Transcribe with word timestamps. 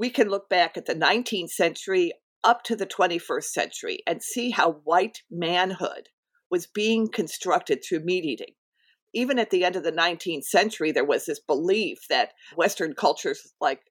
We 0.00 0.08
can 0.08 0.30
look 0.30 0.48
back 0.48 0.78
at 0.78 0.86
the 0.86 0.94
19th 0.94 1.50
century 1.50 2.10
up 2.42 2.64
to 2.64 2.74
the 2.74 2.86
21st 2.86 3.44
century 3.44 3.98
and 4.06 4.22
see 4.22 4.48
how 4.48 4.72
white 4.84 5.18
manhood 5.30 6.08
was 6.50 6.66
being 6.66 7.06
constructed 7.06 7.84
through 7.84 8.00
meat 8.00 8.24
eating. 8.24 8.54
Even 9.12 9.38
at 9.38 9.50
the 9.50 9.62
end 9.62 9.76
of 9.76 9.82
the 9.82 9.92
19th 9.92 10.44
century, 10.44 10.90
there 10.90 11.04
was 11.04 11.26
this 11.26 11.38
belief 11.38 11.98
that 12.08 12.32
Western 12.56 12.94
cultures 12.94 13.52
like 13.60 13.82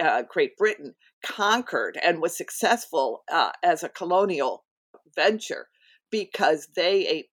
uh, 0.00 0.24
Great 0.28 0.56
Britain 0.56 0.92
conquered 1.24 1.96
and 2.02 2.20
was 2.20 2.36
successful 2.36 3.22
uh, 3.32 3.52
as 3.62 3.84
a 3.84 3.88
colonial 3.88 4.64
venture 5.14 5.68
because 6.10 6.66
they 6.74 7.06
ate 7.06 7.28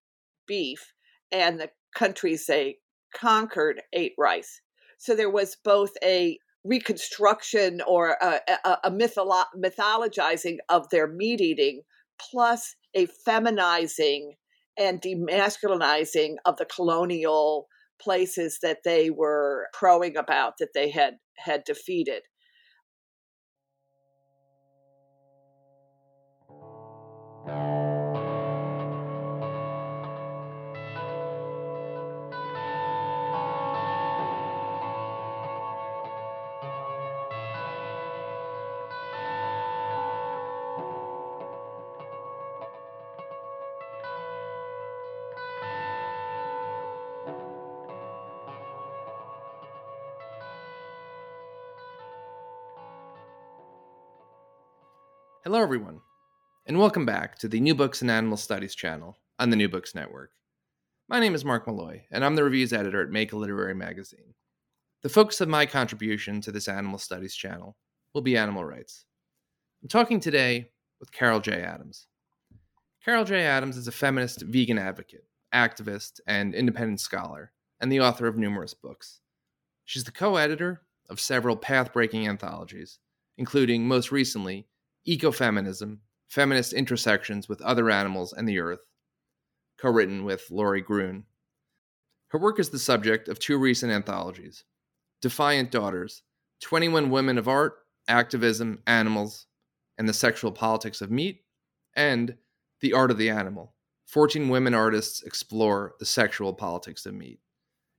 beef 0.48 0.94
and 1.32 1.60
the 1.60 1.72
countries 1.96 2.46
they 2.46 2.78
conquered 3.16 3.82
ate 3.94 4.14
rice. 4.16 4.62
So 5.00 5.16
there 5.16 5.32
was 5.32 5.58
both 5.64 5.94
a 6.04 6.38
reconstruction 6.64 7.82
or 7.88 8.18
a, 8.22 8.40
a, 8.66 8.78
a 8.86 8.92
mytholo- 8.92 9.46
mythologizing 9.58 10.58
of 10.70 10.90
their 10.90 11.08
meat 11.08 11.42
eating, 11.42 11.82
plus 12.20 12.76
a 12.94 13.08
feminizing 13.28 14.32
and 14.78 15.02
demasculinizing 15.02 16.36
of 16.46 16.58
the 16.58 16.66
colonial 16.66 17.68
places 18.02 18.60
that 18.62 18.80
they 18.84 19.10
were 19.10 19.68
crowing 19.74 20.18
about 20.18 20.54
that 20.60 20.74
they 20.74 20.90
had 20.90 21.16
had 21.38 21.64
defeated. 21.64 22.24
Hello, 55.52 55.62
everyone, 55.62 56.00
and 56.66 56.80
welcome 56.80 57.06
back 57.06 57.38
to 57.40 57.50
the 57.50 57.60
New 57.60 57.76
Books 57.76 58.02
and 58.02 58.10
Animal 58.10 58.38
Studies 58.38 58.74
channel 58.74 59.18
on 59.38 59.50
the 59.50 59.58
New 59.58 59.68
Books 59.68 59.94
Network. 59.94 60.32
My 61.10 61.20
name 61.20 61.36
is 61.36 61.44
Mark 61.44 61.68
Malloy, 61.68 62.04
and 62.10 62.24
I'm 62.24 62.36
the 62.36 62.44
reviews 62.46 62.72
editor 62.72 63.02
at 63.02 63.10
Make 63.10 63.34
a 63.34 63.36
Literary 63.36 63.76
Magazine. 63.76 64.34
The 65.02 65.10
focus 65.10 65.42
of 65.42 65.50
my 65.50 65.66
contribution 65.66 66.40
to 66.40 66.54
this 66.54 66.70
animal 66.70 66.98
studies 66.98 67.36
channel 67.36 67.76
will 68.14 68.22
be 68.22 68.38
animal 68.38 68.64
rights. 68.64 69.04
I'm 69.84 69.90
talking 69.90 70.22
today 70.22 70.70
with 71.02 71.12
Carol 71.12 71.42
J. 71.42 71.62
Adams. 71.62 72.08
Carol 73.04 73.26
J. 73.26 73.44
Adams 73.44 73.76
is 73.76 73.90
a 73.90 73.92
feminist 73.92 74.44
vegan 74.44 74.78
advocate, 74.78 75.26
activist, 75.54 76.22
and 76.26 76.56
independent 76.56 77.02
scholar, 77.02 77.52
and 77.82 77.92
the 77.92 78.00
author 78.00 78.26
of 78.26 78.38
numerous 78.38 78.74
books. 78.74 79.20
She's 79.84 80.06
the 80.06 80.12
co 80.12 80.38
editor 80.38 80.84
of 81.10 81.20
several 81.20 81.58
path 81.58 81.92
breaking 81.92 82.26
anthologies, 82.26 83.00
including, 83.38 83.86
most 83.86 84.14
recently, 84.14 84.70
Ecofeminism 85.08 85.98
Feminist 86.28 86.74
Intersections 86.74 87.50
with 87.50 87.60
Other 87.62 87.90
Animals 87.90 88.34
and 88.34 88.48
the 88.48 88.60
Earth, 88.60 88.86
co 89.80 89.90
written 89.90 90.24
with 90.24 90.52
Lori 90.52 90.82
Gruen. 90.82 91.26
Her 92.28 92.40
work 92.40 92.60
is 92.60 92.70
the 92.70 92.80
subject 92.80 93.28
of 93.28 93.40
two 93.40 93.58
recent 93.58 93.92
anthologies 93.92 94.64
Defiant 95.22 95.72
Daughters 95.72 96.22
21 96.62 97.10
Women 97.10 97.40
of 97.40 97.48
Art, 97.48 97.80
Activism, 98.08 98.84
Animals, 98.86 99.48
and 99.98 100.08
the 100.08 100.14
Sexual 100.14 100.52
Politics 100.52 101.02
of 101.02 101.10
Meat, 101.10 101.42
and 101.96 102.38
The 102.82 102.94
Art 102.94 103.10
of 103.10 103.18
the 103.18 103.32
Animal 103.32 103.74
14 104.06 104.50
Women 104.50 104.76
Artists 104.76 105.24
Explore 105.24 105.96
the 106.00 106.06
Sexual 106.06 106.54
Politics 106.54 107.08
of 107.08 107.16
Meat, 107.16 107.40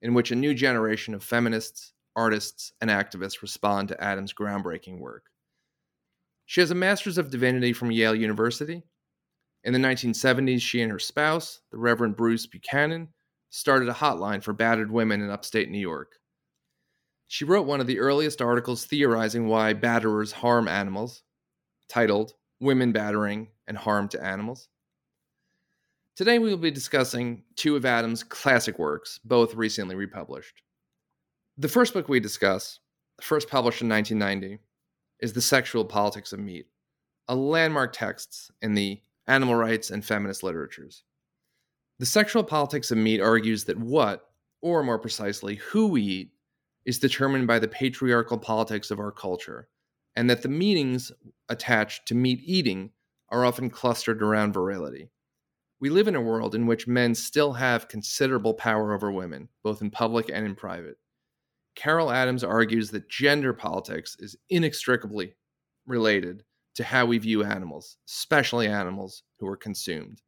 in 0.03 0.15
which 0.15 0.31
a 0.31 0.37
new 0.37 0.55
generation 0.55 1.15
of 1.15 1.25
feminists, 1.25 1.95
artists, 2.15 2.73
and 2.81 2.91
activists 2.91 3.43
respond 3.43 3.89
to 3.89 4.01
Adams' 4.03 4.33
groundbreaking 4.33 5.01
work. 5.01 5.32
She 6.47 6.61
has 6.61 6.71
a 6.71 6.75
Master's 6.75 7.19
of 7.19 7.31
Divinity 7.31 7.73
from 7.73 7.91
Yale 7.91 8.15
University. 8.15 8.83
In 9.65 9.73
the 9.73 9.79
1970s, 9.79 10.61
she 10.61 10.83
and 10.83 10.91
her 10.91 10.99
spouse, 10.99 11.61
the 11.71 11.79
Reverend 11.79 12.17
Bruce 12.17 12.47
Buchanan, 12.47 13.09
started 13.51 13.89
a 13.89 13.95
hotline 13.95 14.43
for 14.43 14.53
battered 14.53 14.91
women 14.91 15.21
in 15.21 15.31
upstate 15.31 15.71
New 15.71 15.79
York. 15.79 16.19
She 17.29 17.45
wrote 17.45 17.67
one 17.67 17.81
of 17.81 17.87
the 17.87 17.99
earliest 17.99 18.43
articles 18.43 18.85
theorizing 18.85 19.47
why 19.47 19.73
batterers 19.73 20.33
harm 20.33 20.69
animals, 20.69 21.23
titled 21.89 22.35
Women 22.61 22.93
Battering 22.93 23.49
and 23.67 23.77
Harm 23.77 24.09
to 24.09 24.23
Animals. 24.23 24.69
Today 26.15 26.39
we 26.39 26.51
will 26.51 26.59
be 26.59 26.71
discussing 26.71 27.43
two 27.57 27.75
of 27.75 27.87
Adams' 27.87 28.23
classic 28.23 28.79
works, 28.79 29.19
both 29.25 29.55
recently 29.55 29.95
republished. 29.95 30.63
The 31.57 31.69
first 31.69 31.95
book 31.95 32.09
we 32.09 32.21
discuss, 32.21 32.81
first 33.21 33.49
published 33.49 33.81
in 33.81 33.89
1990, 33.89 34.63
is 35.23 35.33
The 35.33 35.41
Sexual 35.41 35.85
Politics 35.85 36.33
of 36.33 36.41
Meat, 36.41 36.67
a 37.29 37.37
landmark 37.37 37.93
text 37.93 38.51
in 38.61 38.75
the 38.75 39.01
animal 39.29 39.55
rights 39.55 39.89
and 39.89 40.05
feminist 40.05 40.43
literatures. 40.43 41.05
The 42.01 42.07
Sexual 42.07 42.43
Politics 42.43 42.91
of 42.91 42.99
Meat 42.99 43.21
argues 43.21 43.65
that 43.65 43.79
what, 43.79 44.27
or 44.61 44.83
more 44.83 44.99
precisely, 44.99 45.55
who 45.55 45.87
we 45.87 46.03
eat, 46.03 46.33
is 46.85 46.99
determined 46.99 47.47
by 47.47 47.61
the 47.61 47.69
patriarchal 47.69 48.37
politics 48.37 48.91
of 48.91 48.99
our 48.99 49.13
culture, 49.13 49.69
and 50.17 50.29
that 50.29 50.43
the 50.43 50.49
meanings 50.49 51.13
attached 51.49 52.07
to 52.09 52.17
meat 52.17 52.41
eating 52.43 52.91
are 53.29 53.45
often 53.45 53.71
clustered 53.71 54.23
around 54.23 54.53
virility. 54.53 55.09
We 55.79 55.89
live 55.89 56.09
in 56.09 56.17
a 56.17 56.21
world 56.21 56.57
in 56.57 56.67
which 56.67 56.89
men 56.89 57.15
still 57.15 57.53
have 57.53 57.87
considerable 57.87 58.55
power 58.55 58.93
over 58.93 59.13
women, 59.13 59.51
both 59.63 59.83
in 59.83 59.91
public 59.93 60.29
and 60.33 60.45
in 60.45 60.57
private. 60.57 60.99
Carol 61.75 62.11
Adams 62.11 62.45
argues 62.45 62.91
that 62.91 63.09
gender 63.09 63.53
politics 63.53 64.17
is 64.19 64.37
inextricably 64.51 65.35
related 65.87 66.45
to 66.75 66.85
how 66.85 67.07
we 67.07 67.19
view 67.19 67.45
animals, 67.45 67.97
especially 68.09 68.67
animals 68.67 69.23
who 69.39 69.47
are 69.47 69.57
consumed. 69.57 70.23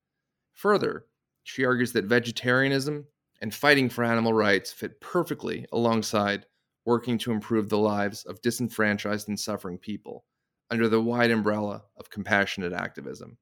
Further, 0.53 1.07
she 1.43 1.65
argues 1.65 1.93
that 1.93 2.05
vegetarianism 2.05 3.07
and 3.41 3.55
fighting 3.55 3.89
for 3.89 4.05
animal 4.05 4.33
rights 4.33 4.73
fit 4.73 5.01
perfectly 5.01 5.67
alongside 5.73 6.47
working 6.85 7.19
to 7.19 7.33
improve 7.33 7.69
the 7.69 7.79
lives 7.79 8.25
of 8.25 8.41
disenfranchised 8.43 9.29
and 9.29 9.39
suffering 9.39 9.79
people 9.79 10.25
under 10.71 10.89
the 10.89 11.01
wide 11.01 11.31
umbrella 11.31 11.83
of 11.99 12.11
compassionate 12.11 12.73
activism. 12.73 13.37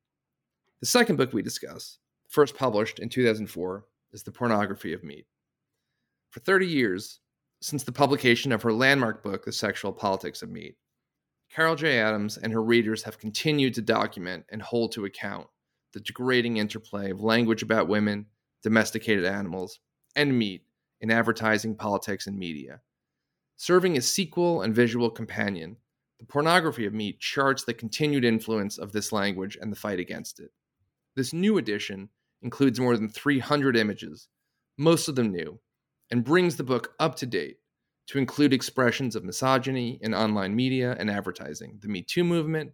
The 0.80 0.86
second 0.86 1.16
book 1.16 1.32
we 1.32 1.42
discuss, 1.42 1.98
first 2.28 2.56
published 2.56 2.98
in 2.98 3.08
2004, 3.08 3.84
is 4.12 4.22
The 4.22 4.32
Pornography 4.32 4.92
of 4.92 5.04
Meat. 5.04 5.26
For 6.30 6.40
30 6.40 6.66
years, 6.66 7.20
since 7.62 7.84
the 7.84 7.92
publication 7.92 8.50
of 8.50 8.62
her 8.62 8.72
landmark 8.72 9.22
book, 9.22 9.44
The 9.44 9.52
Sexual 9.52 9.92
Politics 9.92 10.42
of 10.42 10.50
Meat. 10.50 10.76
Carol 11.48 11.76
J. 11.76 12.00
Adams 12.00 12.36
and 12.36 12.52
her 12.52 12.62
readers 12.62 13.04
have 13.04 13.20
continued 13.20 13.74
to 13.74 13.82
document 13.82 14.44
and 14.48 14.60
hold 14.60 14.90
to 14.92 15.04
account 15.04 15.46
the 15.92 16.00
degrading 16.00 16.56
interplay 16.56 17.10
of 17.10 17.20
language 17.20 17.62
about 17.62 17.86
women, 17.86 18.26
domesticated 18.64 19.24
animals, 19.24 19.78
and 20.16 20.36
meat 20.36 20.64
in 21.00 21.12
advertising, 21.12 21.76
politics, 21.76 22.26
and 22.26 22.36
media. 22.36 22.80
Serving 23.56 23.96
as 23.96 24.08
sequel 24.08 24.62
and 24.62 24.74
visual 24.74 25.08
companion, 25.08 25.76
the 26.18 26.26
pornography 26.26 26.84
of 26.84 26.94
meat 26.94 27.20
charts 27.20 27.62
the 27.62 27.74
continued 27.74 28.24
influence 28.24 28.76
of 28.76 28.90
this 28.90 29.12
language 29.12 29.56
and 29.60 29.70
the 29.70 29.76
fight 29.76 30.00
against 30.00 30.40
it. 30.40 30.50
This 31.14 31.32
new 31.32 31.58
edition 31.58 32.08
includes 32.40 32.80
more 32.80 32.96
than 32.96 33.08
300 33.08 33.76
images, 33.76 34.26
most 34.76 35.06
of 35.06 35.14
them 35.14 35.30
new, 35.30 35.60
and 36.12 36.22
brings 36.22 36.56
the 36.56 36.62
book 36.62 36.94
up 37.00 37.16
to 37.16 37.26
date 37.26 37.56
to 38.06 38.18
include 38.18 38.52
expressions 38.52 39.16
of 39.16 39.24
misogyny 39.24 39.98
in 40.02 40.14
online 40.14 40.54
media 40.54 40.94
and 40.98 41.10
advertising, 41.10 41.78
the 41.80 41.88
Me 41.88 42.02
Too 42.02 42.22
movement, 42.22 42.72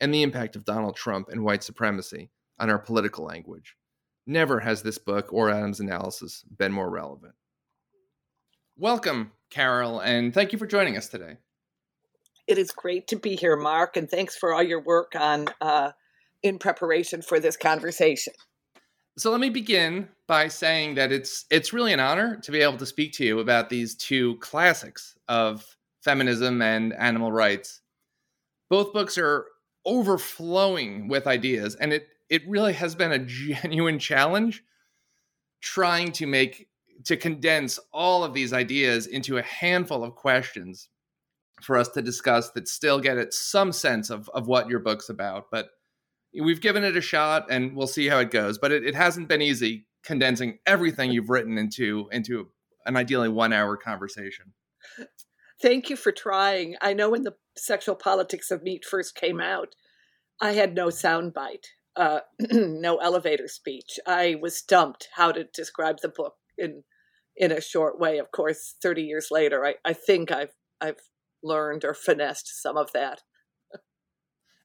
and 0.00 0.12
the 0.12 0.24
impact 0.24 0.56
of 0.56 0.64
Donald 0.64 0.96
Trump 0.96 1.28
and 1.28 1.44
white 1.44 1.62
supremacy 1.62 2.30
on 2.58 2.68
our 2.68 2.80
political 2.80 3.24
language. 3.24 3.76
Never 4.26 4.58
has 4.60 4.82
this 4.82 4.98
book 4.98 5.32
or 5.32 5.48
Adams' 5.48 5.78
analysis 5.78 6.44
been 6.58 6.72
more 6.72 6.90
relevant. 6.90 7.34
Welcome, 8.76 9.30
Carol, 9.48 10.00
and 10.00 10.34
thank 10.34 10.52
you 10.52 10.58
for 10.58 10.66
joining 10.66 10.96
us 10.96 11.08
today. 11.08 11.36
It 12.48 12.58
is 12.58 12.72
great 12.72 13.06
to 13.08 13.16
be 13.16 13.36
here, 13.36 13.56
Mark, 13.56 13.96
and 13.96 14.10
thanks 14.10 14.36
for 14.36 14.52
all 14.52 14.62
your 14.62 14.82
work 14.82 15.12
on 15.14 15.46
uh, 15.60 15.92
in 16.42 16.58
preparation 16.58 17.22
for 17.22 17.38
this 17.38 17.56
conversation. 17.56 18.32
So 19.18 19.30
let 19.30 19.40
me 19.40 19.50
begin 19.50 20.08
by 20.26 20.48
saying 20.48 20.94
that 20.94 21.12
it's 21.12 21.44
it's 21.50 21.72
really 21.72 21.92
an 21.92 22.00
honor 22.00 22.36
to 22.42 22.50
be 22.50 22.60
able 22.60 22.78
to 22.78 22.86
speak 22.86 23.12
to 23.14 23.24
you 23.24 23.40
about 23.40 23.68
these 23.68 23.94
two 23.94 24.36
classics 24.36 25.16
of 25.28 25.76
feminism 26.02 26.62
and 26.62 26.94
animal 26.94 27.30
rights. 27.30 27.82
Both 28.70 28.94
books 28.94 29.18
are 29.18 29.46
overflowing 29.84 31.08
with 31.08 31.26
ideas, 31.26 31.74
and 31.74 31.92
it 31.92 32.08
it 32.30 32.48
really 32.48 32.72
has 32.72 32.94
been 32.94 33.12
a 33.12 33.18
genuine 33.18 33.98
challenge 33.98 34.64
trying 35.60 36.12
to 36.12 36.26
make 36.26 36.68
to 37.04 37.16
condense 37.16 37.78
all 37.92 38.24
of 38.24 38.32
these 38.32 38.54
ideas 38.54 39.06
into 39.06 39.36
a 39.36 39.42
handful 39.42 40.04
of 40.04 40.14
questions 40.14 40.88
for 41.60 41.76
us 41.76 41.88
to 41.88 42.02
discuss 42.02 42.50
that 42.52 42.66
still 42.66 42.98
get 42.98 43.18
at 43.18 43.34
some 43.34 43.72
sense 43.72 44.10
of, 44.10 44.28
of 44.30 44.46
what 44.46 44.68
your 44.68 44.80
book's 44.80 45.08
about. 45.08 45.46
But 45.50 45.68
we've 46.40 46.60
given 46.60 46.84
it 46.84 46.96
a 46.96 47.00
shot 47.00 47.46
and 47.50 47.76
we'll 47.76 47.86
see 47.86 48.08
how 48.08 48.18
it 48.18 48.30
goes. 48.30 48.58
But 48.58 48.72
it, 48.72 48.84
it 48.84 48.94
hasn't 48.94 49.28
been 49.28 49.42
easy 49.42 49.86
condensing 50.04 50.58
everything 50.66 51.12
you've 51.12 51.30
written 51.30 51.58
into 51.58 52.08
into 52.12 52.48
an 52.86 52.96
ideally 52.96 53.28
one 53.28 53.52
hour 53.52 53.76
conversation. 53.76 54.52
Thank 55.60 55.90
you 55.90 55.96
for 55.96 56.10
trying. 56.10 56.74
I 56.80 56.92
know 56.92 57.10
when 57.10 57.22
the 57.22 57.36
sexual 57.56 57.94
politics 57.94 58.50
of 58.50 58.64
meat 58.64 58.84
first 58.84 59.14
came 59.14 59.40
out, 59.40 59.76
I 60.40 60.52
had 60.52 60.74
no 60.74 60.88
soundbite, 60.88 61.66
uh, 61.94 62.20
no 62.50 62.96
elevator 62.96 63.46
speech. 63.46 64.00
I 64.04 64.36
was 64.40 64.56
stumped 64.56 65.08
how 65.14 65.30
to 65.30 65.44
describe 65.44 66.00
the 66.00 66.08
book 66.08 66.34
in 66.58 66.82
in 67.36 67.52
a 67.52 67.60
short 67.60 68.00
way. 68.00 68.18
Of 68.18 68.32
course, 68.32 68.74
thirty 68.82 69.02
years 69.02 69.28
later, 69.30 69.64
I, 69.64 69.74
I 69.84 69.92
think 69.92 70.32
I've 70.32 70.54
I've 70.80 71.00
learned 71.44 71.84
or 71.84 71.94
finessed 71.94 72.60
some 72.60 72.76
of 72.76 72.92
that. 72.92 73.22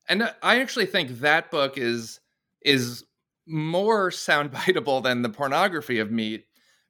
And 0.08 0.34
I 0.42 0.60
actually 0.62 0.86
think 0.86 1.20
that 1.20 1.52
book 1.52 1.78
is 1.78 2.20
is 2.64 3.04
more 3.46 4.10
soundbiteable 4.10 5.04
than 5.04 5.22
the 5.22 5.30
pornography 5.30 6.00
of 6.00 6.12
meat, 6.12 6.46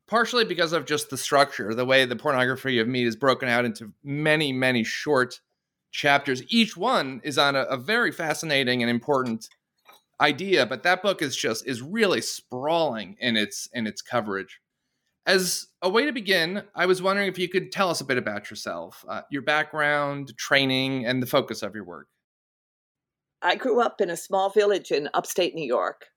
partially 0.08 0.46
because 0.46 0.74
of 0.74 0.86
just 0.86 1.10
the 1.10 1.18
structure, 1.18 1.74
the 1.74 1.86
way 1.86 2.06
the 2.06 2.16
pornography 2.16 2.80
of 2.80 2.88
meat 2.88 3.08
is 3.08 3.16
broken 3.16 3.50
out 3.50 3.66
into 3.66 3.94
many, 4.04 4.52
many 4.52 4.84
short 4.84 5.40
chapters. 5.92 6.44
Each 6.48 6.76
one 6.76 7.22
is 7.24 7.38
on 7.38 7.56
a, 7.56 7.64
a 7.64 7.78
very 7.78 8.12
fascinating 8.12 8.82
and 8.82 8.90
important 8.90 9.50
idea, 10.20 10.66
but 10.66 10.84
that 10.84 11.02
book 11.02 11.22
is 11.22 11.36
just 11.36 11.68
is 11.68 11.82
really 11.82 12.22
sprawling 12.22 13.16
in 13.20 13.38
its 13.38 13.70
in 13.74 13.88
its 13.88 14.02
coverage. 14.02 14.60
As 15.26 15.68
a 15.82 15.90
way 15.90 16.06
to 16.06 16.14
begin, 16.14 16.64
I 16.74 16.86
was 16.86 17.02
wondering 17.02 17.28
if 17.28 17.38
you 17.38 17.50
could 17.50 17.72
tell 17.72 17.90
us 17.90 18.00
a 18.00 18.06
bit 18.06 18.18
about 18.18 18.50
yourself, 18.50 19.04
uh, 19.10 19.24
your 19.30 19.42
background, 19.42 20.34
training, 20.38 21.06
and 21.06 21.22
the 21.22 21.28
focus 21.28 21.64
of 21.64 21.76
your 21.76 21.84
work. 21.84 22.08
I 23.42 23.56
grew 23.56 23.80
up 23.80 24.02
in 24.02 24.10
a 24.10 24.18
small 24.18 24.50
village 24.50 24.92
in 24.92 25.10
upstate 25.14 25.54
New 25.54 25.66
York. 25.66 26.08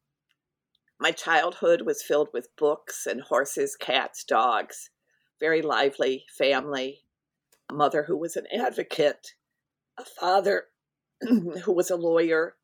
My 0.98 1.12
childhood 1.12 1.82
was 1.82 2.02
filled 2.02 2.28
with 2.32 2.56
books 2.56 3.06
and 3.06 3.20
horses, 3.20 3.76
cats, 3.76 4.24
dogs, 4.24 4.90
very 5.38 5.60
lively 5.60 6.24
family, 6.38 7.02
a 7.70 7.74
mother 7.74 8.04
who 8.04 8.16
was 8.16 8.36
an 8.36 8.46
advocate, 8.52 9.34
a 9.98 10.04
father 10.04 10.64
who 11.20 11.72
was 11.72 11.90
a 11.90 11.96
lawyer. 11.96 12.56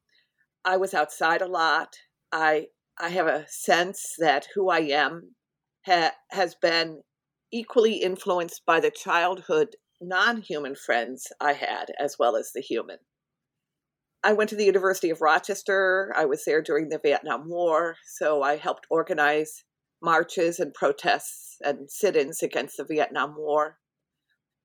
I 0.64 0.78
was 0.78 0.94
outside 0.94 1.42
a 1.42 1.48
lot. 1.48 1.96
I 2.32 2.68
I 2.98 3.10
have 3.10 3.26
a 3.26 3.46
sense 3.48 4.14
that 4.18 4.48
who 4.54 4.70
I 4.70 4.80
am 4.80 5.34
ha- 5.84 6.14
has 6.30 6.54
been 6.54 7.02
equally 7.52 7.96
influenced 7.96 8.64
by 8.64 8.80
the 8.80 8.90
childhood 8.90 9.76
non 10.00 10.40
human 10.40 10.74
friends 10.76 11.30
I 11.40 11.52
had 11.52 11.92
as 11.98 12.16
well 12.18 12.36
as 12.36 12.52
the 12.52 12.62
human. 12.62 12.98
I 14.22 14.32
went 14.32 14.50
to 14.50 14.56
the 14.56 14.64
University 14.64 15.10
of 15.10 15.20
Rochester. 15.20 16.12
I 16.16 16.24
was 16.24 16.44
there 16.44 16.62
during 16.62 16.88
the 16.88 16.98
Vietnam 16.98 17.48
War, 17.48 17.96
so 18.04 18.42
I 18.42 18.56
helped 18.56 18.86
organize 18.90 19.64
marches 20.02 20.58
and 20.58 20.74
protests 20.74 21.56
and 21.64 21.90
sit 21.90 22.16
ins 22.16 22.42
against 22.42 22.76
the 22.76 22.84
Vietnam 22.84 23.36
War. 23.36 23.78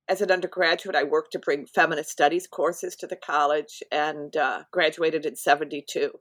As 0.07 0.21
an 0.21 0.31
undergraduate, 0.31 0.95
I 0.95 1.03
worked 1.03 1.31
to 1.33 1.39
bring 1.39 1.65
feminist 1.65 2.09
studies 2.09 2.47
courses 2.47 2.95
to 2.97 3.07
the 3.07 3.15
college 3.15 3.81
and 3.91 4.35
uh, 4.35 4.63
graduated 4.71 5.25
in 5.25 5.35
72. 5.35 6.11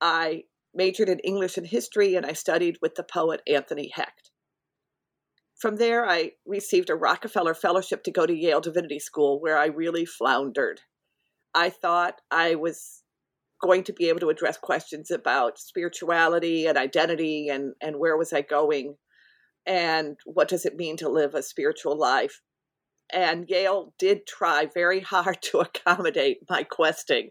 I 0.00 0.44
majored 0.74 1.08
in 1.08 1.20
English 1.20 1.56
and 1.56 1.66
history, 1.66 2.16
and 2.16 2.26
I 2.26 2.32
studied 2.32 2.78
with 2.82 2.96
the 2.96 3.04
poet 3.04 3.40
Anthony 3.46 3.90
Hecht. 3.94 4.30
From 5.56 5.76
there, 5.76 6.04
I 6.04 6.32
received 6.44 6.90
a 6.90 6.96
Rockefeller 6.96 7.54
Fellowship 7.54 8.02
to 8.04 8.10
go 8.10 8.26
to 8.26 8.34
Yale 8.34 8.60
Divinity 8.60 8.98
School, 8.98 9.40
where 9.40 9.56
I 9.56 9.66
really 9.66 10.04
floundered. 10.04 10.80
I 11.54 11.70
thought 11.70 12.20
I 12.30 12.54
was 12.54 13.02
going 13.60 13.84
to 13.84 13.92
be 13.92 14.08
able 14.08 14.20
to 14.20 14.28
address 14.28 14.56
questions 14.58 15.10
about 15.10 15.58
spirituality 15.58 16.66
and 16.66 16.76
identity 16.76 17.48
and, 17.48 17.74
and 17.80 17.98
where 17.98 18.16
was 18.16 18.32
I 18.32 18.42
going 18.42 18.96
and 19.66 20.16
what 20.24 20.48
does 20.48 20.66
it 20.66 20.76
mean 20.76 20.96
to 20.96 21.08
live 21.08 21.34
a 21.34 21.42
spiritual 21.42 21.96
life. 21.96 22.40
And 23.12 23.48
Yale 23.48 23.94
did 23.98 24.26
try 24.26 24.66
very 24.72 25.00
hard 25.14 25.42
to 25.42 25.58
accommodate 25.60 26.38
my 26.50 26.64
questing, 26.64 27.30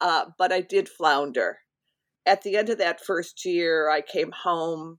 uh, 0.00 0.26
but 0.38 0.52
I 0.52 0.60
did 0.60 0.88
flounder 0.88 1.58
at 2.26 2.42
the 2.42 2.56
end 2.56 2.70
of 2.70 2.78
that 2.78 3.04
first 3.04 3.44
year, 3.44 3.90
I 3.90 4.00
came 4.00 4.32
home. 4.32 4.98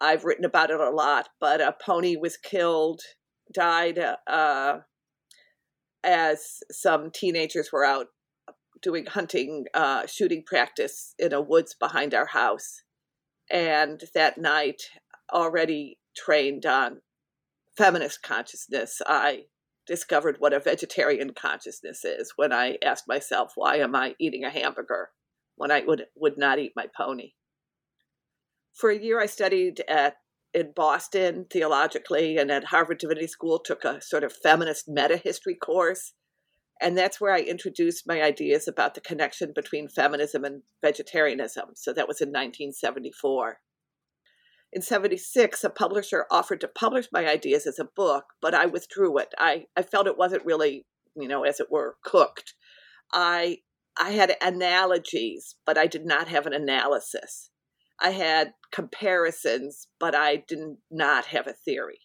I've 0.00 0.24
written 0.24 0.44
about 0.44 0.70
it 0.70 0.80
a 0.80 0.90
lot, 0.90 1.28
but 1.40 1.60
a 1.60 1.76
pony 1.84 2.16
was 2.16 2.36
killed, 2.36 3.00
died 3.52 3.98
uh, 4.26 4.78
as 6.04 6.60
some 6.70 7.10
teenagers 7.10 7.70
were 7.72 7.84
out 7.84 8.06
doing 8.82 9.06
hunting, 9.06 9.66
uh, 9.74 10.06
shooting 10.06 10.42
practice 10.46 11.14
in 11.18 11.32
a 11.32 11.40
woods 11.40 11.74
behind 11.78 12.14
our 12.14 12.26
house. 12.26 12.82
And 13.50 14.02
that 14.14 14.38
night, 14.38 14.82
already 15.32 15.98
trained 16.16 16.66
on 16.66 17.02
feminist 17.76 18.22
consciousness, 18.22 19.00
I 19.06 19.44
discovered 19.86 20.36
what 20.38 20.52
a 20.52 20.60
vegetarian 20.60 21.32
consciousness 21.34 22.04
is 22.04 22.32
when 22.36 22.52
I 22.52 22.78
asked 22.84 23.08
myself, 23.08 23.52
why 23.54 23.76
am 23.76 23.94
I 23.94 24.14
eating 24.18 24.44
a 24.44 24.50
hamburger? 24.50 25.10
when 25.60 25.70
I 25.70 25.82
would, 25.86 26.06
would 26.16 26.38
not 26.38 26.58
eat 26.58 26.72
my 26.74 26.86
pony. 26.96 27.32
For 28.72 28.88
a 28.88 28.98
year, 28.98 29.20
I 29.20 29.26
studied 29.26 29.84
at 29.86 30.16
in 30.52 30.72
Boston 30.74 31.46
theologically 31.50 32.36
and 32.36 32.50
at 32.50 32.64
Harvard 32.64 32.98
Divinity 32.98 33.26
School 33.26 33.58
took 33.58 33.84
a 33.84 34.00
sort 34.00 34.24
of 34.24 34.32
feminist 34.32 34.88
meta 34.88 35.16
history 35.16 35.54
course. 35.54 36.12
And 36.80 36.96
that's 36.96 37.20
where 37.20 37.34
I 37.34 37.40
introduced 37.40 38.06
my 38.06 38.22
ideas 38.22 38.66
about 38.66 38.94
the 38.94 39.00
connection 39.00 39.52
between 39.54 39.88
feminism 39.88 40.44
and 40.44 40.62
vegetarianism. 40.82 41.70
So 41.74 41.92
that 41.92 42.08
was 42.08 42.20
in 42.20 42.28
1974. 42.28 43.58
In 44.72 44.82
76, 44.82 45.64
a 45.64 45.70
publisher 45.70 46.26
offered 46.30 46.60
to 46.62 46.68
publish 46.68 47.08
my 47.12 47.28
ideas 47.28 47.66
as 47.66 47.78
a 47.78 47.88
book, 47.96 48.24
but 48.40 48.54
I 48.54 48.66
withdrew 48.66 49.18
it. 49.18 49.34
I, 49.36 49.66
I 49.76 49.82
felt 49.82 50.06
it 50.06 50.16
wasn't 50.16 50.44
really, 50.44 50.86
you 51.16 51.28
know, 51.28 51.42
as 51.42 51.60
it 51.60 51.70
were, 51.70 51.96
cooked. 52.04 52.54
I 53.12 53.58
I 53.96 54.12
had 54.12 54.36
analogies, 54.40 55.56
but 55.66 55.76
I 55.76 55.86
did 55.86 56.06
not 56.06 56.28
have 56.28 56.46
an 56.46 56.54
analysis. 56.54 57.49
I 58.00 58.10
had 58.10 58.54
comparisons, 58.72 59.88
but 59.98 60.14
I 60.14 60.36
did 60.36 60.58
not 60.90 61.26
have 61.26 61.46
a 61.46 61.52
theory. 61.52 62.00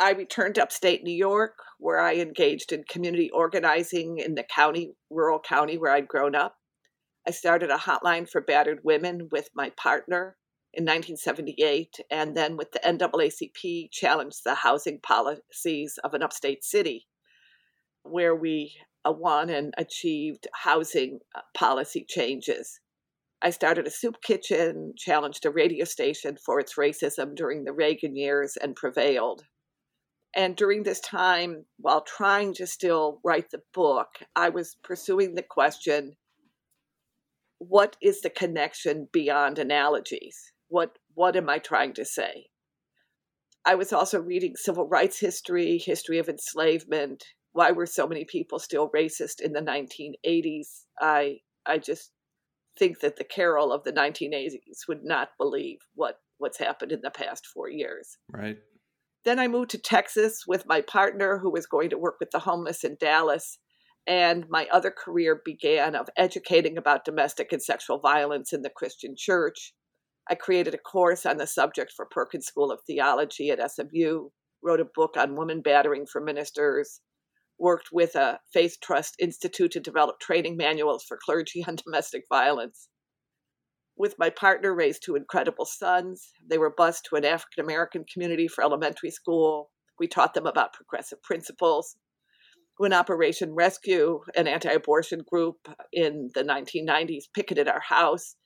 I 0.00 0.12
returned 0.12 0.54
to 0.54 0.62
upstate 0.62 1.04
New 1.04 1.14
York, 1.14 1.58
where 1.78 2.00
I 2.00 2.14
engaged 2.14 2.72
in 2.72 2.84
community 2.84 3.30
organizing 3.30 4.18
in 4.18 4.34
the 4.34 4.42
county, 4.42 4.94
rural 5.10 5.38
county 5.38 5.76
where 5.76 5.92
I'd 5.92 6.08
grown 6.08 6.34
up. 6.34 6.56
I 7.28 7.32
started 7.32 7.70
a 7.70 7.76
hotline 7.76 8.28
for 8.28 8.40
battered 8.40 8.80
women 8.82 9.28
with 9.30 9.50
my 9.54 9.70
partner 9.70 10.36
in 10.72 10.84
1978, 10.84 11.96
and 12.10 12.34
then 12.34 12.56
with 12.56 12.72
the 12.72 12.78
NAACP 12.78 13.90
challenged 13.92 14.42
the 14.42 14.54
housing 14.54 15.00
policies 15.00 15.98
of 16.02 16.14
an 16.14 16.22
upstate 16.22 16.64
city, 16.64 17.06
where 18.02 18.34
we 18.34 18.74
won 19.04 19.50
and 19.50 19.74
achieved 19.76 20.46
housing 20.54 21.20
uh, 21.34 21.40
policy 21.54 22.06
changes. 22.08 22.80
I 23.42 23.50
started 23.50 23.86
a 23.86 23.90
soup 23.90 24.16
kitchen, 24.22 24.92
challenged 24.96 25.46
a 25.46 25.50
radio 25.50 25.84
station 25.84 26.36
for 26.36 26.60
its 26.60 26.74
racism 26.74 27.34
during 27.34 27.64
the 27.64 27.72
Reagan 27.72 28.16
years, 28.16 28.56
and 28.56 28.76
prevailed. 28.76 29.44
And 30.34 30.56
during 30.56 30.82
this 30.82 31.00
time, 31.00 31.64
while 31.78 32.02
trying 32.02 32.54
to 32.54 32.66
still 32.66 33.20
write 33.24 33.50
the 33.50 33.62
book, 33.72 34.08
I 34.36 34.50
was 34.50 34.76
pursuing 34.82 35.34
the 35.34 35.42
question 35.42 36.16
what 37.58 37.96
is 38.00 38.22
the 38.22 38.30
connection 38.30 39.08
beyond 39.12 39.58
analogies? 39.58 40.52
What, 40.68 40.98
what 41.14 41.36
am 41.36 41.50
I 41.50 41.58
trying 41.58 41.92
to 41.94 42.06
say? 42.06 42.46
I 43.66 43.74
was 43.74 43.92
also 43.92 44.18
reading 44.18 44.56
civil 44.56 44.88
rights 44.88 45.20
history, 45.20 45.76
history 45.76 46.18
of 46.18 46.30
enslavement, 46.30 47.22
why 47.52 47.72
were 47.72 47.86
so 47.86 48.06
many 48.06 48.24
people 48.24 48.58
still 48.58 48.90
racist 48.90 49.40
in 49.40 49.52
the 49.52 49.60
1980s? 49.60 50.84
I 51.00 51.40
I 51.66 51.78
just 51.78 52.10
think 52.78 53.00
that 53.00 53.16
the 53.16 53.24
Carol 53.24 53.72
of 53.72 53.84
the 53.84 53.92
1980s 53.92 54.88
would 54.88 55.04
not 55.04 55.30
believe 55.38 55.78
what 55.94 56.16
what's 56.38 56.58
happened 56.58 56.90
in 56.90 57.00
the 57.02 57.10
past 57.10 57.46
four 57.46 57.68
years. 57.68 58.16
Right. 58.32 58.56
Then 59.24 59.38
I 59.38 59.48
moved 59.48 59.70
to 59.70 59.78
Texas 59.78 60.44
with 60.46 60.66
my 60.66 60.80
partner, 60.80 61.38
who 61.38 61.50
was 61.50 61.66
going 61.66 61.90
to 61.90 61.98
work 61.98 62.16
with 62.18 62.30
the 62.30 62.38
homeless 62.38 62.82
in 62.82 62.96
Dallas. 62.98 63.58
And 64.06 64.46
my 64.48 64.66
other 64.72 64.90
career 64.90 65.42
began 65.44 65.94
of 65.94 66.08
educating 66.16 66.78
about 66.78 67.04
domestic 67.04 67.52
and 67.52 67.62
sexual 67.62 67.98
violence 67.98 68.52
in 68.52 68.62
the 68.62 68.70
Christian 68.74 69.14
church. 69.16 69.74
I 70.28 70.34
created 70.34 70.74
a 70.74 70.78
course 70.78 71.26
on 71.26 71.36
the 71.36 71.46
subject 71.46 71.92
for 71.94 72.06
Perkins 72.10 72.46
School 72.46 72.70
of 72.70 72.80
Theology 72.86 73.50
at 73.50 73.70
SMU, 73.70 74.30
wrote 74.62 74.80
a 74.80 74.88
book 74.94 75.16
on 75.18 75.36
woman 75.36 75.60
battering 75.60 76.06
for 76.06 76.20
ministers, 76.20 77.00
worked 77.60 77.88
with 77.92 78.16
a 78.16 78.40
Faith 78.52 78.78
Trust 78.82 79.14
Institute 79.18 79.70
to 79.72 79.80
develop 79.80 80.18
training 80.18 80.56
manuals 80.56 81.04
for 81.04 81.18
clergy 81.22 81.64
on 81.68 81.76
domestic 81.84 82.24
violence. 82.28 82.88
With 83.96 84.18
my 84.18 84.30
partner, 84.30 84.74
raised 84.74 85.02
two 85.04 85.14
incredible 85.14 85.66
sons. 85.66 86.30
They 86.48 86.56
were 86.56 86.74
bused 86.74 87.06
to 87.10 87.16
an 87.16 87.24
African 87.24 87.62
American 87.62 88.04
community 88.10 88.48
for 88.48 88.64
elementary 88.64 89.10
school. 89.10 89.70
We 89.98 90.08
taught 90.08 90.32
them 90.32 90.46
about 90.46 90.72
progressive 90.72 91.22
principles. 91.22 91.96
When 92.78 92.94
Operation 92.94 93.54
Rescue, 93.54 94.20
an 94.34 94.48
anti 94.48 94.70
abortion 94.70 95.20
group 95.30 95.56
in 95.92 96.30
the 96.34 96.42
1990s, 96.42 97.24
picketed 97.34 97.68
our 97.68 97.82
house, 97.86 98.36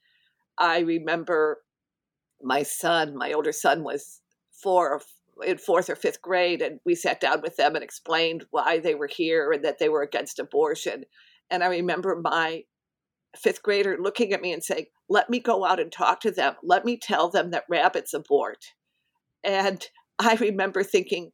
I 0.59 0.79
remember 0.79 1.61
my 2.41 2.63
son, 2.63 3.15
my 3.15 3.31
older 3.31 3.53
son, 3.53 3.83
was 3.83 4.19
four 4.61 4.99
in 5.43 5.57
fourth 5.57 5.89
or 5.89 5.95
fifth 5.95 6.21
grade, 6.21 6.61
and 6.61 6.79
we 6.85 6.95
sat 6.95 7.19
down 7.19 7.41
with 7.41 7.57
them 7.57 7.75
and 7.75 7.83
explained 7.83 8.45
why 8.51 8.79
they 8.79 8.95
were 8.95 9.07
here 9.07 9.51
and 9.51 9.63
that 9.65 9.79
they 9.79 9.89
were 9.89 10.01
against 10.01 10.39
abortion. 10.39 11.03
And 11.49 11.63
I 11.63 11.67
remember 11.67 12.19
my 12.21 12.63
fifth 13.37 13.61
grader 13.61 13.97
looking 13.99 14.33
at 14.33 14.41
me 14.41 14.53
and 14.53 14.63
saying, 14.63 14.85
Let 15.09 15.29
me 15.29 15.39
go 15.39 15.65
out 15.65 15.79
and 15.79 15.91
talk 15.91 16.21
to 16.21 16.31
them. 16.31 16.55
Let 16.63 16.85
me 16.85 16.97
tell 16.97 17.29
them 17.29 17.51
that 17.51 17.65
rabbits 17.69 18.13
abort. 18.13 18.65
And 19.43 19.85
I 20.19 20.35
remember 20.35 20.83
thinking, 20.83 21.31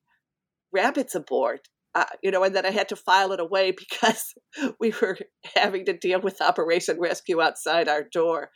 Rabbits 0.72 1.16
abort? 1.16 1.68
Uh, 1.94 2.06
you 2.24 2.32
know, 2.32 2.44
and 2.44 2.56
then 2.56 2.66
I 2.66 2.72
had 2.72 2.88
to 2.90 2.96
file 2.96 3.34
it 3.34 3.40
away 3.42 3.72
because 3.78 4.34
we 4.80 4.94
were 5.02 5.18
having 5.56 5.86
to 5.86 5.98
deal 5.98 6.22
with 6.22 6.42
Operation 6.42 7.00
Rescue 7.00 7.42
outside 7.42 7.88
our 7.88 8.04
door. 8.04 8.50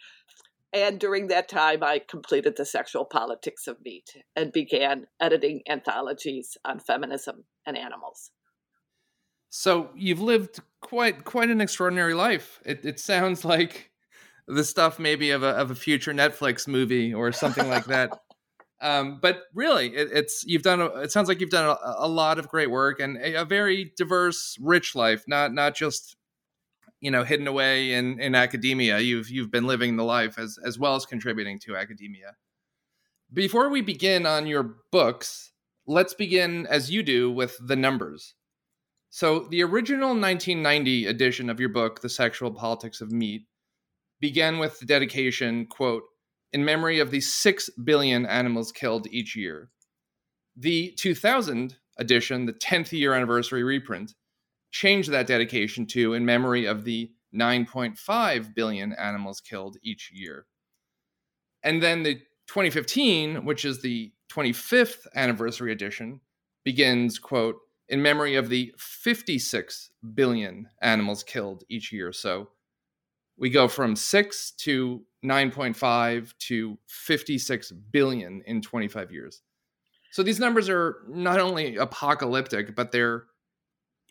And 0.75 0.99
during 0.99 1.27
that 1.27 1.47
time, 1.47 1.83
I 1.83 2.01
completed 2.05 2.57
The 2.57 2.65
Sexual 2.65 3.05
Politics 3.05 3.65
of 3.65 3.77
Meat 3.81 4.09
and 4.35 4.51
began 4.51 5.07
editing 5.21 5.61
anthologies 5.69 6.57
on 6.65 6.79
feminism 6.79 7.45
and 7.65 7.77
animals. 7.77 8.31
So 9.49 9.89
you've 9.95 10.19
lived 10.19 10.59
quite 10.81 11.23
quite 11.23 11.49
an 11.49 11.61
extraordinary 11.61 12.13
life. 12.13 12.59
It, 12.65 12.83
it 12.83 12.99
sounds 12.99 13.45
like 13.55 13.91
the 14.49 14.65
stuff 14.65 14.99
maybe 14.99 15.31
of 15.31 15.43
a 15.43 15.51
of 15.51 15.71
a 15.71 15.75
future 15.75 16.13
Netflix 16.13 16.67
movie 16.67 17.13
or 17.13 17.31
something 17.31 17.69
like 17.69 17.85
that. 17.85 18.09
um, 18.81 19.19
but 19.21 19.43
really, 19.53 19.95
it, 19.95 20.09
it's 20.11 20.43
you've 20.45 20.63
done. 20.63 20.81
A, 20.81 20.87
it 20.97 21.11
sounds 21.13 21.29
like 21.29 21.39
you've 21.39 21.51
done 21.51 21.69
a, 21.69 21.95
a 21.99 22.07
lot 22.09 22.37
of 22.37 22.49
great 22.49 22.69
work 22.69 22.99
and 22.99 23.15
a, 23.15 23.43
a, 23.43 23.45
very 23.45 23.93
diverse, 23.95 24.57
rich 24.59 24.93
life. 24.93 25.23
Not 25.25 25.53
not 25.53 25.73
just 25.73 26.17
you 27.05 27.11
know 27.11 27.23
hidden 27.23 27.47
away 27.47 27.93
in 27.93 28.19
in 28.19 28.33
academia. 28.33 28.99
You've 28.99 29.29
you've 29.29 29.51
been 29.51 29.67
living 29.67 29.95
the 29.95 30.03
life 30.03 30.39
as 30.39 30.57
as 30.65 30.79
well 30.79 30.95
as 30.95 31.05
contributing 31.05 31.59
to 31.59 31.77
academia. 31.77 32.35
Before 33.31 33.69
we 33.69 33.81
begin 33.81 34.25
on 34.25 34.47
your 34.47 34.77
books 34.91 35.51
let's 35.85 36.15
begin 36.15 36.65
as 36.65 36.89
you 36.89 37.03
do 37.03 37.29
with 37.29 37.55
the 37.61 37.75
numbers. 37.75 38.33
So 39.11 39.47
the 39.51 39.61
original 39.61 40.09
1990 40.09 41.05
edition 41.05 41.51
of 41.51 41.59
your 41.59 41.69
book 41.69 42.01
the 42.01 42.09
sexual 42.09 42.51
politics 42.51 43.01
of 43.01 43.11
meat 43.11 43.43
began 44.19 44.57
with 44.57 44.79
the 44.79 44.87
dedication 44.87 45.67
quote 45.67 46.03
in 46.51 46.65
memory 46.65 46.99
of 46.99 47.11
the 47.11 47.21
6 47.21 47.69
billion 47.83 48.25
animals 48.25 48.71
killed 48.71 49.05
each 49.11 49.35
year. 49.35 49.69
The 50.57 50.91
2000 50.97 51.75
edition 51.99 52.47
the 52.47 52.53
10th 52.53 52.93
year 52.93 53.13
anniversary 53.13 53.63
reprint 53.63 54.15
change 54.75 55.07
that 55.07 55.25
dedication 55.25 55.85
to 55.85 56.13
in 56.15 56.25
memory 56.25 56.65
of 56.65 56.83
the 56.83 57.09
9.5 57.33 58.53
billion 58.53 58.91
animals 58.91 59.39
killed 59.39 59.77
each 59.81 60.11
year. 60.13 60.47
And 61.63 61.81
then 61.81 62.03
the 62.03 62.15
2015, 62.47 63.45
which 63.45 63.63
is 63.63 63.81
the 63.81 64.11
25th 64.29 65.07
anniversary 65.15 65.71
edition, 65.71 66.19
begins, 66.65 67.17
quote, 67.19 67.55
in 67.87 68.01
memory 68.01 68.35
of 68.35 68.49
the 68.49 68.73
56 68.77 69.91
billion 70.13 70.67
animals 70.81 71.23
killed 71.23 71.63
each 71.69 71.93
year. 71.93 72.11
So 72.11 72.49
we 73.37 73.49
go 73.49 73.69
from 73.69 73.95
6 73.95 74.51
to 74.57 75.01
9.5 75.23 76.33
to 76.37 76.77
56 76.87 77.71
billion 77.91 78.41
in 78.45 78.61
25 78.61 79.09
years. 79.09 79.41
So 80.11 80.21
these 80.21 80.39
numbers 80.39 80.67
are 80.67 80.97
not 81.07 81.39
only 81.39 81.77
apocalyptic, 81.77 82.75
but 82.75 82.91
they're 82.91 83.27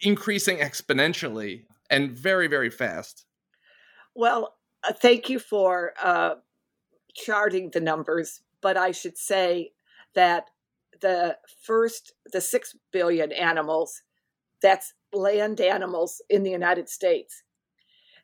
increasing 0.04 0.58
exponentially 0.58 1.64
and 1.90 2.12
very, 2.12 2.46
very 2.46 2.70
fast. 2.70 3.24
Well, 4.14 4.54
uh, 4.86 4.92
thank 4.92 5.28
you 5.28 5.38
for 5.38 5.94
uh, 6.02 6.36
charting 7.14 7.70
the 7.70 7.80
numbers, 7.80 8.42
but 8.60 8.76
I 8.76 8.92
should 8.92 9.16
say 9.16 9.72
that 10.14 10.50
the 11.00 11.38
first, 11.62 12.12
the 12.32 12.40
six 12.40 12.76
billion 12.92 13.32
animals, 13.32 14.02
that's 14.62 14.94
land 15.12 15.60
animals 15.60 16.22
in 16.28 16.42
the 16.42 16.50
United 16.50 16.88
States. 16.88 17.42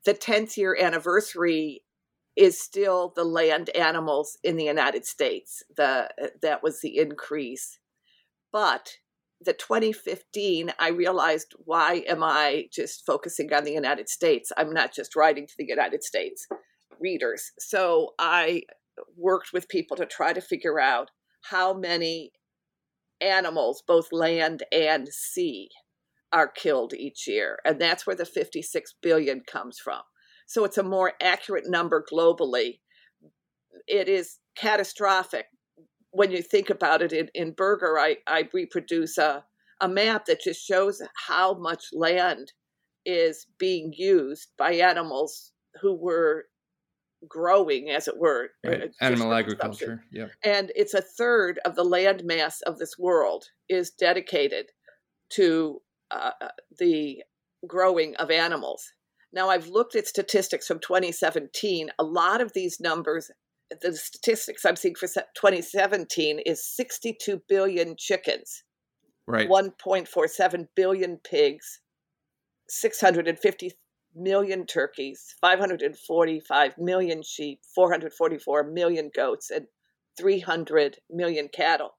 The 0.05 0.15
10th 0.15 0.57
year 0.57 0.77
anniversary 0.81 1.83
is 2.37 2.59
still 2.59 3.13
the 3.15 3.25
land 3.25 3.69
animals 3.71 4.39
in 4.43 4.57
the 4.57 4.65
United 4.65 5.05
States. 5.05 5.63
The 5.77 6.09
that 6.41 6.63
was 6.63 6.81
the 6.81 6.97
increase. 6.97 7.79
But 8.53 8.97
the 9.43 9.53
2015 9.55 10.73
i 10.79 10.89
realized 10.89 11.55
why 11.65 12.05
am 12.09 12.23
i 12.23 12.67
just 12.73 13.05
focusing 13.07 13.53
on 13.53 13.65
the 13.65 13.73
united 13.73 14.09
states? 14.09 14.53
I'm 14.57 14.73
not 14.73 14.95
just 14.95 15.17
writing 15.17 15.47
to 15.47 15.55
the 15.59 15.67
united 15.67 16.03
states 16.03 16.47
readers. 17.01 17.53
So 17.59 18.15
i 18.19 18.63
worked 19.17 19.53
with 19.53 19.69
people 19.69 19.97
to 19.97 20.07
try 20.07 20.33
to 20.33 20.41
figure 20.41 20.79
out 20.79 21.11
how 21.45 21.73
many 21.73 22.33
animals 23.21 23.83
both 23.87 24.13
land 24.13 24.63
and 24.71 25.09
sea 25.09 25.71
are 26.33 26.49
killed 26.49 26.93
each 26.95 27.27
year 27.27 27.59
and 27.65 27.81
that's 27.81 28.07
where 28.07 28.17
the 28.17 28.27
56 28.27 28.95
billion 29.03 29.41
comes 29.41 29.79
from. 29.79 30.03
So 30.47 30.65
it's 30.65 30.79
a 30.79 30.83
more 30.83 31.13
accurate 31.23 31.69
number 31.69 32.05
globally. 32.13 32.81
It 33.87 34.09
is 34.09 34.39
catastrophic 34.57 35.47
when 36.13 36.31
you 36.31 36.43
think 36.43 36.71
about 36.71 37.03
it 37.03 37.13
in, 37.13 37.29
in 37.35 37.53
Burger, 37.53 37.99
I, 37.99 38.17
I 38.27 38.49
reproduce 38.53 39.19
a, 39.19 39.45
a 39.81 39.89
map 39.89 40.27
that 40.27 40.41
just 40.41 40.65
shows 40.65 41.01
how 41.27 41.55
much 41.55 41.85
land 41.93 42.53
is 43.07 43.47
being 43.59 43.93
used 43.97 44.49
by 44.59 44.75
animals 44.75 45.53
who 45.81 45.95
were 45.95 46.47
growing, 47.29 47.91
as 47.91 48.09
it 48.09 48.19
were. 48.19 48.51
Uh, 48.67 48.71
right. 48.71 48.91
Animal 49.01 49.33
agriculture. 49.33 50.03
Yeah. 50.11 50.29
And 50.45 50.73
it's 50.75 50.95
a 50.95 51.03
third 51.03 51.61
of 51.65 51.77
the 51.77 51.85
land 51.85 52.25
mass 52.25 52.61
of 52.63 52.79
this 52.79 52.99
world 52.99 53.45
is 53.69 53.91
dedicated 53.91 54.67
to 55.31 55.81
uh, 56.11 56.33
uh 56.41 56.49
the 56.79 57.23
growing 57.67 58.17
of 58.17 58.31
animals. 58.31 58.93
Now, 59.33 59.49
I've 59.49 59.69
looked 59.69 59.95
at 59.95 60.09
statistics 60.09 60.67
from 60.67 60.81
2017. 60.81 61.91
A 61.99 62.05
lot 62.05 62.41
of 62.41 62.53
these 62.53 62.81
numbers 62.81 63.31
the 63.81 63.97
statistics 63.97 64.65
I'm 64.65 64.77
seeing 64.77 64.95
for 64.95 65.07
2017 65.07 66.41
is 66.41 66.67
62 66.67 67.43
billion 67.49 67.95
chickens, 67.97 68.65
right? 69.27 69.49
1.47 69.49 70.67
billion 70.75 71.19
pigs, 71.19 71.81
650 72.69 73.73
million 74.15 74.67
turkeys, 74.67 75.35
545 75.41 76.79
million 76.79 77.23
sheep, 77.23 77.61
444 77.75 78.65
million 78.65 79.11
goats, 79.15 79.51
and 79.51 79.67
300 80.19 80.99
million 81.09 81.49
cattle. 81.49 81.95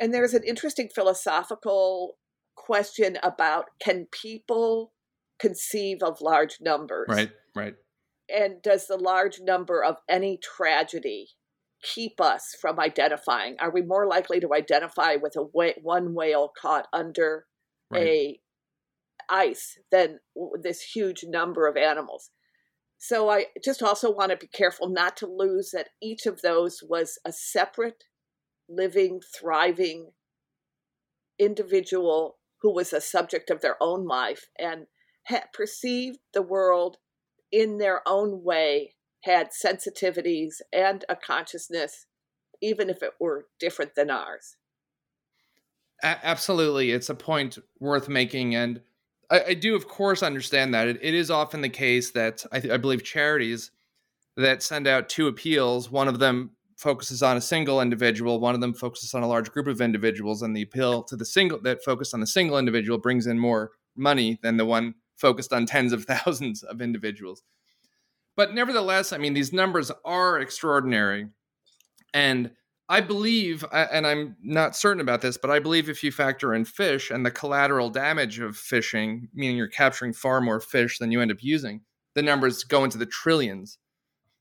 And 0.00 0.14
there's 0.14 0.34
an 0.34 0.44
interesting 0.44 0.88
philosophical 0.94 2.16
question 2.56 3.18
about 3.22 3.66
can 3.80 4.06
people 4.10 4.92
conceive 5.38 6.02
of 6.02 6.20
large 6.20 6.58
numbers? 6.60 7.08
Right, 7.08 7.30
right 7.54 7.74
and 8.28 8.62
does 8.62 8.86
the 8.86 8.96
large 8.96 9.40
number 9.40 9.82
of 9.82 9.96
any 10.08 10.38
tragedy 10.38 11.28
keep 11.82 12.20
us 12.20 12.54
from 12.60 12.80
identifying? 12.80 13.56
Are 13.60 13.70
we 13.70 13.82
more 13.82 14.06
likely 14.06 14.40
to 14.40 14.54
identify 14.54 15.16
with 15.16 15.36
a 15.36 15.44
wh- 15.44 15.82
one 15.82 16.14
whale 16.14 16.52
caught 16.60 16.86
under 16.92 17.46
right. 17.90 18.06
a 18.06 18.40
ice 19.30 19.78
than 19.90 20.20
this 20.60 20.80
huge 20.82 21.24
number 21.24 21.66
of 21.66 21.76
animals? 21.76 22.30
So 22.98 23.30
I 23.30 23.46
just 23.64 23.82
also 23.82 24.10
want 24.12 24.32
to 24.32 24.36
be 24.36 24.48
careful 24.48 24.88
not 24.88 25.16
to 25.18 25.26
lose 25.26 25.70
that 25.70 25.90
each 26.02 26.26
of 26.26 26.42
those 26.42 26.82
was 26.82 27.18
a 27.24 27.32
separate, 27.32 28.04
living, 28.68 29.20
thriving 29.38 30.10
individual 31.38 32.38
who 32.60 32.74
was 32.74 32.92
a 32.92 33.00
subject 33.00 33.50
of 33.50 33.60
their 33.60 33.76
own 33.80 34.04
life 34.04 34.46
and 34.58 34.86
had 35.24 35.44
perceived 35.52 36.18
the 36.34 36.42
world 36.42 36.96
in 37.50 37.78
their 37.78 38.02
own 38.06 38.42
way, 38.42 38.94
had 39.24 39.50
sensitivities 39.50 40.60
and 40.72 41.04
a 41.08 41.16
consciousness, 41.16 42.06
even 42.62 42.88
if 42.88 43.02
it 43.02 43.12
were 43.18 43.46
different 43.58 43.94
than 43.94 44.10
ours. 44.10 44.56
A- 46.02 46.24
absolutely. 46.24 46.92
It's 46.92 47.08
a 47.08 47.14
point 47.14 47.58
worth 47.80 48.08
making. 48.08 48.54
And 48.54 48.80
I, 49.30 49.44
I 49.48 49.54
do, 49.54 49.74
of 49.74 49.88
course, 49.88 50.22
understand 50.22 50.72
that. 50.74 50.88
it, 50.88 50.98
it 51.02 51.14
is 51.14 51.30
often 51.30 51.60
the 51.60 51.68
case 51.68 52.10
that 52.12 52.44
I, 52.52 52.60
th- 52.60 52.72
I 52.72 52.76
believe 52.76 53.02
charities 53.02 53.70
that 54.36 54.62
send 54.62 54.86
out 54.86 55.08
two 55.08 55.26
appeals, 55.26 55.90
one 55.90 56.06
of 56.06 56.20
them 56.20 56.52
focuses 56.76 57.24
on 57.24 57.36
a 57.36 57.40
single 57.40 57.80
individual, 57.80 58.38
one 58.38 58.54
of 58.54 58.60
them 58.60 58.72
focuses 58.72 59.12
on 59.12 59.24
a 59.24 59.26
large 59.26 59.50
group 59.50 59.66
of 59.66 59.80
individuals, 59.80 60.42
and 60.42 60.56
the 60.56 60.62
appeal 60.62 61.02
to 61.02 61.16
the 61.16 61.24
single 61.24 61.60
that 61.62 61.82
focused 61.82 62.14
on 62.14 62.20
the 62.20 62.26
single 62.26 62.56
individual 62.56 62.98
brings 62.98 63.26
in 63.26 63.36
more 63.36 63.72
money 63.96 64.38
than 64.42 64.56
the 64.56 64.64
one 64.64 64.94
focused 65.18 65.52
on 65.52 65.66
tens 65.66 65.92
of 65.92 66.04
thousands 66.06 66.62
of 66.62 66.80
individuals. 66.80 67.42
But 68.36 68.54
nevertheless, 68.54 69.12
I 69.12 69.18
mean, 69.18 69.34
these 69.34 69.52
numbers 69.52 69.90
are 70.04 70.38
extraordinary. 70.38 71.26
And 72.14 72.52
I 72.88 73.00
believe, 73.00 73.64
and 73.72 74.06
I'm 74.06 74.36
not 74.42 74.74
certain 74.74 75.00
about 75.00 75.20
this, 75.20 75.36
but 75.36 75.50
I 75.50 75.58
believe 75.58 75.90
if 75.90 76.02
you 76.02 76.10
factor 76.10 76.54
in 76.54 76.64
fish 76.64 77.10
and 77.10 77.26
the 77.26 77.30
collateral 77.30 77.90
damage 77.90 78.38
of 78.38 78.56
fishing, 78.56 79.28
meaning 79.34 79.56
you're 79.56 79.68
capturing 79.68 80.14
far 80.14 80.40
more 80.40 80.60
fish 80.60 80.98
than 80.98 81.12
you 81.12 81.20
end 81.20 81.30
up 81.30 81.42
using, 81.42 81.82
the 82.14 82.22
numbers 82.22 82.64
go 82.64 82.84
into 82.84 82.96
the 82.96 83.06
trillions. 83.06 83.78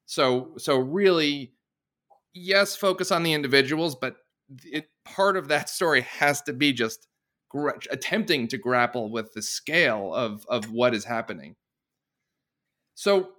So, 0.05 0.53
so 0.57 0.77
really, 0.77 1.51
yes, 2.34 2.75
focus 2.75 3.12
on 3.12 3.24
the 3.24 3.34
individuals, 3.34 3.96
but 3.96 4.15
it, 4.63 4.89
part 5.03 5.36
of 5.36 5.50
that 5.50 5.69
story 5.69 6.01
has 6.01 6.41
to 6.43 6.53
be 6.53 6.72
just 6.72 7.07
gra- 7.50 7.80
attempting 7.92 8.48
to 8.50 8.58
grapple 8.58 9.12
with 9.12 9.34
the 9.34 9.42
scale 9.42 10.13
of 10.13 10.46
of 10.48 10.72
what 10.72 10.94
is 10.94 11.06
happening. 11.06 11.56
So, 12.96 13.34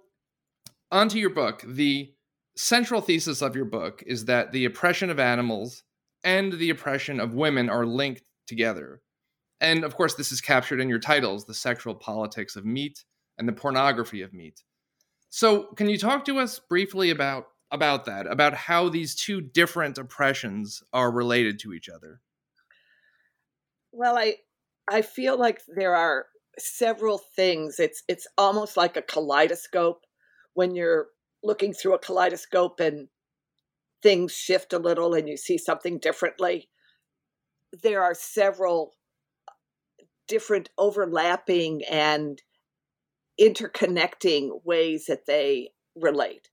onto 0.91 1.17
your 1.17 1.31
book. 1.31 1.63
The 1.65 2.13
central 2.55 3.01
thesis 3.01 3.41
of 3.41 3.55
your 3.55 3.65
book 3.65 4.03
is 4.05 4.25
that 4.25 4.51
the 4.51 4.65
oppression 4.65 5.09
of 5.09 5.19
animals 5.19 5.83
and 6.23 6.53
the 6.53 6.69
oppression 6.69 7.19
of 7.19 7.33
women 7.33 7.69
are 7.69 7.85
linked 7.85 8.23
together. 8.47 9.01
And 9.61 9.83
of 9.83 9.95
course, 9.95 10.15
this 10.15 10.31
is 10.31 10.41
captured 10.41 10.79
in 10.79 10.89
your 10.89 10.99
titles 10.99 11.45
the 11.45 11.53
sexual 11.53 11.95
politics 11.95 12.55
of 12.55 12.65
meat 12.65 13.03
and 13.37 13.47
the 13.47 13.53
pornography 13.53 14.21
of 14.21 14.33
meat. 14.33 14.63
So, 15.29 15.67
can 15.75 15.89
you 15.89 15.97
talk 15.97 16.25
to 16.25 16.39
us 16.39 16.59
briefly 16.59 17.09
about 17.09 17.47
about 17.71 18.05
that, 18.05 18.25
about 18.25 18.55
how 18.55 18.89
these 18.89 19.13
two 19.13 19.41
different 19.41 19.97
oppressions 19.97 20.81
are 20.91 21.11
related 21.11 21.59
to 21.59 21.73
each 21.73 21.87
other? 21.87 22.19
Well, 23.91 24.17
I 24.17 24.37
I 24.89 25.01
feel 25.01 25.37
like 25.37 25.61
there 25.67 25.95
are 25.95 26.27
several 26.57 27.17
things. 27.17 27.79
It's 27.79 28.03
it's 28.07 28.27
almost 28.37 28.77
like 28.77 28.97
a 28.97 29.01
kaleidoscope 29.01 30.05
when 30.53 30.75
you're 30.75 31.07
looking 31.43 31.73
through 31.73 31.93
a 31.95 31.99
kaleidoscope 31.99 32.79
and 32.79 33.09
things 34.03 34.33
shift 34.33 34.73
a 34.73 34.79
little 34.79 35.13
and 35.15 35.29
you 35.29 35.37
see 35.37 35.57
something 35.57 35.99
differently. 35.99 36.69
There 37.83 38.01
are 38.03 38.13
several 38.15 38.95
different 40.27 40.69
overlapping 40.77 41.83
and 41.85 42.41
interconnecting 43.41 44.63
ways 44.65 45.05
that 45.07 45.25
they 45.27 45.71
relate. 45.95 46.49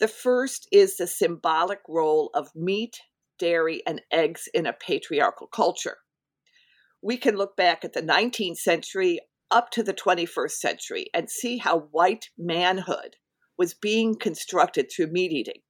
The 0.00 0.08
first 0.08 0.68
is 0.72 0.96
the 0.96 1.08
symbolic 1.08 1.80
role 1.88 2.30
of 2.34 2.54
meat, 2.56 3.00
dairy, 3.38 3.82
and 3.86 4.02
eggs 4.12 4.48
in 4.54 4.66
a 4.66 4.74
patriarchal 4.74 5.48
culture. 5.48 5.98
We 7.04 7.18
can 7.18 7.36
look 7.36 7.54
back 7.54 7.84
at 7.84 7.92
the 7.92 8.00
19th 8.00 8.56
century 8.56 9.20
up 9.50 9.70
to 9.72 9.82
the 9.82 9.92
21st 9.92 10.52
century 10.52 11.10
and 11.12 11.28
see 11.28 11.58
how 11.58 11.80
white 11.90 12.30
manhood 12.38 13.16
was 13.58 13.74
being 13.74 14.14
constructed 14.14 14.90
through 14.90 15.12
meat 15.12 15.30
eating. 15.30 15.60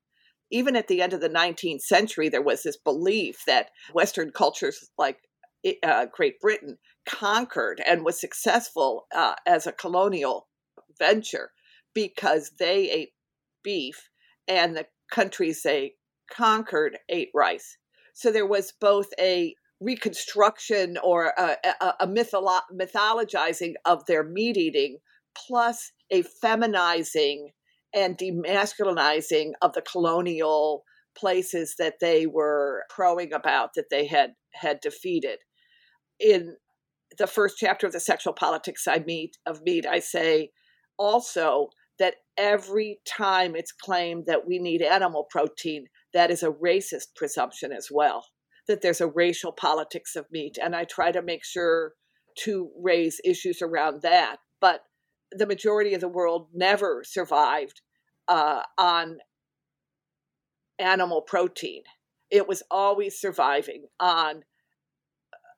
Even 0.52 0.76
at 0.76 0.86
the 0.86 1.02
end 1.02 1.12
of 1.12 1.20
the 1.20 1.28
19th 1.28 1.80
century, 1.80 2.28
there 2.28 2.40
was 2.40 2.62
this 2.62 2.76
belief 2.76 3.42
that 3.48 3.70
Western 3.92 4.30
cultures 4.30 4.88
like 4.96 5.18
uh, 5.82 6.06
Great 6.12 6.38
Britain 6.38 6.78
conquered 7.04 7.82
and 7.84 8.04
was 8.04 8.20
successful 8.20 9.08
uh, 9.12 9.34
as 9.44 9.66
a 9.66 9.72
colonial 9.72 10.46
venture 11.00 11.50
because 11.94 12.52
they 12.60 12.88
ate 12.90 13.12
beef 13.64 14.08
and 14.46 14.76
the 14.76 14.86
countries 15.10 15.62
they 15.64 15.94
conquered 16.30 16.96
ate 17.08 17.30
rice. 17.34 17.76
So 18.14 18.30
there 18.30 18.46
was 18.46 18.72
both 18.80 19.08
a 19.18 19.56
reconstruction 19.84 20.96
or 21.02 21.38
uh, 21.38 21.56
a, 21.64 21.84
a, 21.84 21.94
a 22.00 22.06
mytholo- 22.06 22.60
mythologizing 22.72 23.74
of 23.84 24.04
their 24.06 24.24
meat 24.24 24.56
eating, 24.56 24.98
plus 25.36 25.92
a 26.10 26.22
feminizing 26.42 27.48
and 27.94 28.18
demasculinizing 28.18 29.52
of 29.62 29.72
the 29.72 29.82
colonial 29.82 30.84
places 31.16 31.74
that 31.78 31.94
they 32.00 32.26
were 32.26 32.82
crowing 32.90 33.32
about 33.32 33.70
that 33.76 33.90
they 33.90 34.06
had 34.06 34.32
had 34.52 34.80
defeated. 34.80 35.38
In 36.18 36.56
the 37.18 37.26
first 37.26 37.56
chapter 37.58 37.86
of 37.86 37.92
the 37.92 38.00
sexual 38.00 38.32
politics 38.32 38.88
I 38.88 38.98
meet 39.06 39.36
of 39.46 39.62
meat, 39.62 39.86
I 39.86 40.00
say 40.00 40.50
also 40.98 41.68
that 41.98 42.14
every 42.36 42.98
time 43.06 43.54
it's 43.54 43.72
claimed 43.72 44.24
that 44.26 44.46
we 44.46 44.58
need 44.58 44.82
animal 44.82 45.26
protein, 45.30 45.86
that 46.12 46.30
is 46.30 46.42
a 46.42 46.50
racist 46.50 47.14
presumption 47.14 47.72
as 47.72 47.88
well, 47.90 48.24
that 48.68 48.82
there's 48.82 49.00
a 49.00 49.06
racial 49.06 49.52
politics 49.52 50.16
of 50.16 50.26
meat. 50.30 50.58
And 50.62 50.74
I 50.74 50.84
try 50.84 51.12
to 51.12 51.22
make 51.22 51.44
sure 51.44 51.92
to 52.40 52.70
raise 52.80 53.20
issues 53.24 53.62
around 53.62 54.02
that. 54.02 54.36
But 54.60 54.84
the 55.30 55.46
majority 55.46 55.94
of 55.94 56.00
the 56.00 56.08
world 56.08 56.48
never 56.52 57.02
survived 57.04 57.80
uh, 58.28 58.62
on 58.78 59.18
animal 60.78 61.22
protein. 61.22 61.82
It 62.30 62.48
was 62.48 62.62
always 62.70 63.20
surviving 63.20 63.86
on 64.00 64.42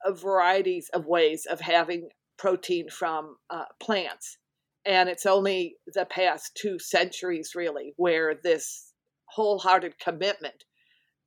varieties 0.08 0.90
of 0.92 1.06
ways 1.06 1.46
of 1.46 1.60
having 1.60 2.10
protein 2.36 2.88
from 2.90 3.36
uh, 3.50 3.64
plants. 3.80 4.38
And 4.84 5.08
it's 5.08 5.26
only 5.26 5.76
the 5.86 6.04
past 6.04 6.52
two 6.54 6.78
centuries, 6.78 7.54
really, 7.54 7.94
where 7.96 8.34
this 8.34 8.92
wholehearted 9.26 9.98
commitment 9.98 10.64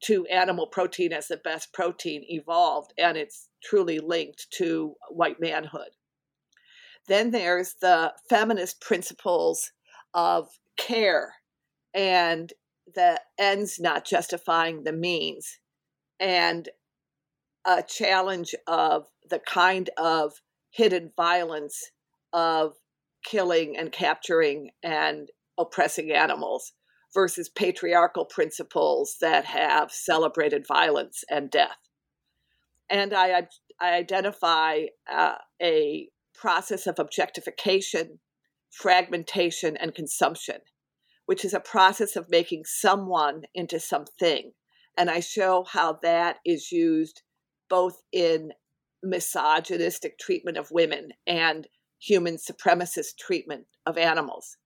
to 0.01 0.25
animal 0.27 0.67
protein 0.67 1.11
as 1.11 1.27
the 1.27 1.37
best 1.37 1.73
protein 1.73 2.23
evolved, 2.27 2.93
and 2.97 3.17
it's 3.17 3.49
truly 3.63 3.99
linked 3.99 4.47
to 4.51 4.95
white 5.09 5.39
manhood. 5.39 5.89
Then 7.07 7.31
there's 7.31 7.75
the 7.81 8.13
feminist 8.29 8.81
principles 8.81 9.71
of 10.13 10.47
care 10.77 11.33
and 11.93 12.53
the 12.95 13.19
ends 13.37 13.79
not 13.79 14.05
justifying 14.05 14.83
the 14.83 14.93
means, 14.93 15.59
and 16.19 16.69
a 17.65 17.83
challenge 17.83 18.55
of 18.67 19.07
the 19.29 19.39
kind 19.39 19.89
of 19.97 20.33
hidden 20.71 21.11
violence 21.15 21.91
of 22.31 22.73
killing 23.23 23.75
and 23.77 23.91
capturing 23.91 24.71
and 24.83 25.29
oppressing 25.57 26.11
animals 26.11 26.73
versus 27.13 27.49
patriarchal 27.49 28.25
principles 28.25 29.15
that 29.21 29.45
have 29.45 29.91
celebrated 29.91 30.65
violence 30.67 31.23
and 31.29 31.49
death. 31.49 31.77
And 32.89 33.13
I, 33.13 33.47
I 33.79 33.93
identify 33.93 34.85
uh, 35.11 35.35
a 35.61 36.09
process 36.33 36.87
of 36.87 36.99
objectification, 36.99 38.19
fragmentation, 38.71 39.77
and 39.77 39.93
consumption, 39.93 40.57
which 41.25 41.43
is 41.43 41.53
a 41.53 41.59
process 41.59 42.15
of 42.15 42.29
making 42.29 42.63
someone 42.65 43.43
into 43.53 43.79
something. 43.79 44.51
And 44.97 45.09
I 45.09 45.19
show 45.19 45.65
how 45.69 45.99
that 46.01 46.37
is 46.45 46.71
used 46.71 47.21
both 47.69 48.01
in 48.11 48.51
misogynistic 49.03 50.17
treatment 50.19 50.57
of 50.57 50.71
women 50.71 51.09
and 51.25 51.67
human 51.99 52.37
supremacist 52.37 53.17
treatment 53.19 53.65
of 53.85 53.97
animals. 53.97 54.57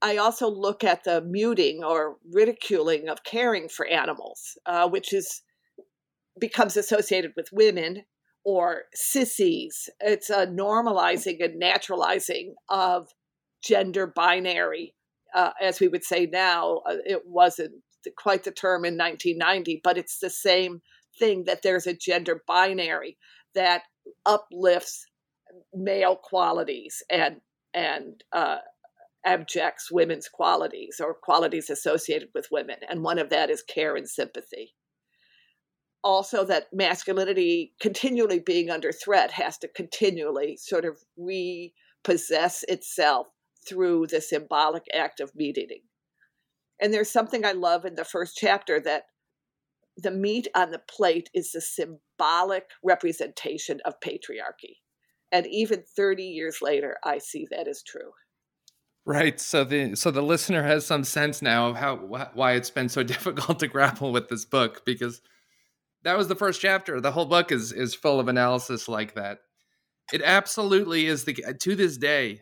I 0.00 0.16
also 0.16 0.48
look 0.48 0.84
at 0.84 1.04
the 1.04 1.20
muting 1.22 1.82
or 1.82 2.16
ridiculing 2.32 3.08
of 3.08 3.24
caring 3.24 3.68
for 3.68 3.86
animals, 3.86 4.56
uh, 4.66 4.88
which 4.88 5.12
is 5.12 5.42
becomes 6.38 6.76
associated 6.76 7.32
with 7.36 7.48
women 7.52 8.04
or 8.44 8.82
sissies. 8.94 9.90
It's 10.00 10.30
a 10.30 10.46
normalizing 10.46 11.44
and 11.44 11.58
naturalizing 11.58 12.54
of 12.68 13.08
gender 13.62 14.06
binary, 14.06 14.94
uh, 15.34 15.50
as 15.60 15.80
we 15.80 15.88
would 15.88 16.04
say 16.04 16.26
now. 16.26 16.82
Uh, 16.88 16.96
it 17.04 17.22
wasn't 17.26 17.72
quite 18.16 18.44
the 18.44 18.52
term 18.52 18.84
in 18.84 18.96
1990, 18.96 19.80
but 19.82 19.98
it's 19.98 20.18
the 20.18 20.30
same 20.30 20.80
thing 21.18 21.44
that 21.44 21.62
there's 21.62 21.86
a 21.86 21.94
gender 21.94 22.42
binary 22.46 23.18
that 23.54 23.82
uplifts 24.24 25.06
male 25.74 26.16
qualities 26.16 27.02
and 27.10 27.40
and 27.74 28.24
uh, 28.32 28.58
abjects 29.26 29.90
women's 29.90 30.28
qualities 30.28 31.00
or 31.02 31.14
qualities 31.14 31.70
associated 31.70 32.28
with 32.34 32.48
women, 32.50 32.76
and 32.88 33.02
one 33.02 33.18
of 33.18 33.30
that 33.30 33.50
is 33.50 33.62
care 33.62 33.96
and 33.96 34.08
sympathy. 34.08 34.74
Also, 36.04 36.44
that 36.44 36.66
masculinity 36.72 37.74
continually 37.80 38.38
being 38.38 38.70
under 38.70 38.92
threat 38.92 39.32
has 39.32 39.58
to 39.58 39.68
continually 39.68 40.56
sort 40.56 40.84
of 40.84 40.96
repossess 41.16 42.64
itself 42.68 43.26
through 43.68 44.06
the 44.06 44.20
symbolic 44.20 44.84
act 44.94 45.20
of 45.20 45.34
meat 45.34 45.58
eating. 45.58 45.82
And 46.80 46.94
there's 46.94 47.10
something 47.10 47.44
I 47.44 47.52
love 47.52 47.84
in 47.84 47.96
the 47.96 48.04
first 48.04 48.36
chapter 48.36 48.80
that 48.80 49.04
the 49.96 50.12
meat 50.12 50.46
on 50.54 50.70
the 50.70 50.78
plate 50.78 51.28
is 51.34 51.50
the 51.50 51.60
symbolic 51.60 52.70
representation 52.84 53.80
of 53.84 53.98
patriarchy. 54.00 54.76
And 55.32 55.46
even 55.48 55.82
30 55.96 56.22
years 56.22 56.58
later, 56.62 56.96
I 57.04 57.18
see 57.18 57.46
that 57.50 57.66
as 57.66 57.82
true. 57.82 58.12
Right. 59.08 59.40
So 59.40 59.64
the 59.64 59.96
so 59.96 60.10
the 60.10 60.20
listener 60.20 60.62
has 60.62 60.84
some 60.84 61.02
sense 61.02 61.40
now 61.40 61.68
of 61.68 61.76
how 61.76 61.96
why 62.34 62.52
it's 62.52 62.68
been 62.68 62.90
so 62.90 63.02
difficult 63.14 63.58
to 63.60 63.66
grapple 63.66 64.12
with 64.12 64.28
this 64.28 64.44
book 64.44 64.84
because 64.84 65.22
that 66.04 66.18
was 66.18 66.28
the 66.28 66.36
first 66.36 66.60
chapter. 66.60 67.00
The 67.00 67.12
whole 67.12 67.26
book 67.26 67.50
is 67.50 67.72
is 67.72 67.94
full 67.94 68.20
of 68.20 68.28
analysis 68.28 68.88
like 68.88 69.14
that. 69.14 69.38
It 70.12 70.22
absolutely 70.22 71.06
is 71.06 71.24
the 71.24 71.44
uh, 71.46 71.54
to 71.60 71.74
this 71.74 71.96
day 71.98 72.40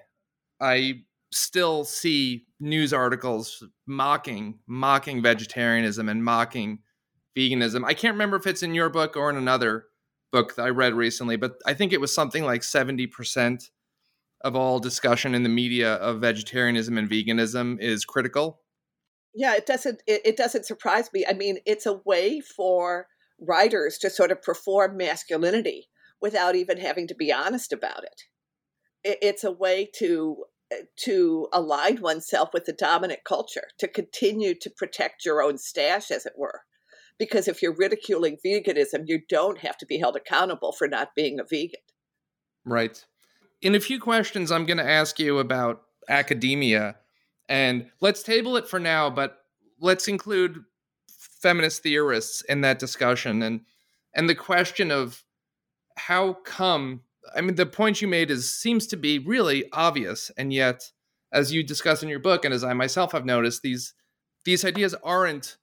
I 0.61 1.03
still 1.33 1.85
see 1.85 2.47
news 2.61 2.93
articles 2.93 3.65
mocking 3.87 4.61
mocking 4.67 5.23
vegetarianism 5.23 6.09
and 6.09 6.25
mocking 6.25 6.81
veganism. 7.39 7.85
I 7.85 7.95
can't 7.95 8.15
remember 8.15 8.37
if 8.37 8.47
it's 8.47 8.65
in 8.65 8.75
your 8.75 8.91
book 8.91 9.17
or 9.17 9.31
in 9.31 9.37
another 9.37 9.87
book 10.33 10.57
that 10.57 10.65
I 10.65 10.71
read 10.71 10.95
recently, 10.95 11.37
but 11.37 11.57
I 11.67 11.75
think 11.75 11.93
it 11.93 12.01
was 12.01 12.15
something 12.15 12.45
like 12.45 12.63
70% 12.63 13.71
of 14.43 14.55
all 14.55 14.79
discussion 14.79 15.35
in 15.35 15.43
the 15.43 15.49
media 15.49 15.95
of 15.95 16.21
vegetarianism 16.21 16.99
and 16.99 17.11
veganism 17.11 17.81
is 17.81 18.05
critical. 18.05 18.61
Yeah, 19.35 19.55
it 19.55 19.67
doesn't 19.67 20.03
it, 20.07 20.23
it 20.25 20.37
doesn't 20.37 20.67
surprise 20.67 21.11
me. 21.13 21.25
I 21.29 21.35
mean, 21.35 21.59
it's 21.67 21.87
a 21.87 22.01
way 22.05 22.41
for 22.41 23.07
writers 23.41 23.99
to 23.99 24.11
sort 24.11 24.31
of 24.31 24.43
perform 24.43 24.97
masculinity 24.97 25.89
without 26.21 26.55
even 26.55 26.79
having 26.79 27.07
to 27.09 27.15
be 27.15 27.33
honest 27.33 27.73
about 27.73 28.05
it. 28.05 28.23
it 29.05 29.19
it's 29.21 29.45
a 29.45 29.53
way 29.53 29.91
to 29.99 30.45
eh, 30.73 30.83
to 31.05 31.49
align 31.53 32.01
oneself 32.01 32.51
with 32.55 32.65
the 32.65 32.73
dominant 32.73 33.21
culture, 33.25 33.69
to 33.79 33.89
continue 33.89 34.55
to 34.55 34.71
protect 34.71 35.25
your 35.25 35.43
own 35.43 35.59
stash, 35.59 36.11
as 36.11 36.25
it 36.25 36.35
were. 36.37 36.63
Because 37.19 37.49
if 37.49 37.63
you're 37.63 37.77
ridiculing 37.77 38.39
veganism, 38.45 39.05
you 39.07 39.21
don't 39.29 39.59
have 39.59 39.79
to 39.79 39.87
be 39.87 39.99
held 39.99 40.17
accountable 40.17 40.73
for 40.73 40.87
not 40.87 41.15
being 41.15 41.41
a 41.41 41.45
vegan. 41.45 41.81
Right. 42.65 43.05
In 43.63 43.75
a 43.75 43.81
few 43.81 44.01
questions, 44.01 44.53
I'm 44.53 44.67
going 44.67 44.79
to 44.79 44.89
ask 44.89 45.19
you 45.19 45.39
about 45.39 45.83
academia. 46.09 46.97
And 47.49 47.91
let's 48.01 48.23
table 48.23 48.57
it 48.57 48.69
for 48.69 48.79
now, 48.79 49.11
but 49.11 49.39
let's 49.81 50.09
include 50.09 50.65
feminist 51.09 51.83
theorists 51.83 52.43
in 52.43 52.63
that 52.63 52.79
discussion 52.79 53.43
and 53.43 53.61
and 54.15 54.31
the 54.31 54.35
question 54.35 54.91
of 54.91 55.23
how 55.99 56.33
come 56.45 57.03
I 57.35 57.41
mean, 57.41 57.57
the 57.57 57.67
point 57.67 58.01
you 58.01 58.09
made 58.09 58.31
is 58.31 58.53
seems 58.53 58.87
to 58.89 58.97
be 58.97 59.19
really 59.19 59.65
obvious, 59.73 60.31
and 60.37 60.53
yet, 60.53 60.91
as 61.33 61.53
you 61.53 61.63
discuss 61.63 62.03
in 62.03 62.09
your 62.09 62.19
book, 62.19 62.45
and 62.45 62.55
as 62.55 62.65
I 62.65 62.73
myself 62.73 63.13
have 63.13 63.25
noticed, 63.25 63.63
these 63.63 63.95
these 64.45 64.65
ideas 64.65 64.95
aren't 65.03 65.57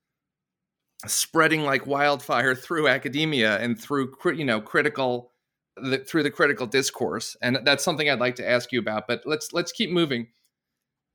spreading 1.08 1.64
like 1.64 1.88
wildfire 1.88 2.56
through 2.64 2.88
academia 2.88 3.58
and 3.60 3.80
through 3.80 4.14
you 4.36 4.46
know 4.46 4.62
critical 4.62 5.32
the, 5.78 6.00
through 6.00 6.24
the 6.24 6.32
critical 6.32 6.68
discourse, 6.68 7.36
and 7.42 7.60
that's 7.64 7.84
something 7.84 8.10
I'd 8.10 8.20
like 8.20 8.36
to 8.36 8.50
ask 8.50 8.72
you 8.72 8.80
about. 8.80 9.08
But 9.08 9.24
let's 9.26 9.54
let's 9.54 9.72
keep 9.72 9.90
moving. 9.90 10.28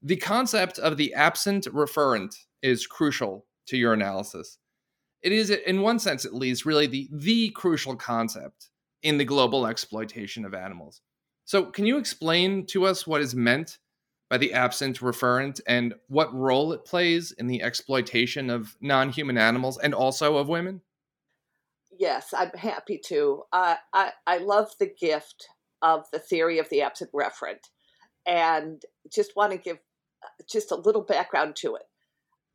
The 0.02 0.16
concept 0.16 0.78
of 0.78 0.96
the 0.96 1.14
absent 1.14 1.66
referent 1.66 2.34
is 2.62 2.86
crucial 2.86 3.46
to 3.66 3.76
your 3.76 3.92
analysis. 3.92 4.58
It 5.22 5.32
is, 5.32 5.50
in 5.50 5.82
one 5.82 5.98
sense 5.98 6.24
at 6.24 6.34
least, 6.34 6.64
really 6.64 6.86
the 6.86 7.08
the 7.12 7.50
crucial 7.50 7.96
concept 7.96 8.70
in 9.02 9.18
the 9.18 9.24
global 9.24 9.66
exploitation 9.66 10.44
of 10.44 10.54
animals. 10.54 11.02
So, 11.44 11.64
can 11.64 11.86
you 11.86 11.98
explain 11.98 12.66
to 12.66 12.84
us 12.84 13.06
what 13.06 13.20
is 13.20 13.34
meant 13.34 13.78
by 14.28 14.38
the 14.38 14.52
absent 14.52 15.00
referent 15.00 15.60
and 15.66 15.94
what 16.08 16.34
role 16.34 16.72
it 16.72 16.84
plays 16.84 17.32
in 17.32 17.46
the 17.46 17.62
exploitation 17.62 18.50
of 18.50 18.76
non 18.80 19.10
human 19.10 19.38
animals 19.38 19.78
and 19.78 19.94
also 19.94 20.36
of 20.36 20.48
women? 20.48 20.82
Yes, 21.98 22.32
I'm 22.36 22.50
happy 22.50 23.00
to. 23.06 23.42
Uh, 23.52 23.74
I, 23.92 24.12
I 24.26 24.38
love 24.38 24.70
the 24.78 24.90
gift 25.00 25.48
of 25.82 26.04
the 26.12 26.20
theory 26.20 26.58
of 26.58 26.68
the 26.70 26.82
absent 26.82 27.10
referent 27.12 27.58
and 28.24 28.82
just 29.12 29.32
want 29.34 29.52
to 29.52 29.58
give 29.58 29.78
uh, 30.24 30.44
just 30.50 30.70
a 30.70 30.76
little 30.76 31.02
background 31.02 31.56
to 31.56 31.74
it. 31.74 31.82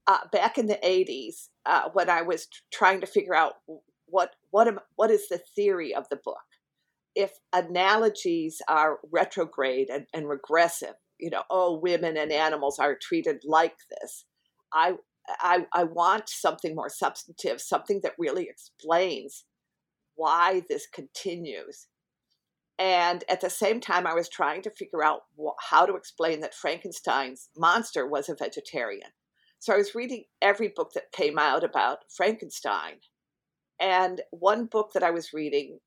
Uh, 0.08 0.20
back 0.32 0.58
in 0.58 0.68
the 0.68 0.80
80s, 0.84 1.50
uh, 1.66 1.90
when 1.94 2.10
I 2.10 2.22
was 2.22 2.48
trying 2.72 3.02
to 3.02 3.08
figure 3.08 3.36
out 3.36 3.54
what 4.06 4.32
what 4.52 4.68
am, 4.68 4.80
what 4.96 5.12
is 5.12 5.28
the 5.28 5.42
theory 5.56 5.94
of 5.94 6.08
the 6.10 6.20
book? 6.24 6.38
If 7.16 7.32
analogies 7.54 8.62
are 8.68 9.00
retrograde 9.12 9.90
and, 9.90 10.06
and 10.14 10.28
regressive, 10.28 10.96
you 11.20 11.30
know, 11.30 11.44
oh, 11.50 11.80
women 11.80 12.18
and 12.18 12.32
animals 12.32 12.80
are 12.80 12.98
treated 13.02 13.44
like 13.46 13.76
this. 13.90 14.26
I 14.74 14.96
I, 15.28 15.66
I 15.74 15.86
want 15.86 16.30
something 16.30 16.76
more 16.76 16.90
substantive, 16.90 17.62
something 17.62 18.02
that 18.04 18.14
really 18.18 18.48
explains 18.50 19.46
why 20.16 20.64
this 20.70 20.88
continues. 20.88 21.88
And 22.80 23.24
at 23.30 23.42
the 23.42 23.50
same 23.50 23.80
time, 23.80 24.06
I 24.06 24.14
was 24.14 24.28
trying 24.28 24.64
to 24.64 24.72
figure 24.72 25.04
out 25.04 25.22
wh- 25.40 25.56
how 25.70 25.86
to 25.86 25.96
explain 25.96 26.42
that 26.42 26.56
Frankenstein's 26.56 27.50
monster 27.58 28.08
was 28.08 28.30
a 28.30 28.36
vegetarian. 28.36 29.10
So 29.60 29.74
I 29.74 29.78
was 29.78 29.96
reading 29.96 30.26
every 30.42 30.74
book 30.76 30.92
that 30.94 31.12
came 31.14 31.40
out 31.40 31.64
about 31.64 32.00
Frankenstein 32.16 32.96
and 33.80 34.22
one 34.32 34.66
book 34.66 34.92
that 34.94 35.04
I 35.04 35.12
was 35.12 35.34
reading 35.34 35.80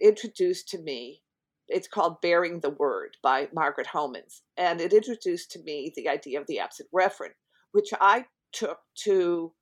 introduced 0.00 0.68
to 0.68 0.78
me, 0.78 1.22
it's 1.68 1.88
called 1.88 2.20
Bearing 2.20 2.60
the 2.60 2.70
Word 2.70 3.16
by 3.22 3.48
Margaret 3.54 3.88
Homans. 3.94 4.42
And 4.56 4.80
it 4.80 4.92
introduced 4.92 5.50
to 5.52 5.62
me 5.62 5.92
the 5.96 6.08
idea 6.08 6.40
of 6.40 6.46
the 6.46 6.58
absent 6.58 6.88
referent, 6.94 7.34
which 7.72 7.90
I 8.00 8.26
took 8.52 8.78
to 9.04 9.52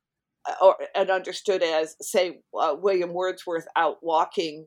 uh, 0.46 0.55
or 0.62 0.77
and 0.94 1.11
understood 1.11 1.62
as, 1.62 1.96
say, 2.01 2.40
uh, 2.59 2.75
William 2.79 3.12
Wordsworth 3.12 3.66
out 3.77 3.96
walking 4.03 4.66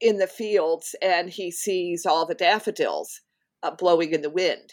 in 0.00 0.18
the 0.18 0.26
fields 0.26 0.94
and 1.02 1.30
he 1.30 1.50
sees 1.50 2.06
all 2.06 2.26
the 2.26 2.34
daffodils 2.34 3.20
uh, 3.62 3.70
blowing 3.70 4.12
in 4.12 4.22
the 4.22 4.30
wind. 4.30 4.72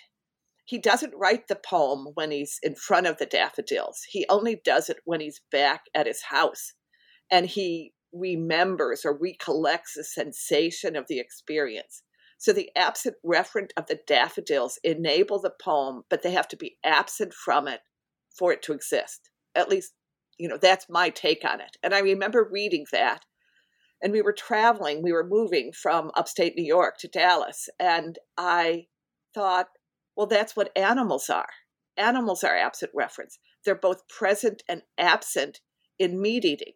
He 0.65 0.77
doesn't 0.77 1.15
write 1.15 1.47
the 1.47 1.55
poem 1.55 2.07
when 2.13 2.31
he's 2.31 2.59
in 2.61 2.75
front 2.75 3.07
of 3.07 3.17
the 3.17 3.25
daffodils. 3.25 4.01
He 4.09 4.25
only 4.29 4.59
does 4.63 4.89
it 4.89 4.97
when 5.05 5.21
he's 5.21 5.41
back 5.51 5.83
at 5.95 6.07
his 6.07 6.23
house 6.23 6.73
and 7.31 7.45
he 7.45 7.93
remembers 8.13 9.05
or 9.05 9.17
recollects 9.17 9.93
the 9.95 10.03
sensation 10.03 10.95
of 10.95 11.05
the 11.07 11.19
experience. 11.19 12.03
So 12.37 12.53
the 12.53 12.69
absent 12.75 13.15
referent 13.25 13.71
of 13.77 13.87
the 13.87 13.99
daffodils 14.05 14.79
enable 14.83 15.41
the 15.41 15.53
poem, 15.61 16.03
but 16.09 16.21
they 16.21 16.31
have 16.31 16.47
to 16.49 16.57
be 16.57 16.77
absent 16.83 17.33
from 17.33 17.67
it 17.67 17.81
for 18.37 18.51
it 18.51 18.61
to 18.63 18.73
exist. 18.73 19.29
At 19.55 19.69
least, 19.69 19.93
you 20.37 20.47
know, 20.47 20.57
that's 20.57 20.87
my 20.89 21.09
take 21.09 21.43
on 21.45 21.61
it. 21.61 21.77
And 21.83 21.93
I 21.93 21.99
remember 21.99 22.47
reading 22.49 22.85
that. 22.91 23.25
And 24.01 24.13
we 24.13 24.21
were 24.21 24.33
traveling, 24.33 25.01
we 25.01 25.11
were 25.11 25.27
moving 25.27 25.71
from 25.71 26.11
upstate 26.15 26.53
New 26.55 26.65
York 26.65 26.97
to 26.99 27.07
Dallas. 27.07 27.67
And 27.79 28.19
I 28.37 28.85
thought, 29.33 29.67
well, 30.15 30.27
that's 30.27 30.55
what 30.55 30.75
animals 30.77 31.29
are. 31.29 31.49
Animals 31.97 32.43
are 32.43 32.55
absent 32.55 32.91
reference. 32.93 33.39
They're 33.65 33.73
both 33.73 34.07
present 34.07 34.61
and 34.69 34.83
absent 34.99 35.61
in 35.97 36.21
meat 36.21 36.45
eating 36.45 36.73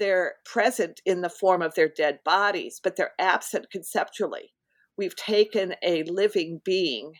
they're 0.00 0.36
present 0.46 1.00
in 1.06 1.20
the 1.20 1.28
form 1.28 1.62
of 1.62 1.74
their 1.74 1.88
dead 1.88 2.20
bodies, 2.24 2.80
but 2.82 2.96
they're 2.96 3.12
absent 3.20 3.66
conceptually. 3.70 4.52
We've 4.96 5.14
taken 5.14 5.74
a 5.84 6.02
living 6.04 6.60
being 6.64 7.12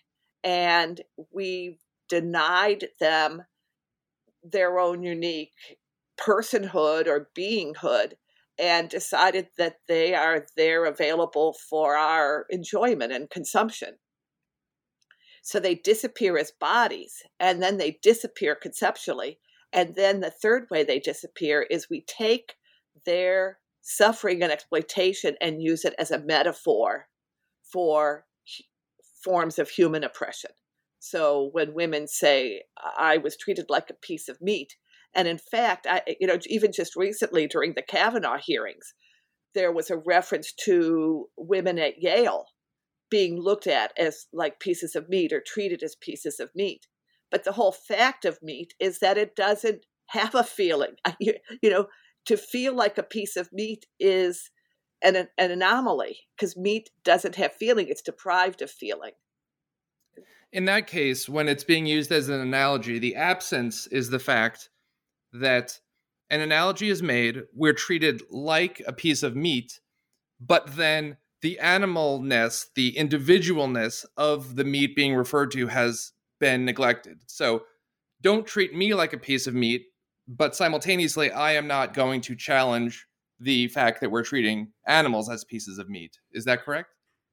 and 0.43 1.01
we've 1.33 1.79
denied 2.09 2.89
them 2.99 3.43
their 4.43 4.79
own 4.79 5.03
unique 5.03 5.79
personhood 6.19 7.07
or 7.07 7.31
beinghood 7.37 8.13
and 8.59 8.89
decided 8.89 9.49
that 9.57 9.77
they 9.89 10.15
are 10.15 10.47
there 10.57 10.85
available 10.85 11.57
for 11.69 11.97
our 11.97 12.47
enjoyment 12.51 13.13
and 13.13 13.31
consumption. 13.31 13.97
So 15.43 15.59
they 15.59 15.75
disappear 15.75 16.37
as 16.37 16.53
bodies 16.53 17.23
and 17.39 17.63
then 17.63 17.79
they 17.79 17.99
disappear 18.03 18.55
conceptually. 18.55 19.39
And 19.73 19.95
then 19.95 20.21
the 20.21 20.31
third 20.31 20.67
way 20.71 20.85
they 20.85 20.99
disappear 20.99 21.67
is 21.71 21.89
we 21.89 22.05
take 22.07 22.55
their 23.07 23.59
suffering 23.81 24.43
and 24.43 24.53
exploitation 24.53 25.37
and 25.41 25.63
use 25.63 25.85
it 25.85 25.95
as 25.99 26.11
a 26.11 26.19
metaphor 26.19 27.07
for 27.73 28.27
forms 29.25 29.59
of 29.59 29.71
human 29.71 30.05
oppression. 30.05 30.51
So 31.01 31.49
when 31.53 31.75
women 31.75 32.07
say, 32.07 32.63
I 32.77 33.17
was 33.17 33.37
treated 33.37 33.67
like 33.69 33.91
a 33.91 33.95
piece 33.95 34.29
of 34.29 34.41
meat, 34.41 34.77
and 35.15 35.27
in 35.27 35.39
fact, 35.39 35.87
I, 35.89 36.03
you 36.21 36.27
know, 36.27 36.39
even 36.47 36.73
just 36.73 36.95
recently 36.95 37.47
during 37.47 37.73
the 37.75 37.83
Kavanaugh 37.83 38.39
hearings, 38.39 38.95
there 39.55 39.73
was 39.73 39.91
a 39.91 39.97
reference 39.97 40.53
to 40.67 41.27
women 41.37 41.79
at 41.79 42.01
Yale 42.01 42.47
being 43.11 43.41
looked 43.41 43.67
at 43.67 43.93
as 43.99 44.27
like 44.33 44.61
pieces 44.61 44.95
of 44.95 45.09
meat 45.09 45.33
or 45.33 45.43
treated 45.45 45.83
as 45.83 45.97
pieces 45.97 46.39
of 46.39 46.51
meat. 46.55 46.87
But 47.31 47.45
the 47.45 47.53
whole 47.53 47.73
fact 47.73 48.25
of 48.25 48.43
meat 48.43 48.75
is 48.79 49.01
that 49.01 49.19
it 49.19 49.35
doesn't 49.35 49.87
have 50.09 50.35
a 50.35 50.45
feeling. 50.45 50.95
You, 51.19 51.35
you 51.63 51.71
know, 51.71 51.87
to 52.27 52.37
feel 52.37 52.75
like 52.75 52.99
a 52.99 53.03
piece 53.03 53.37
of 53.37 53.53
meat 53.53 53.87
is 53.99 54.51
an, 55.03 55.17
an 55.17 55.51
anomaly 55.51 56.19
because 56.37 56.57
meat 56.57 56.91
doesn't 57.05 57.37
have 57.37 57.55
feeling, 57.55 57.89
it's 57.89 58.03
deprived 58.03 58.61
of 58.63 58.71
feeling. 58.71 59.13
In 60.53 60.65
that 60.65 60.87
case, 60.87 61.29
when 61.29 61.49
it's 61.49 61.65
being 61.65 61.87
used 61.87 62.11
as 62.11 62.29
an 62.29 62.41
analogy, 62.41 62.99
the 62.99 63.15
absence 63.15 63.87
is 63.87 64.11
the 64.11 64.19
fact 64.19 64.69
that 65.33 65.79
an 66.29 66.41
analogy 66.41 66.89
is 66.89 67.03
made, 67.03 67.43
we're 67.55 67.73
treated 67.73 68.23
like 68.31 68.83
a 68.87 68.93
piece 68.93 69.23
of 69.23 69.37
meat, 69.37 69.81
but 70.41 70.77
then 70.77 71.17
the 71.43 71.59
animalness, 71.63 72.67
the 72.75 72.95
individualness 72.95 74.05
of 74.17 74.57
the 74.57 74.65
meat 74.65 74.97
being 74.97 75.15
referred 75.15 75.51
to 75.53 75.69
has 75.69 76.13
been 76.39 76.65
neglected. 76.65 77.19
So 77.27 77.63
don't 78.21 78.47
treat 78.47 78.75
me 78.75 78.95
like 78.95 79.13
a 79.13 79.19
piece 79.19 79.47
of 79.47 79.55
meat, 79.55 79.87
but 80.29 80.57
simultaneously, 80.57 81.31
I 81.31 81.53
am 81.53 81.67
not 81.67 81.95
going 81.95 82.21
to 82.23 82.37
challenge 82.37 83.07
the 83.39 83.69
fact 83.69 84.01
that 84.01 84.11
we're 84.11 84.23
treating 84.23 84.73
animals 84.87 85.31
as 85.31 85.45
pieces 85.45 85.79
of 85.79 85.89
meat. 85.89 86.19
Is 86.33 86.45
that 86.45 86.63
correct? 86.63 86.91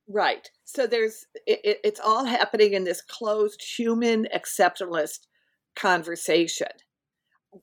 Right. 0.08 0.50
So 0.63 0.88
there's 0.88 1.26
it, 1.46 1.80
it's 1.84 2.00
all 2.00 2.26
happening 2.26 2.74
in 2.74 2.86
this 2.86 3.02
closed 3.02 3.62
human 3.62 4.28
exceptionalist 4.34 5.28
conversation, 5.76 6.70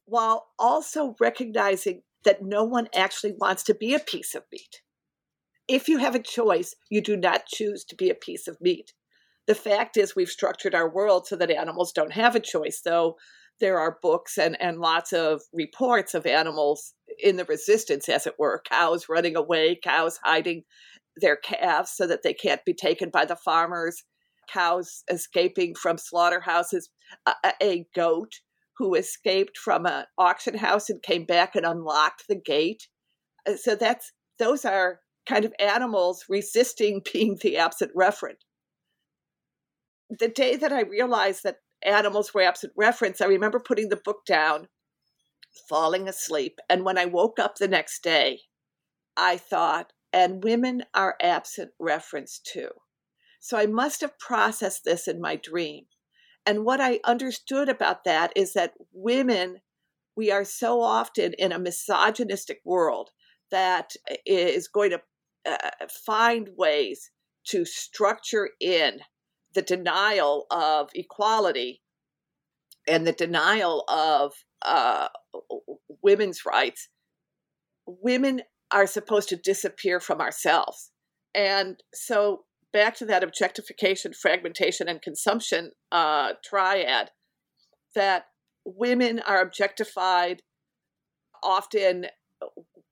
while 0.05 0.49
also 0.59 1.17
recognizing 1.21 2.03
that 2.25 2.43
no 2.43 2.65
one 2.65 2.89
actually 2.95 3.35
wants 3.39 3.63
to 3.65 3.75
be 3.75 3.95
a 3.95 3.99
piece 3.99 4.35
of 4.35 4.45
meat. 4.53 4.83
If 5.69 5.89
you 5.89 5.99
have 5.99 6.15
a 6.15 6.23
choice, 6.23 6.75
you 6.91 7.01
do 7.01 7.17
not 7.17 7.47
choose 7.47 7.85
to 7.85 7.97
be 7.97 8.11
a 8.11 8.15
piece 8.15 8.47
of 8.47 8.61
meat. 8.61 8.93
The 9.47 9.55
fact 9.55 9.97
is, 9.97 10.15
we've 10.15 10.29
structured 10.29 10.75
our 10.75 10.89
world 10.89 11.27
so 11.27 11.37
that 11.37 11.51
animals 11.51 11.93
don't 11.93 12.13
have 12.13 12.35
a 12.35 12.41
choice, 12.41 12.83
though 12.85 13.17
there 13.61 13.79
are 13.79 13.99
books 14.03 14.37
and, 14.37 14.61
and 14.61 14.79
lots 14.79 15.13
of 15.13 15.43
reports 15.53 16.13
of 16.15 16.27
animals 16.27 16.95
in 17.23 17.37
the 17.37 17.45
resistance, 17.45 18.09
as 18.09 18.27
it 18.27 18.35
were 18.39 18.63
cows 18.69 19.07
running 19.09 19.37
away, 19.37 19.79
cows 19.83 20.19
hiding 20.25 20.65
their 21.17 21.37
calves 21.37 21.93
so 21.95 22.07
that 22.07 22.23
they 22.23 22.35
can't 22.35 22.65
be 22.65 22.75
taken 22.75 23.11
by 23.11 23.25
the 23.25 23.37
farmers, 23.37 24.05
cows 24.49 25.03
escaping 25.11 25.75
from 25.75 25.99
slaughterhouses, 25.99 26.91
a, 27.27 27.35
a 27.63 27.87
goat 27.95 28.33
who 28.79 28.95
escaped 28.95 29.57
from 29.57 29.87
an 29.87 30.05
auction 30.19 30.59
house 30.59 30.91
and 30.91 31.03
came 31.03 31.25
back 31.25 31.55
and 31.55 31.65
unlocked 31.65 32.25
the 32.29 32.41
gate. 32.41 32.89
Uh, 33.49 33.57
so 33.57 33.75
that's 33.75 34.13
those 34.39 34.65
are 34.65 35.01
kind 35.27 35.45
of 35.45 35.55
animals 35.59 36.25
resisting 36.29 37.03
being 37.13 37.39
the 37.41 37.57
absent 37.57 37.93
referent. 37.97 38.43
The 40.11 40.29
day 40.29 40.57
that 40.57 40.73
I 40.73 40.83
realized 40.83 41.43
that 41.45 41.59
animals 41.83 42.35
were 42.35 42.43
absent 42.43 42.73
reference, 42.77 43.21
I 43.21 43.27
remember 43.27 43.59
putting 43.59 43.89
the 43.89 43.97
book 43.97 44.27
down, 44.27 44.69
falling 45.69 46.09
asleep, 46.09 46.59
and 46.69 46.85
when 46.85 46.99
I 46.99 47.07
woke 47.07 47.39
up 47.39 47.57
the 47.57 47.69
next 47.69 48.03
day, 48.03 48.41
I 49.17 49.37
thought, 49.37 49.93
and 50.15 50.45
women 50.45 50.85
are 50.95 51.17
absent 51.21 51.73
reference 51.81 52.39
too. 52.39 52.71
So 53.41 53.59
I 53.59 53.67
must 53.67 54.01
have 54.01 54.19
processed 54.19 54.85
this 54.85 55.09
in 55.09 55.21
my 55.21 55.35
dream. 55.35 55.87
And 56.47 56.65
what 56.65 56.81
I 56.81 57.01
understood 57.05 57.69
about 57.69 58.05
that 58.05 58.33
is 58.37 58.53
that 58.53 58.75
women, 58.93 59.57
we 60.17 60.31
are 60.31 60.45
so 60.45 60.81
often 60.81 61.35
in 61.37 61.51
a 61.51 61.59
misogynistic 61.59 62.61
world 62.65 63.11
that 63.51 63.95
is 64.25 64.69
going 64.69 64.91
to 64.91 65.01
uh, 65.47 65.87
find 66.07 66.51
ways 66.57 67.11
to 67.49 67.65
structure 67.65 68.51
in 68.61 69.01
the 69.55 69.63
denial 69.63 70.47
of 70.51 70.91
equality 70.95 71.83
and 72.87 73.05
the 73.05 73.13
denial 73.13 73.85
of 73.89 74.33
uh, 74.63 75.09
women's 76.03 76.47
rights. 76.47 76.89
Women 77.87 78.43
are 78.71 78.87
supposed 78.87 79.29
to 79.31 79.37
disappear 79.37 80.01
from 80.01 80.21
ourselves. 80.21 80.91
And 81.35 81.83
so, 81.93 82.45
back 82.73 82.97
to 82.97 83.07
that 83.07 83.25
objectification, 83.25 84.13
fragmentation, 84.13 84.89
and 84.89 85.01
consumption 85.01 85.73
uh, 85.93 86.33
triad, 86.45 87.11
that 87.95 88.27
women 88.65 89.21
are 89.21 89.41
objectified. 89.41 90.43
Often, 91.43 92.07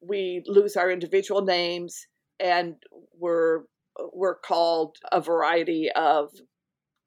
we 0.01 0.43
lose 0.47 0.77
our 0.77 0.91
individual 0.91 1.43
names, 1.43 2.07
and 2.41 2.77
we're 3.19 3.63
we're 4.13 4.39
called 4.39 4.97
a 5.11 5.21
variety 5.21 5.91
of 5.95 6.31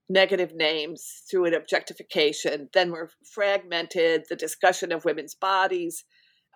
negative 0.08 0.54
names 0.54 1.24
through 1.30 1.46
an 1.46 1.54
objectification. 1.54 2.70
Then 2.74 2.92
we're 2.92 3.10
fragmented. 3.34 4.26
The 4.30 4.36
discussion 4.36 4.92
of 4.92 5.04
women's 5.04 5.36
bodies 5.36 6.06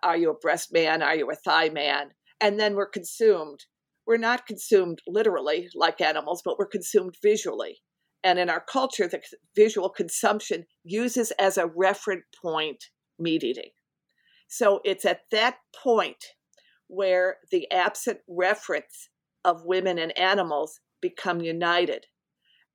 are 0.04 0.18
you 0.18 0.32
a 0.32 0.38
breast 0.38 0.72
man? 0.72 1.02
Are 1.02 1.16
you 1.16 1.30
a 1.30 1.36
thigh 1.36 1.70
man? 1.70 2.12
And 2.42 2.60
then 2.60 2.76
we're 2.76 2.90
consumed. 2.90 3.66
We're 4.06 4.18
not 4.18 4.48
consumed 4.48 5.00
literally 5.08 5.70
like 5.76 6.02
animals, 6.02 6.42
but 6.44 6.58
we're 6.58 6.68
consumed 6.68 7.16
visually. 7.22 7.80
And 8.24 8.40
in 8.40 8.50
our 8.50 8.64
culture, 8.64 9.08
the 9.08 9.22
visual 9.56 9.90
consumption 9.90 10.66
uses 10.84 11.32
as 11.40 11.58
a 11.58 11.68
referent 11.68 12.24
point 12.42 12.86
meat 13.18 13.44
eating. 13.44 13.72
So 14.48 14.82
it's 14.84 15.06
at 15.06 15.22
that 15.32 15.58
point 15.84 16.24
where 16.88 17.38
the 17.52 17.72
absent 17.72 18.20
reference 18.28 19.10
of 19.46 19.64
women 19.64 20.00
and 20.00 20.18
animals 20.18 20.80
become 21.02 21.40
united. 21.40 22.06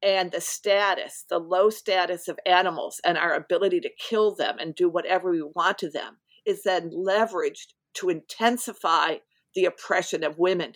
And 0.03 0.31
the 0.31 0.41
status, 0.41 1.25
the 1.29 1.39
low 1.39 1.71
status 1.71 2.29
of 2.29 2.39
animals, 2.47 3.01
and 3.05 3.19
our 3.19 3.35
ability 3.35 3.81
to 3.81 3.91
kill 3.99 4.35
them 4.35 4.57
and 4.59 4.75
do 4.75 4.89
whatever 4.89 5.31
we 5.31 5.43
want 5.43 5.79
to 5.79 5.91
them 5.91 6.19
is 6.47 6.63
then 6.63 6.91
leveraged 6.91 7.75
to 7.95 8.09
intensify 8.09 9.17
the 9.55 9.65
oppression 9.65 10.25
of 10.25 10.39
women. 10.39 10.75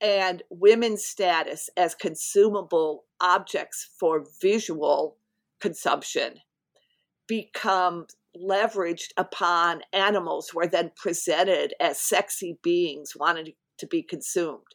And 0.00 0.42
women's 0.50 1.04
status 1.04 1.68
as 1.76 1.94
consumable 1.94 3.04
objects 3.20 3.90
for 3.98 4.24
visual 4.40 5.16
consumption 5.60 6.34
become 7.26 8.06
leveraged 8.36 9.10
upon 9.16 9.82
animals 9.92 10.48
who 10.48 10.60
are 10.60 10.66
then 10.66 10.90
presented 10.96 11.74
as 11.80 11.98
sexy 11.98 12.58
beings 12.62 13.12
wanting 13.16 13.52
to 13.78 13.86
be 13.86 14.02
consumed. 14.02 14.74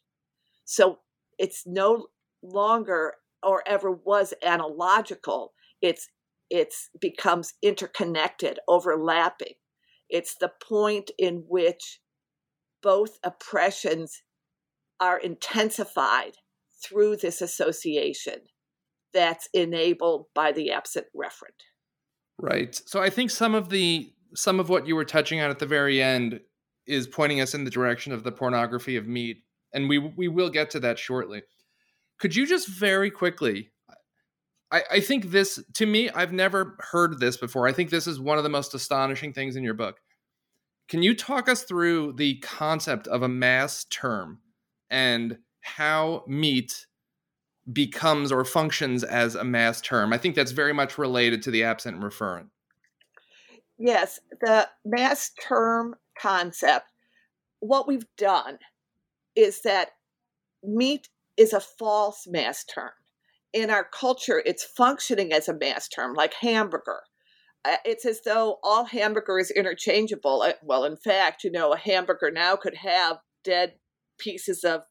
So 0.66 1.00
it's 1.38 1.64
no 1.66 2.08
longer 2.44 3.16
or 3.44 3.64
ever 3.68 3.92
was 3.92 4.34
analogical. 4.44 5.54
It's 5.82 6.10
it's 6.50 6.90
becomes 7.02 7.54
interconnected, 7.64 8.60
overlapping. 8.68 9.56
It's 10.10 10.36
the 10.36 10.52
point 10.62 11.12
in 11.18 11.44
which 11.48 12.00
both 12.82 13.18
oppressions 13.24 14.22
are 15.00 15.18
intensified 15.18 16.34
through 16.84 17.18
this 17.18 17.42
association 17.42 18.42
that's 19.14 19.50
enabled 19.54 20.28
by 20.36 20.52
the 20.52 20.72
absent 20.72 21.08
referent. 21.16 21.64
Right. 22.40 22.80
So 22.86 23.02
I 23.02 23.10
think 23.10 23.32
some 23.32 23.56
of 23.56 23.70
the 23.70 24.12
some 24.36 24.60
of 24.60 24.68
what 24.68 24.86
you 24.86 24.96
were 24.96 25.06
touching 25.06 25.40
on 25.40 25.50
at 25.50 25.60
the 25.60 25.66
very 25.66 26.02
end 26.02 26.42
is 26.86 27.08
pointing 27.08 27.40
us 27.40 27.54
in 27.54 27.64
the 27.64 27.72
direction 27.72 28.12
of 28.12 28.24
the 28.24 28.32
pornography 28.32 28.98
of 28.98 29.08
meat 29.08 29.44
and 29.74 29.90
we 29.90 29.98
we 29.98 30.28
will 30.28 30.50
get 30.50 30.70
to 30.72 30.80
that 30.82 31.00
shortly. 31.00 31.44
Could 32.20 32.36
you 32.36 32.46
just 32.46 32.68
very 32.68 33.12
quickly 33.12 33.72
I, 34.72 34.84
I 34.92 35.00
think 35.00 35.32
this 35.32 35.60
to 35.76 35.86
me, 35.86 36.10
I've 36.10 36.34
never 36.34 36.76
heard 36.92 37.20
this 37.20 37.38
before. 37.38 37.68
I 37.68 37.72
think 37.72 37.90
this 37.90 38.08
is 38.08 38.20
one 38.20 38.38
of 38.38 38.44
the 38.44 38.50
most 38.50 38.74
astonishing 38.74 39.34
things 39.34 39.56
in 39.56 39.64
your 39.64 39.74
book. 39.74 40.00
Can 40.88 41.02
you 41.02 41.16
talk 41.16 41.50
us 41.50 41.64
through 41.64 42.14
the 42.14 42.38
concept 42.40 43.08
of 43.08 43.24
a 43.24 43.28
mass 43.28 43.86
term 43.86 44.40
and 44.90 45.40
how 45.62 46.24
meat 46.28 46.86
becomes 47.72 48.32
or 48.32 48.46
functions 48.46 49.04
as 49.04 49.36
a 49.36 49.44
mass 49.44 49.82
term? 49.82 50.14
I 50.14 50.18
think 50.18 50.36
that's 50.36 50.52
very 50.52 50.74
much 50.74 50.98
related 50.98 51.42
to 51.44 51.52
the 51.52 51.64
absent 51.64 51.96
and 51.96 52.04
referent. 52.04 52.50
Yes, 53.78 54.20
the 54.42 54.70
mass 54.86 55.32
term 55.42 55.96
concept. 56.20 56.86
What 57.60 57.88
we've 57.88 58.06
done 58.18 58.60
is 59.36 59.62
that 59.64 59.92
meat 60.64 61.10
is 61.36 61.52
a 61.52 61.60
false 61.60 62.28
mass 62.28 62.64
term 62.64 62.92
in 63.56 63.70
our 63.70 63.86
culture, 63.86 64.44
it's 64.46 64.66
functioning 64.66 65.32
as 65.32 65.48
a 65.48 65.58
mass 65.58 65.88
term, 65.88 66.14
like 66.14 66.34
hamburger. 66.34 67.00
Uh, 67.64 67.78
it's 67.86 68.06
as 68.06 68.22
though 68.24 68.60
all 68.62 68.84
hamburger 68.84 69.40
is 69.40 69.50
interchangeable. 69.50 70.42
Uh, 70.42 70.54
well, 70.62 70.84
in 70.84 70.98
fact, 70.98 71.44
you 71.44 71.50
know, 71.50 71.72
a 71.74 71.78
hamburger 71.78 72.30
now 72.30 72.58
could 72.58 72.76
have 72.76 73.18
dead 73.44 73.74
pieces 74.20 74.64
of 74.64 74.82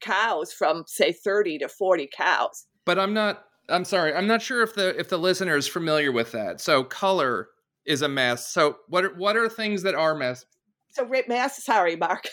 cows 0.00 0.52
from 0.52 0.84
say 0.86 1.12
30 1.12 1.58
to 1.58 1.68
40 1.68 2.08
cows. 2.16 2.66
But 2.86 2.98
I'm 2.98 3.12
not 3.12 3.44
I'm 3.68 3.84
sorry. 3.84 4.14
I'm 4.14 4.26
not 4.26 4.42
sure 4.42 4.62
if 4.62 4.74
the 4.74 4.98
if 4.98 5.08
the 5.08 5.18
listener 5.18 5.56
is 5.56 5.68
familiar 5.68 6.10
with 6.12 6.32
that. 6.32 6.60
So 6.60 6.84
color 6.84 7.48
is 7.84 8.02
a 8.02 8.08
mass. 8.08 8.48
So 8.48 8.76
what 8.88 9.04
are, 9.04 9.14
what 9.14 9.36
are 9.36 9.48
things 9.48 9.82
that 9.82 9.94
are 9.94 10.14
mass? 10.14 10.44
So 10.90 11.08
mass 11.28 11.62
sorry, 11.64 11.96
Mark. 11.96 12.28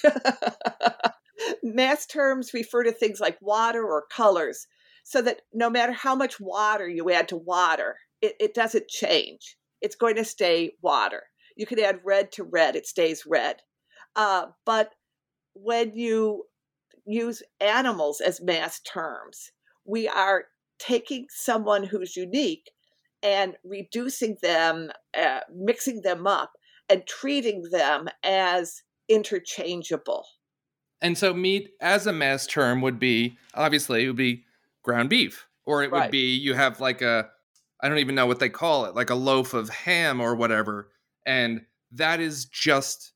mass 1.64 2.06
terms 2.06 2.54
refer 2.54 2.84
to 2.84 2.92
things 2.92 3.20
like 3.20 3.38
water 3.42 3.84
or 3.84 4.06
colors 4.12 4.68
so 5.10 5.24
that 5.24 5.42
no 5.52 5.72
matter 5.72 5.92
how 5.92 6.14
much 6.14 6.40
water 6.40 6.88
you 6.88 7.10
add 7.10 7.28
to 7.28 7.36
water, 7.36 7.98
it, 8.22 8.36
it 8.40 8.54
doesn't 8.54 8.88
change. 8.88 9.58
It's 9.82 9.96
going 9.96 10.16
to 10.18 10.24
stay 10.24 10.74
water. 10.84 11.24
You 11.56 11.66
can 11.66 11.80
add 11.80 12.02
red 12.06 12.32
to 12.34 12.44
red, 12.44 12.76
it 12.76 12.86
stays 12.86 13.24
red. 13.26 13.56
Uh, 14.16 14.46
but 14.68 14.92
when 15.56 15.96
you 15.96 16.44
use 17.08 17.42
animals 17.60 18.22
as 18.22 18.40
mass 18.40 18.82
terms, 18.82 19.50
we 19.84 20.08
are 20.08 20.44
taking 20.78 21.26
someone 21.32 21.84
who's 21.84 22.16
unique 22.16 22.70
and 23.24 23.56
reducing 23.64 24.38
them, 24.44 24.92
uh, 25.20 25.40
mixing 25.52 26.04
them 26.04 26.28
up, 26.28 26.52
and 26.88 27.08
treating 27.08 27.64
them 27.72 28.10
as 28.24 28.84
interchangeable. 29.08 30.24
And 31.02 31.18
so 31.18 31.34
meat 31.34 31.72
as 31.82 32.06
a 32.06 32.14
mass 32.14 32.46
term 32.46 32.82
would 32.82 33.00
be 33.00 33.38
obviously 33.56 34.04
it 34.04 34.08
would 34.08 34.16
be 34.16 34.44
ground 34.90 35.10
beef 35.10 35.48
or 35.66 35.84
it 35.84 35.92
would 35.92 36.12
be 36.12 36.36
you 36.36 36.54
have 36.54 36.80
like 36.80 37.02
a 37.02 37.30
I 37.82 37.88
don't 37.88 38.00
even 38.00 38.16
know 38.16 38.26
what 38.26 38.40
they 38.40 38.50
call 38.50 38.86
it, 38.86 38.96
like 38.96 39.10
a 39.10 39.16
loaf 39.16 39.54
of 39.54 39.70
ham 39.70 40.20
or 40.20 40.36
whatever 40.36 40.90
and 41.26 41.62
that 41.92 42.20
is 42.20 42.46
just 42.46 43.14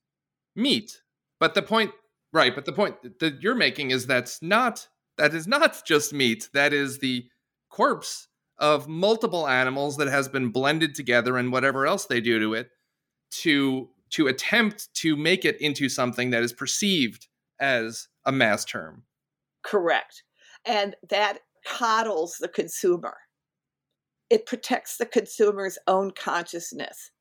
meat. 0.56 1.02
But 1.40 1.56
the 1.56 1.62
point 1.62 1.92
right, 2.32 2.54
but 2.54 2.66
the 2.66 2.74
point 2.74 3.20
that 3.20 3.42
you're 3.42 3.56
making 3.56 3.92
is 3.92 4.06
that's 4.06 4.42
not 4.42 4.88
that 5.18 5.34
is 5.34 5.48
not 5.48 5.84
just 5.86 6.14
meat. 6.14 6.50
That 6.54 6.74
is 6.74 7.00
the 7.00 7.26
corpse 7.70 8.28
of 8.60 8.88
multiple 8.88 9.48
animals 9.48 9.98
that 9.98 10.08
has 10.08 10.28
been 10.28 10.50
blended 10.50 10.96
together 10.96 11.38
and 11.38 11.52
whatever 11.52 11.88
else 11.88 12.06
they 12.06 12.22
do 12.22 12.40
to 12.40 12.54
it 12.54 12.70
to 13.32 13.90
to 14.12 14.28
attempt 14.28 14.94
to 14.94 15.18
make 15.18 15.44
it 15.44 15.60
into 15.60 15.90
something 15.90 16.30
that 16.30 16.44
is 16.44 16.54
perceived 16.54 17.28
as 17.60 18.08
a 18.26 18.32
mass 18.32 18.64
term. 18.64 19.04
Correct. 19.64 20.24
And 20.66 20.96
that 21.10 21.40
coddles 21.66 22.38
the 22.40 22.48
consumer. 22.48 23.18
It 24.30 24.46
protects 24.46 24.98
the 24.98 25.06
consumer's 25.06 25.78
own 25.88 26.12
consciousness 26.12 27.12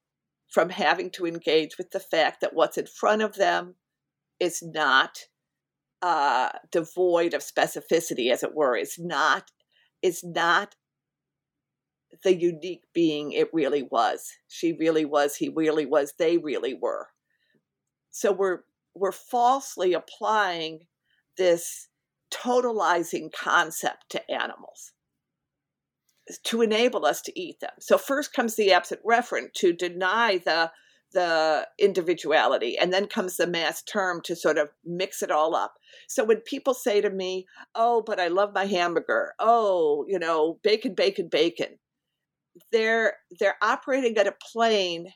from 0.48 0.70
having 0.70 1.10
to 1.10 1.26
engage 1.26 1.78
with 1.78 1.90
the 1.90 2.00
fact 2.00 2.40
that 2.40 2.54
what's 2.54 2.78
in 2.78 2.86
front 2.86 3.22
of 3.22 3.34
them 3.34 3.74
is 4.38 4.62
not 4.62 5.18
uh, 6.02 6.50
devoid 6.70 7.32
of 7.32 7.42
specificity, 7.42 8.30
as 8.30 8.42
it 8.42 8.54
were. 8.54 8.76
Is 8.76 8.98
not 8.98 9.50
is 10.02 10.22
not 10.24 10.74
the 12.24 12.34
unique 12.34 12.82
being 12.92 13.32
it 13.32 13.48
really 13.52 13.82
was. 13.82 14.30
She 14.48 14.72
really 14.72 15.04
was. 15.04 15.36
He 15.36 15.48
really 15.48 15.86
was. 15.86 16.14
They 16.18 16.38
really 16.38 16.74
were. 16.74 17.08
So 18.10 18.32
we're 18.32 18.60
we're 18.94 19.12
falsely 19.12 19.94
applying 19.94 20.80
this 21.38 21.88
totalizing 22.32 23.30
concept 23.32 24.10
to 24.10 24.30
animals 24.30 24.92
to 26.44 26.62
enable 26.62 27.04
us 27.04 27.20
to 27.22 27.40
eat 27.40 27.60
them. 27.60 27.72
So 27.80 27.98
first 27.98 28.32
comes 28.32 28.54
the 28.54 28.72
absent 28.72 29.00
referent 29.04 29.54
to 29.54 29.72
deny 29.72 30.38
the 30.38 30.70
the 31.12 31.68
individuality 31.78 32.78
and 32.78 32.90
then 32.90 33.06
comes 33.06 33.36
the 33.36 33.46
mass 33.46 33.82
term 33.82 34.22
to 34.22 34.34
sort 34.34 34.56
of 34.56 34.70
mix 34.82 35.22
it 35.22 35.30
all 35.30 35.54
up. 35.54 35.74
So 36.08 36.24
when 36.24 36.40
people 36.40 36.72
say 36.72 37.02
to 37.02 37.10
me, 37.10 37.46
"Oh, 37.74 38.02
but 38.02 38.18
I 38.18 38.28
love 38.28 38.54
my 38.54 38.64
hamburger." 38.64 39.34
Oh, 39.38 40.06
you 40.08 40.18
know, 40.18 40.58
bacon 40.62 40.94
bacon 40.94 41.28
bacon. 41.28 41.78
They're 42.70 43.18
they're 43.38 43.58
operating 43.62 44.16
at 44.16 44.26
a 44.26 44.34
plane 44.52 45.12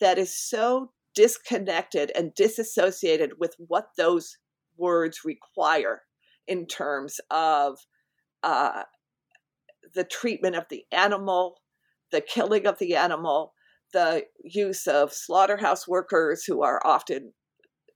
that 0.00 0.18
is 0.18 0.36
so 0.36 0.92
disconnected 1.14 2.10
and 2.16 2.34
disassociated 2.34 3.38
with 3.38 3.54
what 3.58 3.90
those 3.96 4.38
words 4.76 5.24
require 5.24 6.02
in 6.46 6.66
terms 6.66 7.20
of 7.30 7.78
uh, 8.42 8.82
the 9.94 10.04
treatment 10.04 10.56
of 10.56 10.66
the 10.68 10.84
animal, 10.92 11.56
the 12.12 12.20
killing 12.20 12.66
of 12.66 12.78
the 12.78 12.96
animal, 12.96 13.52
the 13.92 14.24
use 14.44 14.86
of 14.86 15.12
slaughterhouse 15.12 15.86
workers 15.86 16.44
who 16.44 16.62
are 16.62 16.80
often 16.84 17.32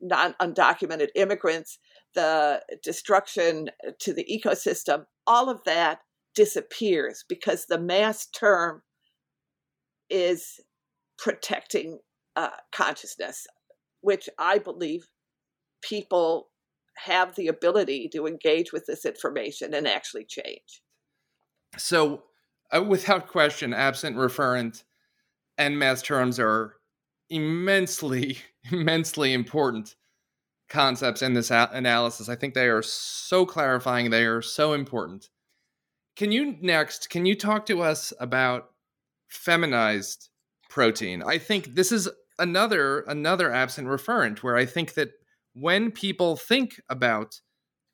non 0.00 0.34
undocumented 0.40 1.08
immigrants, 1.14 1.78
the 2.14 2.62
destruction 2.82 3.68
to 3.98 4.12
the 4.12 4.24
ecosystem, 4.24 5.04
all 5.26 5.48
of 5.48 5.62
that 5.64 6.00
disappears 6.34 7.24
because 7.28 7.66
the 7.66 7.78
mass 7.78 8.26
term 8.26 8.82
is 10.08 10.60
protecting 11.18 11.98
uh, 12.36 12.50
consciousness, 12.72 13.46
which 14.00 14.28
I 14.38 14.58
believe 14.58 15.06
people 15.82 16.49
have 17.04 17.34
the 17.34 17.48
ability 17.48 18.08
to 18.08 18.26
engage 18.26 18.72
with 18.72 18.86
this 18.86 19.04
information 19.04 19.74
and 19.74 19.86
actually 19.86 20.24
change. 20.24 20.82
So, 21.76 22.24
uh, 22.72 22.82
without 22.82 23.28
question, 23.28 23.72
absent 23.72 24.16
referent 24.16 24.84
and 25.58 25.78
mass 25.78 26.02
terms 26.02 26.38
are 26.38 26.76
immensely, 27.28 28.38
immensely 28.70 29.32
important 29.32 29.96
concepts 30.68 31.22
in 31.22 31.34
this 31.34 31.50
a- 31.50 31.70
analysis. 31.72 32.28
I 32.28 32.36
think 32.36 32.54
they 32.54 32.68
are 32.68 32.82
so 32.82 33.44
clarifying, 33.46 34.10
they 34.10 34.24
are 34.24 34.42
so 34.42 34.72
important. 34.72 35.30
Can 36.16 36.32
you 36.32 36.56
next, 36.60 37.08
can 37.08 37.24
you 37.26 37.34
talk 37.34 37.66
to 37.66 37.82
us 37.82 38.12
about 38.20 38.70
feminized 39.28 40.28
protein? 40.68 41.22
I 41.22 41.38
think 41.38 41.74
this 41.74 41.92
is 41.92 42.08
another 42.38 43.00
another 43.00 43.52
absent 43.52 43.86
referent 43.86 44.38
where 44.38 44.56
I 44.56 44.64
think 44.64 44.94
that 44.94 45.12
when 45.54 45.90
people 45.90 46.36
think 46.36 46.80
about 46.88 47.40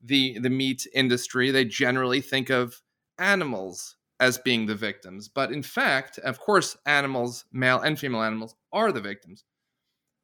the 0.02 0.38
the 0.38 0.50
meat 0.50 0.86
industry, 0.94 1.50
they 1.50 1.64
generally 1.64 2.20
think 2.20 2.50
of 2.50 2.82
animals 3.18 3.96
as 4.20 4.38
being 4.38 4.66
the 4.66 4.74
victims. 4.74 5.28
But 5.28 5.52
in 5.52 5.62
fact, 5.62 6.18
of 6.18 6.40
course, 6.40 6.76
animals, 6.86 7.44
male 7.52 7.80
and 7.80 7.98
female 7.98 8.22
animals, 8.22 8.54
are 8.72 8.92
the 8.92 9.00
victims. 9.00 9.44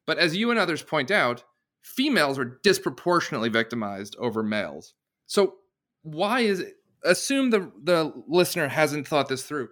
But 0.07 0.19
as 0.19 0.37
you 0.37 0.51
and 0.51 0.59
others 0.59 0.83
point 0.83 1.11
out, 1.11 1.45
females 1.83 2.39
are 2.39 2.59
disproportionately 2.63 3.49
victimized 3.49 4.17
over 4.19 4.43
males. 4.43 4.95
So 5.27 5.57
why 6.03 6.41
is 6.41 6.61
it? 6.61 6.75
Assume 7.05 7.51
the 7.51 7.73
the 7.83 8.13
listener 8.29 8.69
hasn't 8.69 9.09
thought 9.09 9.29
this 9.29 9.43
through. 9.43 9.69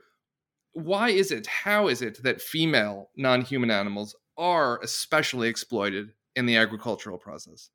Why 0.72 1.10
is 1.10 1.30
it? 1.30 1.46
How 1.46 1.88
is 1.88 2.02
it 2.02 2.22
that 2.22 2.40
female 2.40 3.10
non-human 3.16 3.70
animals 3.70 4.16
are 4.36 4.80
especially 4.82 5.48
exploited 5.48 6.12
in 6.36 6.46
the 6.46 6.56
agricultural 6.56 7.18
process? 7.18 7.70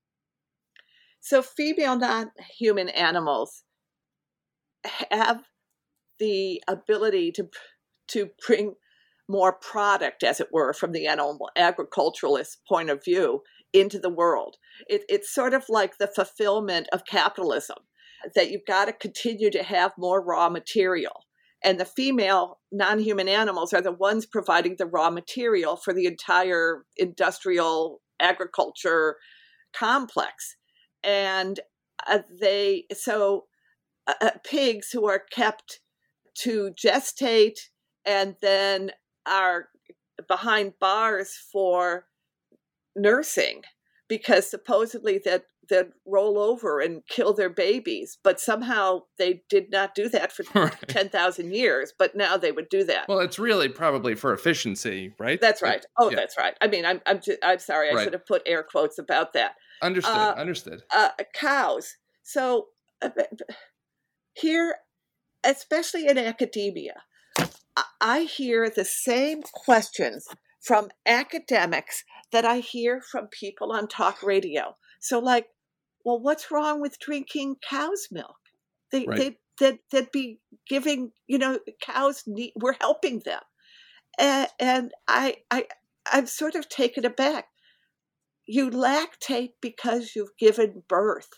So, 1.19 1.41
female 1.41 1.97
non 1.97 2.31
human 2.57 2.89
animals 2.89 3.63
have 5.11 5.41
the 6.19 6.61
ability 6.67 7.31
to, 7.33 7.49
to 8.09 8.29
bring 8.45 8.75
more 9.27 9.53
product, 9.53 10.23
as 10.23 10.39
it 10.39 10.49
were, 10.51 10.73
from 10.73 10.91
the 10.91 11.07
animal 11.07 11.49
agriculturalist 11.55 12.59
point 12.67 12.89
of 12.89 13.03
view 13.03 13.41
into 13.73 13.99
the 13.99 14.09
world. 14.09 14.57
It, 14.87 15.03
it's 15.09 15.33
sort 15.33 15.53
of 15.53 15.65
like 15.67 15.97
the 15.97 16.07
fulfillment 16.07 16.87
of 16.93 17.05
capitalism 17.05 17.77
that 18.35 18.51
you've 18.51 18.65
got 18.65 18.85
to 18.85 18.93
continue 18.93 19.51
to 19.51 19.63
have 19.63 19.91
more 19.97 20.23
raw 20.23 20.49
material. 20.49 21.25
And 21.63 21.79
the 21.79 21.85
female 21.85 22.59
non 22.71 22.99
human 22.99 23.27
animals 23.27 23.73
are 23.73 23.81
the 23.81 23.91
ones 23.91 24.25
providing 24.25 24.75
the 24.77 24.85
raw 24.85 25.09
material 25.09 25.75
for 25.75 25.93
the 25.93 26.05
entire 26.05 26.85
industrial 26.97 28.01
agriculture 28.19 29.17
complex. 29.73 30.55
And 31.03 31.59
uh, 32.07 32.19
they, 32.39 32.85
so 32.93 33.45
uh, 34.07 34.13
uh, 34.21 34.31
pigs 34.43 34.89
who 34.91 35.07
are 35.07 35.23
kept 35.31 35.79
to 36.35 36.71
gestate 36.71 37.59
and 38.05 38.35
then 38.41 38.91
are 39.25 39.69
behind 40.27 40.73
bars 40.79 41.33
for 41.51 42.05
nursing 42.95 43.63
because 44.07 44.49
supposedly 44.49 45.19
that 45.25 45.45
that 45.69 45.89
roll 46.05 46.37
over 46.37 46.79
and 46.79 47.01
kill 47.07 47.33
their 47.33 47.49
babies 47.49 48.17
but 48.23 48.39
somehow 48.39 48.99
they 49.17 49.41
did 49.49 49.69
not 49.71 49.95
do 49.95 50.07
that 50.09 50.31
for 50.31 50.43
Right. 50.59 50.75
10,000 50.87 51.53
years 51.53 51.93
but 51.97 52.15
now 52.15 52.37
they 52.37 52.51
would 52.51 52.69
do 52.69 52.83
that 52.85 53.07
Well, 53.07 53.19
it's 53.19 53.39
really 53.39 53.69
probably 53.69 54.15
for 54.15 54.33
efficiency, 54.33 55.13
right? 55.19 55.39
that's 55.41 55.61
right 55.61 55.85
oh 55.97 56.09
yeah. 56.09 56.15
that's 56.15 56.37
right 56.37 56.55
i 56.61 56.67
mean 56.67 56.85
i'm 56.85 57.01
i'm, 57.05 57.19
I'm 57.43 57.59
sorry 57.59 57.89
i 57.89 57.93
Right. 57.93 58.03
should 58.03 58.13
have 58.13 58.25
put 58.25 58.41
air 58.45 58.63
quotes 58.63 58.97
about 58.99 59.33
that 59.33 59.53
Understood. 59.81 60.15
Uh, 60.15 60.33
understood. 60.37 60.83
uh, 60.95 61.09
cows. 61.33 61.97
So 62.23 62.67
uh, 63.01 63.09
here, 64.33 64.75
especially 65.43 66.07
in 66.07 66.17
academia, 66.17 67.03
I 68.01 68.21
hear 68.21 68.69
the 68.69 68.85
same 68.85 69.41
questions 69.53 70.27
from 70.61 70.89
academics 71.05 72.03
that 72.31 72.45
I 72.45 72.59
hear 72.59 73.01
from 73.01 73.27
people 73.27 73.71
on 73.71 73.87
talk 73.87 74.23
radio. 74.23 74.75
So, 74.99 75.19
like, 75.19 75.47
well, 76.05 76.19
what's 76.19 76.51
wrong 76.51 76.81
with 76.81 76.99
drinking 76.99 77.57
cow's 77.67 78.07
milk? 78.11 78.37
They 78.91 79.05
Right. 79.05 79.17
they 79.17 79.37
they'd, 79.71 79.79
they'd 79.91 80.11
be 80.11 80.39
giving 80.69 81.11
you 81.27 81.37
know 81.37 81.59
cows 81.81 82.23
need 82.27 82.53
we're 82.55 82.77
helping 82.79 83.19
them, 83.25 83.41
and, 84.17 84.47
and 84.59 84.91
I 85.07 85.37
I 85.51 85.65
I'm 86.05 86.27
sort 86.27 86.55
of 86.55 86.69
taken 86.69 87.05
aback 87.05 87.47
you 88.45 88.69
lactate 88.69 89.53
because 89.61 90.15
you've 90.15 90.37
given 90.37 90.83
birth. 90.87 91.29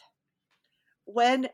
When 1.05 1.47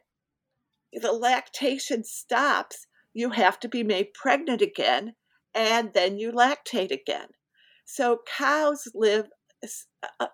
the 0.91 1.11
lactation 1.11 2.03
stops, 2.03 2.87
you 3.13 3.31
have 3.31 3.59
to 3.59 3.69
be 3.69 3.83
made 3.83 4.13
pregnant 4.13 4.61
again, 4.61 5.15
and 5.53 5.93
then 5.93 6.17
you 6.17 6.31
lactate 6.31 6.91
again. 6.91 7.29
So 7.85 8.21
cows 8.25 8.87
live 8.95 9.27
uh, 10.19 10.27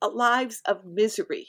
uh, 0.00 0.08
lives 0.08 0.62
of 0.66 0.84
misery 0.84 1.48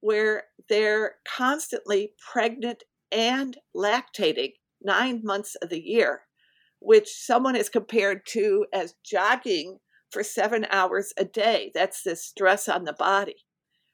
where 0.00 0.44
they're 0.68 1.16
constantly 1.26 2.12
pregnant 2.32 2.84
and 3.10 3.56
lactating 3.74 4.52
nine 4.82 5.22
months 5.24 5.54
of 5.56 5.70
the 5.70 5.80
year, 5.80 6.22
which 6.80 7.08
someone 7.08 7.54
has 7.54 7.68
compared 7.68 8.26
to 8.26 8.66
as 8.72 8.94
jogging 9.04 9.78
for 10.10 10.22
seven 10.22 10.66
hours 10.70 11.12
a 11.16 11.24
day. 11.24 11.70
That's 11.74 12.02
the 12.02 12.16
stress 12.16 12.68
on 12.68 12.84
the 12.84 12.92
body. 12.92 13.36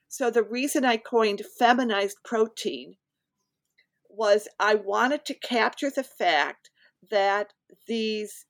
So 0.09 0.30
the 0.30 0.44
reason 0.44 0.84
I 0.84 0.96
coined 0.96 1.42
feminized 1.59 2.18
protein 2.24 2.96
was 4.09 4.46
I 4.61 4.76
wanted 4.76 5.24
to 5.24 5.34
capture 5.34 5.90
the 5.90 6.05
fact 6.05 6.70
that 7.11 7.52
these 7.88 8.46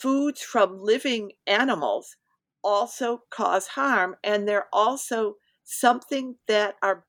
foods 0.00 0.40
from 0.40 0.80
living 0.80 1.32
animals 1.46 2.16
also 2.64 3.22
cause 3.30 3.68
harm 3.68 4.16
and 4.24 4.48
they're 4.48 4.68
also 4.72 5.34
something 5.72 6.36
that 6.48 6.76
are 6.82 7.04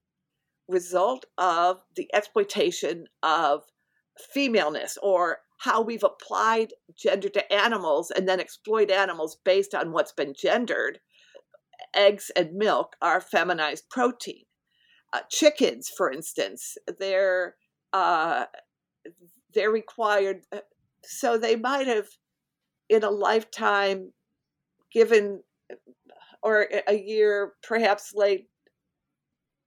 result 0.69 1.25
of 1.37 1.81
the 1.95 2.09
exploitation 2.13 3.05
of 3.21 3.63
femaleness 4.33 4.97
or 5.03 5.39
how 5.59 5.81
we've 5.81 6.03
applied 6.03 6.73
gender 6.97 7.29
to 7.29 7.53
animals 7.53 8.11
and 8.11 8.27
then 8.27 8.39
exploit 8.39 8.89
animals 8.89 9.37
based 9.43 9.75
on 9.75 9.91
what's 9.91 10.13
been 10.13 10.33
gendered 10.33 10.99
eggs 11.93 12.31
and 12.35 12.53
milk 12.53 12.95
are 13.01 13.21
feminized 13.21 13.89
protein. 13.89 14.43
Uh, 15.11 15.19
chickens, 15.29 15.91
for 15.95 16.11
instance, 16.11 16.75
they're 16.99 17.55
uh, 17.91 18.45
they're 19.53 19.69
required, 19.71 20.41
uh, 20.51 20.59
so 21.03 21.37
they 21.37 21.55
might 21.55 21.85
have, 21.85 22.07
in 22.89 23.03
a 23.03 23.11
lifetime, 23.11 24.11
given 24.91 25.43
or 26.41 26.67
a 26.87 26.97
year 26.97 27.53
perhaps 27.61 28.13
laid 28.15 28.45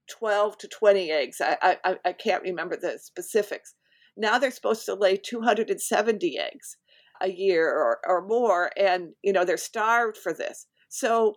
12 0.08 0.58
to 0.58 0.68
20 0.68 1.10
eggs. 1.10 1.40
I, 1.40 1.78
I, 1.84 1.96
I 2.04 2.12
can't 2.12 2.42
remember 2.42 2.76
the 2.76 2.98
specifics. 2.98 3.74
Now 4.16 4.38
they're 4.38 4.50
supposed 4.50 4.86
to 4.86 4.94
lay 4.94 5.16
270 5.16 6.38
eggs 6.38 6.76
a 7.20 7.30
year 7.30 7.68
or, 7.68 7.98
or 8.06 8.26
more, 8.26 8.70
and 8.76 9.10
you 9.22 9.32
know 9.32 9.44
they're 9.44 9.56
starved 9.56 10.16
for 10.16 10.32
this. 10.32 10.66
So 10.88 11.36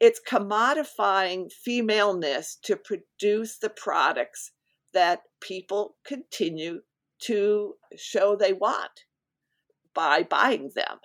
it's 0.00 0.20
commodifying 0.28 1.50
femaleness 1.52 2.58
to 2.64 2.76
produce 2.76 3.58
the 3.58 3.70
products 3.70 4.52
that 4.92 5.22
people 5.40 5.96
continue 6.06 6.80
to 7.22 7.74
show 7.96 8.36
they 8.36 8.52
want 8.52 9.04
by 9.94 10.22
buying 10.22 10.70
them. 10.74 10.98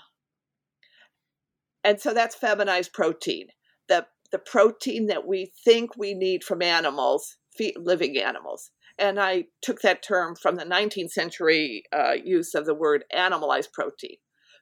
And 1.83 1.99
so 1.99 2.13
that's 2.13 2.35
feminized 2.35 2.93
protein. 2.93 3.47
The, 3.87 4.05
the 4.31 4.39
protein 4.39 5.07
that 5.07 5.27
we 5.27 5.51
think 5.63 5.97
we 5.97 6.13
need 6.13 6.43
from 6.43 6.61
animals, 6.61 7.37
living 7.77 8.17
animals. 8.17 8.71
And 8.97 9.19
I 9.19 9.45
took 9.61 9.81
that 9.81 10.03
term 10.03 10.35
from 10.35 10.55
the 10.55 10.65
19th 10.65 11.11
century 11.11 11.83
uh, 11.91 12.13
use 12.23 12.53
of 12.53 12.65
the 12.65 12.75
word 12.75 13.03
animalized 13.11 13.73
protein. 13.73 14.17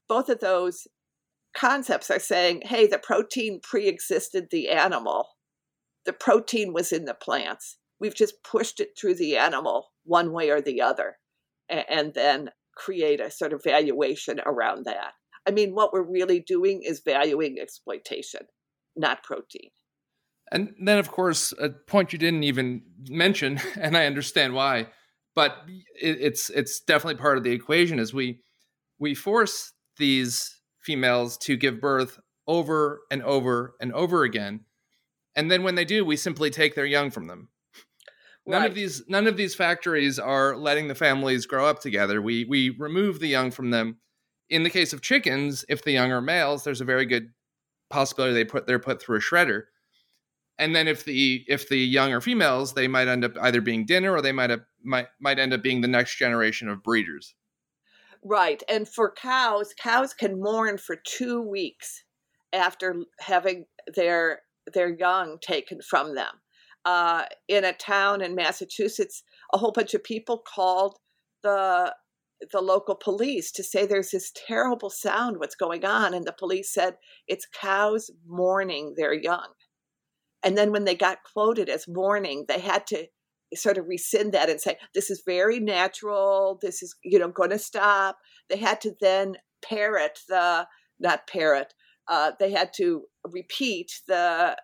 Both 0.08 0.30
of 0.30 0.40
those 0.40 0.88
concepts 1.56 2.10
are 2.10 2.20
saying, 2.20 2.62
hey, 2.66 2.88
the 2.88 3.00
protein 3.00 3.60
pre 3.62 3.88
existed 3.88 4.48
the 4.50 4.70
animal. 4.70 5.28
The 6.06 6.14
protein 6.14 6.74
was 6.74 6.92
in 6.92 7.06
the 7.06 7.14
plants. 7.14 7.78
We've 8.00 8.16
just 8.16 8.44
pushed 8.44 8.80
it 8.80 8.98
through 8.98 9.16
the 9.16 9.38
animal 9.38 9.92
one 10.06 10.32
way 10.32 10.50
or 10.50 10.62
the 10.62 10.82
other, 10.82 11.18
and, 11.68 11.86
and 11.90 12.14
then 12.14 12.50
create 12.76 13.20
a 13.20 13.30
sort 13.30 13.54
of 13.54 13.64
valuation 13.64 14.40
around 14.46 14.86
that. 14.86 15.14
I 15.46 15.52
mean, 15.52 15.76
what 15.76 15.92
we're 15.92 16.02
really 16.02 16.40
doing 16.40 16.82
is 16.84 17.02
valuing 17.04 17.60
exploitation, 17.60 18.42
not 19.00 19.24
protein. 19.24 19.70
And 20.52 20.74
then, 20.80 20.98
of 20.98 21.10
course, 21.10 21.54
a 21.60 21.70
point 21.70 22.12
you 22.12 22.20
didn't 22.20 22.44
even 22.44 22.82
mention, 23.08 23.60
and 23.80 23.96
I 23.96 24.06
understand 24.06 24.54
why, 24.54 24.88
but 25.36 25.58
it's 25.96 26.50
it's 26.50 26.80
definitely 26.82 27.22
part 27.22 27.38
of 27.38 27.44
the 27.44 27.52
equation. 27.52 28.00
Is 28.00 28.14
we 28.14 28.42
we 29.00 29.16
force 29.16 29.72
these 29.98 30.60
females 30.80 31.38
to 31.38 31.56
give 31.56 31.80
birth 31.80 32.20
over 32.48 33.02
and 33.12 33.22
over 33.24 33.76
and 33.80 33.94
over 33.94 34.24
again. 34.24 34.62
And 35.36 35.52
then 35.52 35.64
when 35.64 35.76
they 35.76 35.86
do, 35.86 36.04
we 36.04 36.18
simply 36.18 36.50
take 36.50 36.76
their 36.76 36.86
young 36.86 37.12
from 37.12 37.28
them. 37.28 37.50
None 38.48 38.62
right. 38.62 38.70
of 38.70 38.76
these 38.76 39.04
none 39.08 39.28
of 39.28 39.38
these 39.38 39.54
factories 39.54 40.18
are 40.18 40.58
letting 40.58 40.88
the 40.88 40.96
families 40.96 41.46
grow 41.46 41.68
up 41.68 41.80
together. 41.80 42.22
We 42.22 42.46
we 42.46 42.72
remove 42.72 43.20
the 43.20 43.28
young 43.28 43.52
from 43.52 43.70
them. 43.70 43.98
In 44.50 44.64
the 44.64 44.72
case 44.72 44.94
of 44.94 45.02
chickens, 45.02 45.64
if 45.70 45.84
the 45.84 45.92
young 45.92 46.12
are 46.12 46.22
males, 46.22 46.64
there's 46.64 46.82
a 46.82 46.86
very 46.86 47.06
good 47.06 47.30
possibility 47.90 48.34
they 48.34 48.46
put 48.46 48.68
they're 48.68 48.80
put 48.80 49.02
through 49.02 49.18
a 49.18 49.22
shredder. 49.22 49.64
And 50.58 50.76
then 50.76 50.88
if 50.88 51.06
the 51.06 51.46
if 51.48 51.70
the 51.70 51.78
young 51.78 52.12
are 52.12 52.22
females, 52.22 52.74
they 52.74 52.88
might 52.88 53.08
end 53.08 53.24
up 53.24 53.34
either 53.42 53.62
being 53.62 53.86
dinner 53.86 54.12
or 54.12 54.22
they 54.22 54.34
might 54.34 54.50
have, 54.50 54.62
might 54.84 55.08
might 55.20 55.40
end 55.40 55.54
up 55.54 55.64
being 55.64 55.82
the 55.82 55.88
next 55.88 56.18
generation 56.18 56.68
of 56.68 56.84
breeders. 56.84 57.34
Right. 58.24 58.62
And 58.68 58.88
for 58.88 59.14
cows, 59.14 59.74
cows 59.82 60.14
can 60.14 60.42
mourn 60.42 60.78
for 60.78 60.98
two 60.98 61.42
weeks 61.42 62.04
after 62.52 63.04
having 63.20 63.66
their 63.96 64.42
their 64.74 64.94
young 64.94 65.38
taken 65.42 65.80
from 65.82 66.16
them. 66.16 66.34
Uh, 66.86 67.24
in 67.48 67.66
a 67.66 67.74
town 67.74 68.22
in 68.22 68.36
Massachusetts, 68.36 69.24
a 69.54 69.58
whole 69.58 69.72
bunch 69.72 69.94
of 69.94 70.04
people 70.04 70.38
called 70.38 70.98
the 71.44 71.94
the 72.52 72.62
local 72.62 72.96
police 72.96 73.52
to 73.52 73.64
say 73.64 73.86
there's 73.86 74.12
this 74.12 74.32
terrible 74.48 74.90
sound. 74.90 75.38
What's 75.38 75.56
going 75.56 75.86
on? 75.86 76.14
And 76.14 76.26
the 76.26 76.34
police 76.34 76.74
said 76.74 76.96
it's 77.28 77.48
cows 77.60 78.10
mourning 78.28 78.94
their 78.98 79.14
young. 79.14 79.50
And 80.44 80.58
then 80.58 80.72
when 80.72 80.86
they 80.86 80.96
got 80.96 81.20
quoted 81.34 81.68
as 81.70 81.88
mourning, 81.88 82.46
they 82.48 82.60
had 82.60 82.88
to 82.88 83.08
sort 83.56 83.78
of 83.78 83.88
rescind 83.88 84.34
that 84.34 84.50
and 84.50 84.62
say 84.62 84.78
this 84.94 85.10
is 85.10 85.24
very 85.26 85.60
natural 85.60 86.60
this 86.62 86.84
is 86.84 86.96
you 87.04 87.18
know 87.18 87.30
going 87.30 87.50
to 87.50 87.58
stop 87.58 88.20
they 88.50 88.58
had 88.58 88.80
to 88.80 88.94
then 89.02 89.36
parrot 89.64 90.20
the 90.28 90.68
not 91.00 91.28
parrot 91.28 91.74
uh, 92.08 92.32
they 92.40 92.52
had 92.52 92.72
to 92.76 93.04
repeat 93.32 94.02
the 94.08 94.56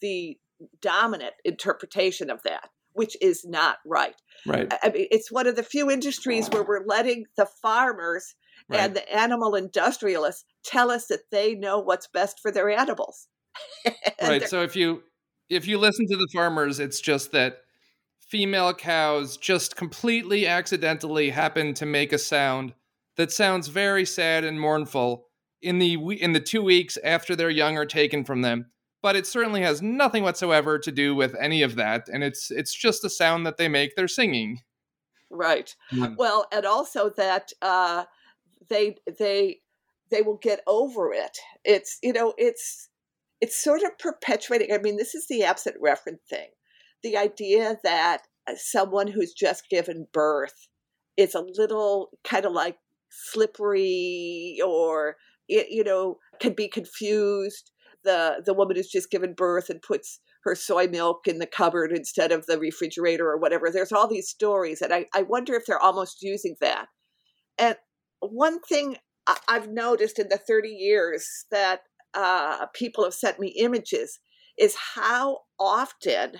the 0.00 0.36
dominant 0.80 1.34
interpretation 1.44 2.30
of 2.30 2.42
that 2.42 2.70
which 2.98 3.16
is 3.20 3.44
not 3.44 3.78
right. 3.86 4.16
Right. 4.46 4.72
I 4.82 4.90
mean 4.90 5.06
it's 5.10 5.32
one 5.32 5.46
of 5.46 5.56
the 5.56 5.62
few 5.62 5.90
industries 5.90 6.48
where 6.48 6.64
we're 6.64 6.84
letting 6.84 7.24
the 7.36 7.46
farmers 7.46 8.34
right. 8.68 8.80
and 8.80 8.94
the 8.94 9.14
animal 9.14 9.54
industrialists 9.54 10.44
tell 10.64 10.90
us 10.90 11.06
that 11.06 11.30
they 11.30 11.54
know 11.54 11.78
what's 11.78 12.08
best 12.08 12.40
for 12.40 12.50
their 12.50 12.68
animals. 12.68 13.28
Right 14.22 14.48
so 14.48 14.62
if 14.62 14.76
you 14.76 15.02
if 15.48 15.66
you 15.66 15.78
listen 15.78 16.06
to 16.08 16.16
the 16.16 16.28
farmers 16.32 16.78
it's 16.80 17.00
just 17.00 17.32
that 17.32 17.58
female 18.18 18.74
cows 18.74 19.36
just 19.36 19.74
completely 19.76 20.46
accidentally 20.46 21.30
happen 21.30 21.72
to 21.74 21.86
make 21.86 22.12
a 22.12 22.18
sound 22.18 22.74
that 23.16 23.32
sounds 23.32 23.68
very 23.68 24.04
sad 24.04 24.44
and 24.44 24.60
mournful 24.60 25.26
in 25.62 25.78
the 25.78 25.94
in 26.20 26.32
the 26.32 26.40
2 26.40 26.62
weeks 26.62 26.98
after 27.02 27.34
their 27.34 27.50
young 27.50 27.78
are 27.78 27.86
taken 27.86 28.24
from 28.24 28.42
them 28.42 28.66
but 29.02 29.16
it 29.16 29.26
certainly 29.26 29.62
has 29.62 29.80
nothing 29.82 30.22
whatsoever 30.22 30.78
to 30.78 30.92
do 30.92 31.14
with 31.14 31.34
any 31.40 31.62
of 31.62 31.76
that 31.76 32.08
and 32.08 32.24
it's 32.24 32.50
it's 32.50 32.74
just 32.74 33.04
a 33.04 33.10
sound 33.10 33.46
that 33.46 33.56
they 33.56 33.68
make 33.68 33.94
they're 33.94 34.08
singing. 34.08 34.60
Right. 35.30 35.74
Mm. 35.92 36.16
well 36.16 36.46
and 36.52 36.64
also 36.64 37.10
that 37.16 37.52
uh 37.62 38.04
they 38.68 38.96
they 39.18 39.60
they 40.10 40.22
will 40.22 40.38
get 40.38 40.60
over 40.66 41.12
it. 41.12 41.38
It's 41.64 41.98
you 42.02 42.12
know 42.12 42.34
it's 42.38 42.88
it's 43.40 43.56
sort 43.62 43.82
of 43.82 43.96
perpetuating 43.98 44.72
i 44.72 44.78
mean 44.78 44.96
this 44.96 45.14
is 45.14 45.26
the 45.28 45.44
absent 45.44 45.76
referent 45.82 46.20
thing. 46.28 46.48
The 47.02 47.16
idea 47.16 47.78
that 47.84 48.22
uh, 48.48 48.54
someone 48.56 49.06
who's 49.06 49.32
just 49.32 49.68
given 49.70 50.06
birth 50.12 50.68
is 51.16 51.34
a 51.34 51.40
little 51.40 52.10
kind 52.24 52.44
of 52.44 52.52
like 52.52 52.78
slippery 53.10 54.58
or 54.64 55.16
it, 55.48 55.68
you 55.70 55.84
know 55.84 56.18
can 56.40 56.52
be 56.52 56.68
confused 56.68 57.70
the 58.04 58.42
the 58.44 58.54
woman 58.54 58.76
who's 58.76 58.90
just 58.90 59.10
given 59.10 59.34
birth 59.34 59.70
and 59.70 59.82
puts 59.82 60.20
her 60.44 60.54
soy 60.54 60.86
milk 60.86 61.26
in 61.26 61.38
the 61.38 61.46
cupboard 61.46 61.92
instead 61.92 62.32
of 62.32 62.46
the 62.46 62.58
refrigerator 62.58 63.28
or 63.28 63.38
whatever. 63.38 63.70
There's 63.70 63.92
all 63.92 64.08
these 64.08 64.28
stories 64.28 64.80
and 64.80 64.92
i, 64.92 65.06
I 65.14 65.22
wonder 65.22 65.54
if 65.54 65.66
they're 65.66 65.78
almost 65.78 66.22
using 66.22 66.56
that. 66.60 66.86
And 67.58 67.76
one 68.20 68.60
thing 68.60 68.96
i've 69.46 69.68
noticed 69.68 70.18
in 70.18 70.28
the 70.28 70.38
30 70.38 70.68
years 70.70 71.44
that 71.50 71.80
uh, 72.14 72.66
people 72.74 73.04
have 73.04 73.14
sent 73.14 73.38
me 73.38 73.48
images 73.48 74.20
is 74.58 74.74
how 74.94 75.40
often 75.60 76.32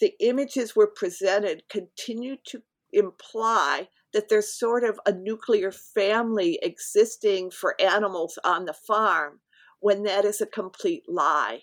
the 0.00 0.12
images 0.20 0.74
were 0.76 0.86
presented 0.86 1.62
continue 1.70 2.36
to 2.46 2.62
imply 2.92 3.88
that 4.12 4.28
there's 4.28 4.58
sort 4.58 4.84
of 4.84 4.98
a 5.06 5.12
nuclear 5.12 5.70
family 5.70 6.58
existing 6.62 7.50
for 7.50 7.80
animals 7.80 8.38
on 8.44 8.64
the 8.64 8.72
farm 8.72 9.40
when 9.80 10.02
that 10.04 10.24
is 10.24 10.40
a 10.40 10.46
complete 10.46 11.04
lie. 11.08 11.60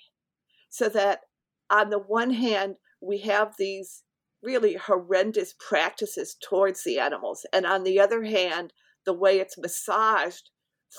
So 0.69 0.89
that 0.89 1.21
on 1.69 1.89
the 1.89 1.99
one 1.99 2.31
hand, 2.31 2.75
we 3.01 3.19
have 3.19 3.53
these 3.57 4.03
really 4.41 4.75
horrendous 4.75 5.53
practices 5.59 6.35
towards 6.41 6.83
the 6.83 6.99
animals. 6.99 7.45
And 7.51 7.65
on 7.65 7.83
the 7.83 7.99
other 7.99 8.23
hand, 8.23 8.73
the 9.05 9.13
way 9.13 9.39
it's 9.39 9.57
massaged 9.57 10.49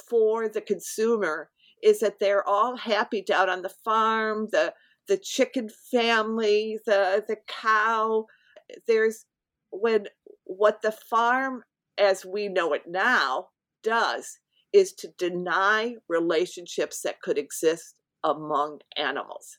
for 0.09 0.49
the 0.49 0.61
consumer 0.61 1.51
is 1.83 2.01
that 2.01 2.19
they're 2.19 2.47
all 2.47 2.77
happy 2.77 3.23
down 3.23 3.49
on 3.49 3.63
the 3.63 3.73
farm. 3.85 4.49
The 4.51 4.75
the 5.09 5.17
chicken 5.17 5.69
family, 5.93 6.79
the 6.87 7.25
the 7.27 7.37
cow. 7.47 8.27
There's 8.89 9.27
when 9.71 10.07
what 10.45 10.83
the 10.83 10.93
farm 10.93 11.63
as 11.99 12.25
we 12.27 12.49
know 12.49 12.73
it 12.73 12.83
now 12.87 13.49
does 13.83 14.39
is 14.77 14.93
to 14.93 15.09
deny 15.19 15.97
relationships 16.09 17.01
that 17.03 17.23
could 17.23 17.39
exist 17.39 17.95
among 18.23 18.81
animals. 18.97 19.59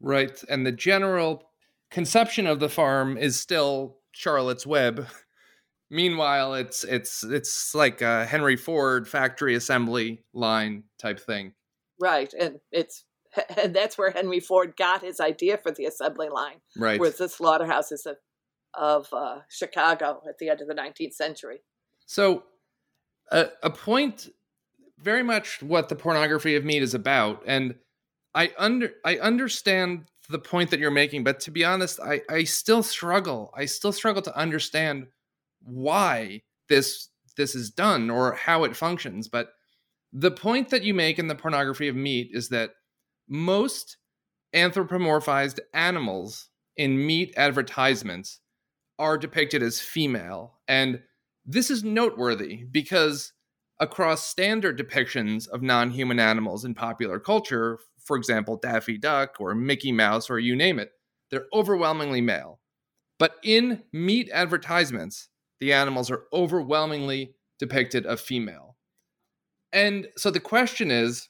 Right. 0.00 0.42
And 0.48 0.66
the 0.66 0.72
general 0.72 1.44
conception 1.90 2.46
of 2.46 2.58
the 2.58 2.68
farm 2.68 3.16
is 3.16 3.38
still 3.38 3.98
Charlotte's 4.12 4.66
Web. 4.66 5.06
Meanwhile, 5.92 6.54
it's 6.54 6.84
it's 6.84 7.24
it's 7.24 7.74
like 7.74 8.00
a 8.00 8.24
Henry 8.24 8.56
Ford 8.56 9.08
factory 9.08 9.54
assembly 9.54 10.24
line 10.32 10.84
type 10.98 11.20
thing. 11.20 11.52
Right. 12.00 12.32
And 12.32 12.60
it's 12.70 13.04
and 13.56 13.74
that's 13.74 13.96
where 13.96 14.10
Henry 14.10 14.40
Ford 14.40 14.74
got 14.76 15.02
his 15.02 15.20
idea 15.20 15.56
for 15.56 15.70
the 15.70 15.86
assembly 15.86 16.28
line. 16.28 16.60
Right. 16.76 17.00
Was 17.00 17.18
the 17.18 17.28
slaughterhouses 17.28 18.06
of 18.06 18.16
of 18.74 19.08
uh, 19.12 19.40
Chicago 19.48 20.22
at 20.28 20.38
the 20.38 20.48
end 20.48 20.60
of 20.60 20.68
the 20.68 20.74
19th 20.74 21.14
century. 21.14 21.60
So, 22.06 22.44
a, 23.30 23.48
a 23.62 23.70
point 23.70 24.28
very 24.98 25.22
much 25.22 25.62
what 25.62 25.88
the 25.88 25.96
pornography 25.96 26.56
of 26.56 26.64
meat 26.64 26.82
is 26.82 26.94
about, 26.94 27.42
and 27.46 27.74
I 28.34 28.52
under 28.58 28.92
I 29.04 29.18
understand 29.18 30.06
the 30.28 30.38
point 30.38 30.70
that 30.70 30.80
you're 30.80 30.90
making, 30.90 31.24
but 31.24 31.40
to 31.40 31.50
be 31.50 31.64
honest, 31.64 32.00
I 32.00 32.22
I 32.28 32.44
still 32.44 32.82
struggle. 32.82 33.52
I 33.56 33.64
still 33.64 33.92
struggle 33.92 34.22
to 34.22 34.36
understand 34.36 35.06
why 35.62 36.42
this 36.68 37.08
this 37.36 37.54
is 37.54 37.70
done 37.70 38.10
or 38.10 38.34
how 38.34 38.64
it 38.64 38.76
functions. 38.76 39.28
But 39.28 39.52
the 40.12 40.30
point 40.30 40.70
that 40.70 40.82
you 40.82 40.94
make 40.94 41.18
in 41.18 41.28
the 41.28 41.34
pornography 41.34 41.88
of 41.88 41.96
meat 41.96 42.30
is 42.32 42.48
that 42.50 42.72
most 43.28 43.96
anthropomorphized 44.54 45.60
animals 45.72 46.48
in 46.76 47.06
meat 47.06 47.32
advertisements 47.36 48.40
are 48.98 49.16
depicted 49.16 49.62
as 49.62 49.80
female. 49.80 50.58
And 50.66 51.00
this 51.52 51.70
is 51.70 51.82
noteworthy 51.82 52.64
because 52.70 53.32
across 53.80 54.24
standard 54.24 54.78
depictions 54.78 55.48
of 55.48 55.62
non 55.62 55.90
human 55.90 56.20
animals 56.20 56.64
in 56.64 56.74
popular 56.74 57.18
culture, 57.18 57.78
for 58.04 58.16
example, 58.16 58.56
Daffy 58.56 58.98
Duck 58.98 59.36
or 59.40 59.54
Mickey 59.54 59.92
Mouse 59.92 60.30
or 60.30 60.38
you 60.38 60.54
name 60.54 60.78
it, 60.78 60.90
they're 61.30 61.46
overwhelmingly 61.52 62.20
male. 62.20 62.60
But 63.18 63.34
in 63.42 63.82
meat 63.92 64.30
advertisements, 64.32 65.28
the 65.58 65.72
animals 65.72 66.10
are 66.10 66.24
overwhelmingly 66.32 67.34
depicted 67.58 68.06
as 68.06 68.20
female. 68.20 68.76
And 69.72 70.08
so 70.16 70.30
the 70.30 70.40
question 70.40 70.90
is, 70.90 71.28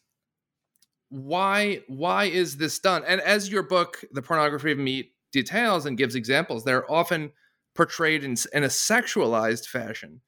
why 1.09 1.81
why 1.89 2.25
is 2.27 2.57
this 2.59 2.79
done? 2.79 3.03
And 3.07 3.21
as 3.23 3.51
your 3.51 3.65
book, 3.65 4.05
The 4.13 4.23
Pornography 4.23 4.73
of 4.73 4.79
Meat, 4.79 5.13
details 5.33 5.87
and 5.87 5.99
gives 5.99 6.15
examples, 6.15 6.65
they're 6.65 6.91
often 6.91 7.33
portrayed 7.75 8.25
in, 8.25 8.37
in 8.53 8.65
a 8.65 8.69
sexualized 8.69 9.67
fashion. 9.67 10.21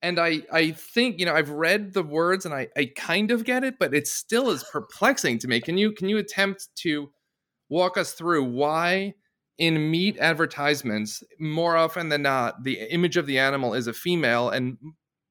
And 0.00 0.18
I, 0.18 0.42
I 0.52 0.70
think, 0.70 1.18
you 1.18 1.26
know, 1.26 1.34
I've 1.34 1.50
read 1.50 1.92
the 1.92 2.04
words 2.04 2.44
and 2.44 2.54
I, 2.54 2.68
I 2.76 2.92
kind 2.96 3.30
of 3.30 3.44
get 3.44 3.64
it, 3.64 3.78
but 3.80 3.94
it 3.94 4.06
still 4.06 4.50
is 4.50 4.64
perplexing 4.64 5.40
to 5.40 5.48
me. 5.48 5.60
Can 5.60 5.76
you 5.76 5.92
can 5.92 6.08
you 6.08 6.18
attempt 6.18 6.68
to 6.76 7.10
walk 7.68 7.96
us 7.96 8.12
through 8.12 8.44
why 8.44 9.14
in 9.58 9.90
meat 9.90 10.16
advertisements, 10.18 11.22
more 11.40 11.76
often 11.76 12.10
than 12.10 12.22
not, 12.22 12.62
the 12.62 12.80
image 12.92 13.16
of 13.16 13.26
the 13.26 13.40
animal 13.40 13.74
is 13.74 13.88
a 13.88 13.92
female, 13.92 14.48
and 14.50 14.78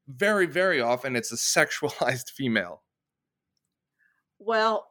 very, 0.07 0.45
very 0.45 0.81
often 0.81 1.15
it's 1.15 1.31
a 1.31 1.35
sexualized 1.35 2.29
female. 2.35 2.83
Well, 4.37 4.85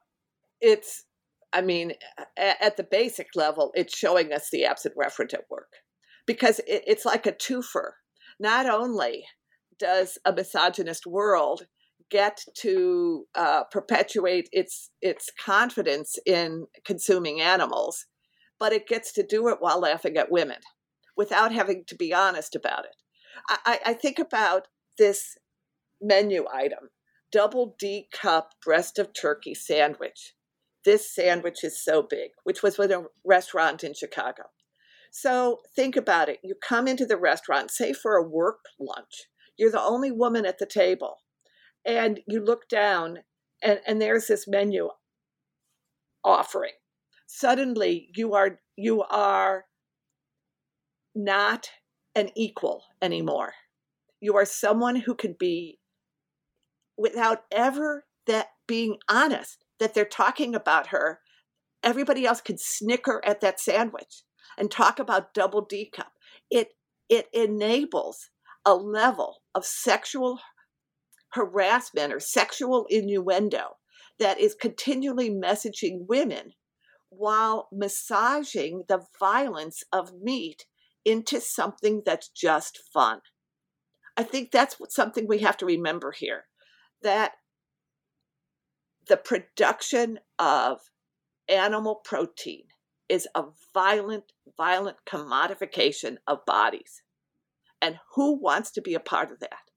it's, 0.60 1.04
I 1.52 1.60
mean, 1.60 1.92
at 2.38 2.78
the 2.78 2.82
basic 2.82 3.28
level, 3.36 3.72
it's 3.74 3.96
showing 3.96 4.32
us 4.32 4.48
the 4.50 4.64
absent 4.64 4.94
referent 4.96 5.34
at 5.34 5.44
work 5.50 5.68
because 6.26 6.60
it's 6.66 7.04
like 7.04 7.26
a 7.26 7.32
twofer. 7.32 7.92
Not 8.38 8.66
only 8.66 9.24
does 9.78 10.18
a 10.24 10.32
misogynist 10.32 11.06
world 11.06 11.66
get 12.10 12.44
to 12.58 13.24
uh, 13.34 13.64
perpetuate 13.70 14.48
its 14.52 14.90
its 15.00 15.30
confidence 15.44 16.18
in 16.24 16.66
consuming 16.84 17.40
animals, 17.40 18.06
but 18.58 18.72
it 18.72 18.86
gets 18.86 19.12
to 19.12 19.26
do 19.26 19.48
it 19.48 19.58
while 19.60 19.80
laughing 19.80 20.16
at 20.16 20.30
women 20.30 20.58
without 21.16 21.52
having 21.52 21.84
to 21.86 21.96
be 21.96 22.12
honest 22.12 22.54
about 22.54 22.84
it. 22.84 22.96
I, 23.48 23.80
I 23.86 23.94
think 23.94 24.18
about 24.18 24.68
this 24.98 25.36
menu 26.00 26.44
item 26.52 26.90
double 27.32 27.74
D 27.78 28.08
cup 28.12 28.52
breast 28.64 28.98
of 28.98 29.12
turkey 29.12 29.54
sandwich. 29.54 30.34
This 30.84 31.12
sandwich 31.12 31.64
is 31.64 31.82
so 31.82 32.02
big, 32.02 32.30
which 32.44 32.62
was 32.62 32.78
with 32.78 32.92
a 32.92 33.06
restaurant 33.24 33.82
in 33.82 33.92
Chicago. 33.94 34.44
So 35.10 35.60
think 35.74 35.96
about 35.96 36.28
it. 36.28 36.40
You 36.42 36.54
come 36.54 36.86
into 36.86 37.06
the 37.06 37.16
restaurant, 37.16 37.70
say 37.70 37.92
for 37.92 38.16
a 38.16 38.28
work 38.28 38.58
lunch, 38.78 39.24
you're 39.56 39.70
the 39.70 39.80
only 39.80 40.10
woman 40.10 40.44
at 40.44 40.58
the 40.58 40.66
table, 40.66 41.18
and 41.84 42.20
you 42.26 42.44
look 42.44 42.68
down, 42.68 43.20
and, 43.62 43.80
and 43.86 44.00
there's 44.00 44.26
this 44.26 44.46
menu 44.46 44.90
offering. 46.24 46.72
Suddenly, 47.26 48.10
you 48.14 48.34
are 48.34 48.60
you 48.76 49.02
are 49.02 49.64
not 51.14 51.70
an 52.14 52.30
equal 52.36 52.84
anymore. 53.00 53.54
You 54.20 54.36
are 54.36 54.44
someone 54.44 54.96
who 54.96 55.14
can 55.14 55.34
be, 55.38 55.78
without 56.96 57.44
ever 57.50 58.04
that 58.26 58.48
being 58.66 58.98
honest, 59.08 59.64
that 59.78 59.94
they're 59.94 60.04
talking 60.04 60.54
about 60.54 60.88
her. 60.88 61.20
Everybody 61.82 62.26
else 62.26 62.40
can 62.40 62.58
snicker 62.58 63.22
at 63.24 63.40
that 63.40 63.60
sandwich 63.60 64.24
and 64.58 64.70
talk 64.70 64.98
about 64.98 65.34
double 65.34 65.62
D 65.62 65.90
cup. 65.90 66.12
It 66.50 66.70
it 67.08 67.28
enables 67.32 68.30
a 68.64 68.74
level 68.74 69.42
of 69.54 69.64
sexual 69.64 70.40
harassment 71.30 72.12
or 72.12 72.20
sexual 72.20 72.86
innuendo 72.88 73.76
that 74.18 74.40
is 74.40 74.54
continually 74.54 75.30
messaging 75.30 76.06
women 76.08 76.52
while 77.10 77.68
massaging 77.72 78.84
the 78.88 79.02
violence 79.20 79.82
of 79.92 80.12
meat 80.20 80.66
into 81.04 81.40
something 81.40 82.02
that's 82.04 82.28
just 82.28 82.80
fun. 82.92 83.20
I 84.16 84.22
think 84.22 84.50
that's 84.50 84.76
something 84.88 85.26
we 85.28 85.38
have 85.38 85.56
to 85.58 85.66
remember 85.66 86.12
here 86.12 86.44
that 87.02 87.32
the 89.06 89.16
production 89.16 90.18
of 90.38 90.80
animal 91.48 91.96
protein 91.96 92.64
is 93.08 93.28
a 93.34 93.44
violent, 93.72 94.32
violent 94.56 94.98
commodification 95.06 96.16
of 96.26 96.44
bodies. 96.46 97.02
And 97.80 97.98
who 98.14 98.40
wants 98.40 98.70
to 98.72 98.82
be 98.82 98.94
a 98.94 99.00
part 99.00 99.30
of 99.30 99.40
that? 99.40 99.70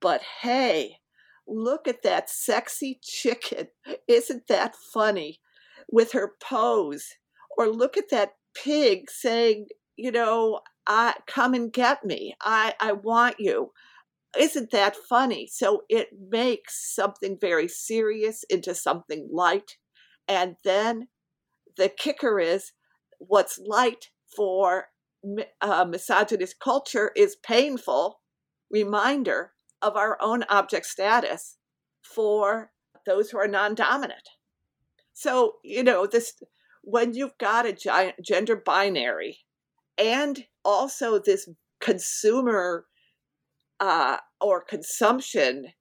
But 0.00 0.22
hey, 0.42 0.98
look 1.46 1.88
at 1.88 2.02
that 2.02 2.28
sexy 2.28 2.98
chicken. 3.02 3.68
Isn't 4.08 4.48
that 4.48 4.74
funny? 4.92 5.40
With 5.90 6.12
her 6.12 6.32
pose. 6.42 7.14
Or 7.56 7.68
look 7.68 7.96
at 7.96 8.10
that 8.10 8.32
pig 8.54 9.10
saying, 9.10 9.68
you 9.96 10.10
know, 10.10 10.60
I 10.86 11.14
come 11.26 11.54
and 11.54 11.72
get 11.72 12.04
me. 12.04 12.34
I, 12.42 12.74
I 12.80 12.92
want 12.92 13.36
you. 13.38 13.72
Isn't 14.38 14.70
that 14.72 14.96
funny? 14.96 15.48
So 15.50 15.82
it 15.88 16.08
makes 16.30 16.94
something 16.94 17.38
very 17.40 17.68
serious 17.68 18.44
into 18.50 18.74
something 18.74 19.28
light. 19.32 19.76
And 20.28 20.56
then 20.64 21.08
the 21.76 21.88
kicker 21.88 22.40
is 22.40 22.72
what's 23.18 23.58
light 23.58 24.10
for 24.34 24.86
uh, 25.60 25.84
misogynist 25.84 26.58
culture 26.60 27.10
is 27.16 27.36
painful 27.36 28.20
reminder 28.70 29.52
of 29.82 29.96
our 29.96 30.16
own 30.20 30.44
object 30.48 30.86
status 30.86 31.56
for 32.02 32.70
those 33.04 33.30
who 33.30 33.38
are 33.38 33.48
non-dominant. 33.48 34.28
So 35.12 35.54
you 35.64 35.82
know 35.82 36.06
this 36.06 36.34
when 36.82 37.14
you've 37.14 37.38
got 37.38 37.66
a 37.66 37.72
giant 37.72 38.16
gender 38.22 38.56
binary 38.56 39.38
and 39.98 40.44
also 40.64 41.18
this 41.18 41.48
consumer 41.80 42.86
uh, 43.80 44.18
or 44.40 44.60
consumption 44.62 45.72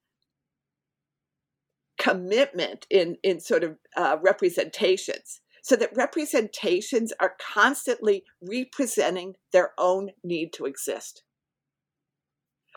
commitment 1.98 2.86
in 2.89 3.18
in 3.24 3.39
sort 3.39 3.64
of 3.64 3.78
uh, 3.96 4.18
representations 4.22 5.41
so 5.66 5.76
that 5.76 5.89
representations 5.95 7.11
are 7.20 7.34
constantly 7.41 8.24
representing 8.39 9.34
their 9.51 9.72
own 9.80 10.11
need 10.24 10.53
to 10.53 10.66
exist. 10.66 11.24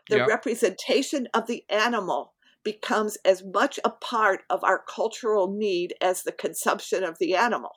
The 0.08 0.16
yep. 0.16 0.28
representation 0.28 1.28
of 1.34 1.46
the 1.46 1.64
animal 1.68 2.32
becomes 2.64 3.18
as 3.26 3.44
much 3.44 3.78
a 3.84 3.90
part 3.90 4.40
of 4.48 4.64
our 4.64 4.82
cultural 4.88 5.54
need 5.54 5.96
as 6.00 6.22
the 6.22 6.32
consumption 6.32 7.04
of 7.04 7.18
the 7.20 7.34
animal. 7.34 7.72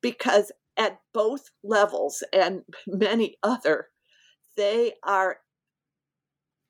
Because 0.00 0.52
at 0.76 1.00
both 1.12 1.50
levels 1.64 2.22
and 2.32 2.62
many 2.86 3.36
other, 3.42 3.88
they 4.56 4.92
are 5.02 5.38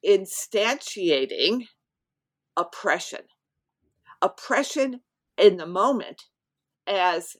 instantiating 0.03 1.67
oppression. 2.57 3.21
Oppression 4.23 5.03
in 5.37 5.59
the 5.59 5.67
moment 5.67 6.23
as 6.87 7.37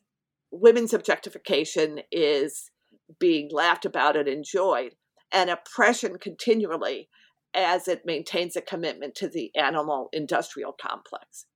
women's 0.51 0.95
objectification 0.95 2.01
is 2.11 2.71
being 3.19 3.49
laughed 3.53 3.85
about 3.85 4.17
and 4.17 4.29
enjoyed, 4.29 4.95
and 5.33 5.51
oppression 5.51 6.19
continually 6.19 7.09
as 7.55 7.89
it 7.89 8.07
maintains 8.07 8.57
a 8.57 8.61
commitment 8.61 9.15
to 9.17 9.29
the 9.29 9.51
animal 9.57 10.09
industrial 10.13 10.73
complex. 10.73 11.47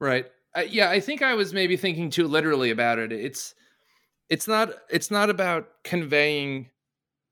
Right. 0.00 0.26
Uh, 0.56 0.62
yeah, 0.68 0.90
I 0.90 1.00
think 1.00 1.22
I 1.22 1.34
was 1.34 1.52
maybe 1.52 1.76
thinking 1.76 2.10
too 2.10 2.26
literally 2.26 2.70
about 2.70 2.98
it. 2.98 3.12
It's 3.12 3.54
it's 4.30 4.48
not 4.48 4.70
it's 4.88 5.10
not 5.10 5.30
about 5.30 5.68
conveying 5.82 6.70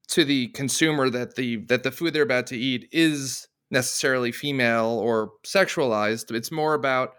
to 0.09 0.25
the 0.25 0.49
consumer 0.49 1.09
that 1.09 1.37
the 1.37 1.57
that 1.67 1.83
the 1.83 1.93
food 1.93 2.13
they're 2.13 2.23
about 2.23 2.47
to 2.49 2.57
eat 2.57 2.89
is 2.93 3.49
necessarily 3.71 4.33
female 4.33 4.99
or 5.03 5.33
sexualized. 5.45 6.35
It's 6.35 6.53
more 6.53 6.75
about 6.75 7.15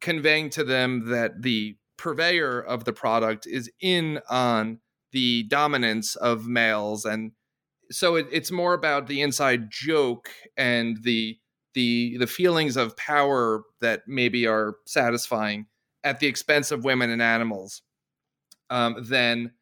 conveying 0.00 0.50
to 0.50 0.62
them 0.62 1.08
that 1.10 1.42
the 1.42 1.76
purveyor 2.04 2.60
of 2.60 2.84
the 2.84 2.92
product 2.92 3.46
is 3.46 3.70
in 3.80 4.20
on 4.28 4.78
the 5.12 5.42
dominance 5.44 6.16
of 6.16 6.46
males 6.46 7.06
and 7.06 7.32
so 7.90 8.16
it, 8.16 8.26
it's 8.30 8.50
more 8.50 8.74
about 8.74 9.06
the 9.06 9.22
inside 9.22 9.70
joke 9.70 10.28
and 10.58 11.02
the 11.02 11.38
the 11.72 12.18
the 12.18 12.26
feelings 12.26 12.76
of 12.76 12.94
power 12.98 13.62
that 13.80 14.02
maybe 14.06 14.46
are 14.46 14.74
satisfying 14.84 15.64
at 16.02 16.20
the 16.20 16.26
expense 16.26 16.70
of 16.70 16.84
women 16.84 17.08
and 17.08 17.22
animals 17.22 17.80
um, 18.68 18.96
than 19.08 19.52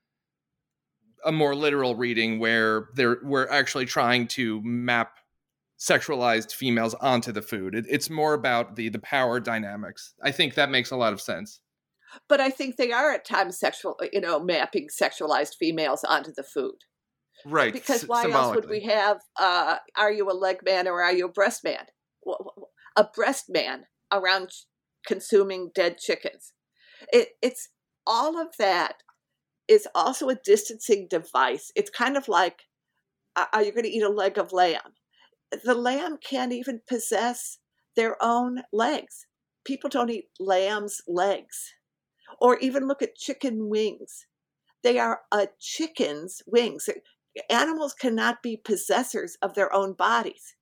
a 1.25 1.31
more 1.31 1.55
literal 1.55 1.95
reading 1.95 2.41
where 2.41 2.89
they're 2.97 3.19
we're 3.23 3.49
actually 3.51 3.87
trying 3.87 4.27
to 4.27 4.61
map 4.63 5.19
sexualized 5.79 6.53
females 6.53 6.95
onto 6.95 7.31
the 7.31 7.43
food. 7.43 7.77
It, 7.77 7.87
it's 7.89 8.11
more 8.11 8.35
about 8.35 8.75
the 8.75 8.89
the 8.89 8.99
power 8.99 9.39
dynamics. 9.39 10.15
I 10.21 10.33
think 10.33 10.55
that 10.55 10.71
makes 10.71 10.91
a 10.91 10.97
lot 10.97 11.13
of 11.13 11.21
sense. 11.21 11.61
But 12.29 12.41
I 12.41 12.51
think 12.51 12.77
they 12.77 12.93
are 12.93 13.13
at 13.13 13.25
times 13.25 13.59
sexual, 13.59 13.97
you 14.13 14.21
know, 14.21 14.39
mapping 14.41 14.89
sexualized 14.89 15.57
females 15.59 16.05
onto 16.05 16.33
the 16.33 16.43
food. 16.43 16.77
Right. 17.45 17.73
Because 17.73 18.07
why 18.07 18.31
else 18.31 18.55
would 18.55 18.69
we 18.69 18.83
have? 18.85 19.19
Uh, 19.39 19.77
are 19.97 20.13
you 20.13 20.31
a 20.31 20.33
leg 20.33 20.59
man 20.65 20.87
or 20.87 21.03
are 21.03 21.13
you 21.13 21.27
a 21.27 21.33
breast 21.33 21.65
man? 21.65 21.87
A 22.97 23.05
breast 23.05 23.47
man 23.49 23.85
around 24.13 24.51
consuming 25.07 25.71
dead 25.75 25.99
chickens. 25.99 26.53
It, 27.13 27.31
it's 27.41 27.71
all 28.07 28.41
of 28.41 28.49
that 28.59 28.97
is 29.67 29.89
also 29.95 30.29
a 30.29 30.35
distancing 30.35 31.07
device. 31.09 31.73
It's 31.75 31.91
kind 31.91 32.17
of 32.17 32.29
like, 32.29 32.63
are 33.37 33.63
you 33.63 33.73
going 33.73 33.85
to 33.85 33.91
eat 33.91 34.03
a 34.03 34.09
leg 34.09 34.39
of 34.39 34.53
lamb? 34.53 34.95
The 35.65 35.75
lamb 35.75 36.19
can't 36.23 36.53
even 36.53 36.83
possess 36.89 37.59
their 37.97 38.17
own 38.23 38.63
legs. 38.73 39.27
People 39.65 39.89
don't 39.91 40.11
eat 40.11 40.27
lamb's 40.39 41.01
legs. 41.09 41.73
Or 42.43 42.59
even 42.59 42.89
look 42.89 43.03
at 43.03 43.15
chicken 43.15 43.69
wings. 43.69 44.27
They 44.83 44.99
are 44.99 45.21
a 45.31 45.47
chicken's 45.61 46.43
wings. 46.45 46.89
Animals 47.49 47.95
cannot 47.95 48.43
be 48.43 48.57
possessors 48.57 49.39
of 49.41 49.55
their 49.55 49.73
own 49.73 49.93
bodies. 49.93 50.57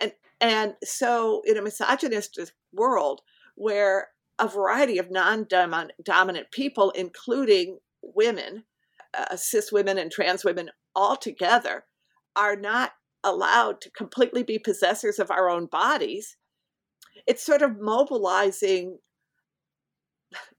And 0.00 0.12
and 0.40 0.74
so 0.82 1.42
in 1.46 1.56
a 1.56 1.62
misogynist 1.62 2.38
world 2.72 3.20
where 3.54 4.08
a 4.38 4.48
variety 4.48 4.98
of 4.98 5.10
non-dominant 5.10 6.50
people, 6.52 6.90
including 6.90 7.78
women, 8.02 8.64
uh, 9.16 9.36
cis 9.36 9.72
women 9.72 9.96
and 9.96 10.10
trans 10.10 10.44
women 10.44 10.70
all 10.94 11.16
together, 11.16 11.84
are 12.34 12.56
not 12.56 12.92
allowed 13.24 13.80
to 13.80 13.90
completely 13.90 14.42
be 14.42 14.58
possessors 14.58 15.18
of 15.20 15.30
our 15.30 15.48
own 15.48 15.66
bodies, 15.66 16.36
it's 17.26 17.46
sort 17.46 17.62
of 17.62 17.80
mobilizing 17.80 18.98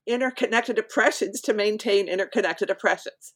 interconnected 0.06 0.78
oppressions 0.78 1.40
to 1.42 1.54
maintain 1.54 2.08
interconnected 2.08 2.70
oppressions. 2.70 3.34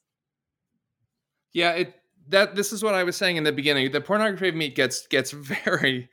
Yeah, 1.53 1.71
it 1.71 1.93
that 2.29 2.55
this 2.55 2.71
is 2.71 2.83
what 2.83 2.95
I 2.95 3.03
was 3.03 3.15
saying 3.15 3.37
in 3.37 3.43
the 3.43 3.51
beginning. 3.51 3.91
The 3.91 4.01
pornography 4.01 4.49
of 4.49 4.55
meat 4.55 4.75
gets 4.75 5.07
gets 5.07 5.31
very 5.31 6.09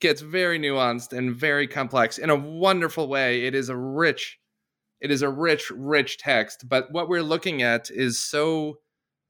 gets 0.00 0.20
very 0.20 0.58
nuanced 0.58 1.16
and 1.16 1.34
very 1.34 1.66
complex 1.66 2.18
in 2.18 2.30
a 2.30 2.36
wonderful 2.36 3.08
way. 3.08 3.46
It 3.46 3.54
is 3.54 3.68
a 3.68 3.76
rich 3.76 4.40
it 5.04 5.10
is 5.10 5.20
a 5.20 5.28
rich, 5.28 5.70
rich 5.70 6.16
text, 6.16 6.66
but 6.66 6.90
what 6.90 7.10
we're 7.10 7.22
looking 7.22 7.60
at 7.60 7.90
is 7.90 8.18
so 8.18 8.78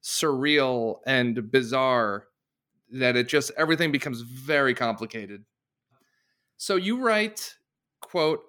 surreal 0.05 0.99
and 1.05 1.51
bizarre 1.51 2.29
that 2.93 3.17
it 3.17 3.27
just 3.27 3.51
everything 3.57 3.91
becomes 3.91 4.21
very 4.21 4.73
complicated. 4.73 5.45
So 6.57 6.77
you 6.77 7.05
write, 7.05 7.57
quote, 8.01 8.43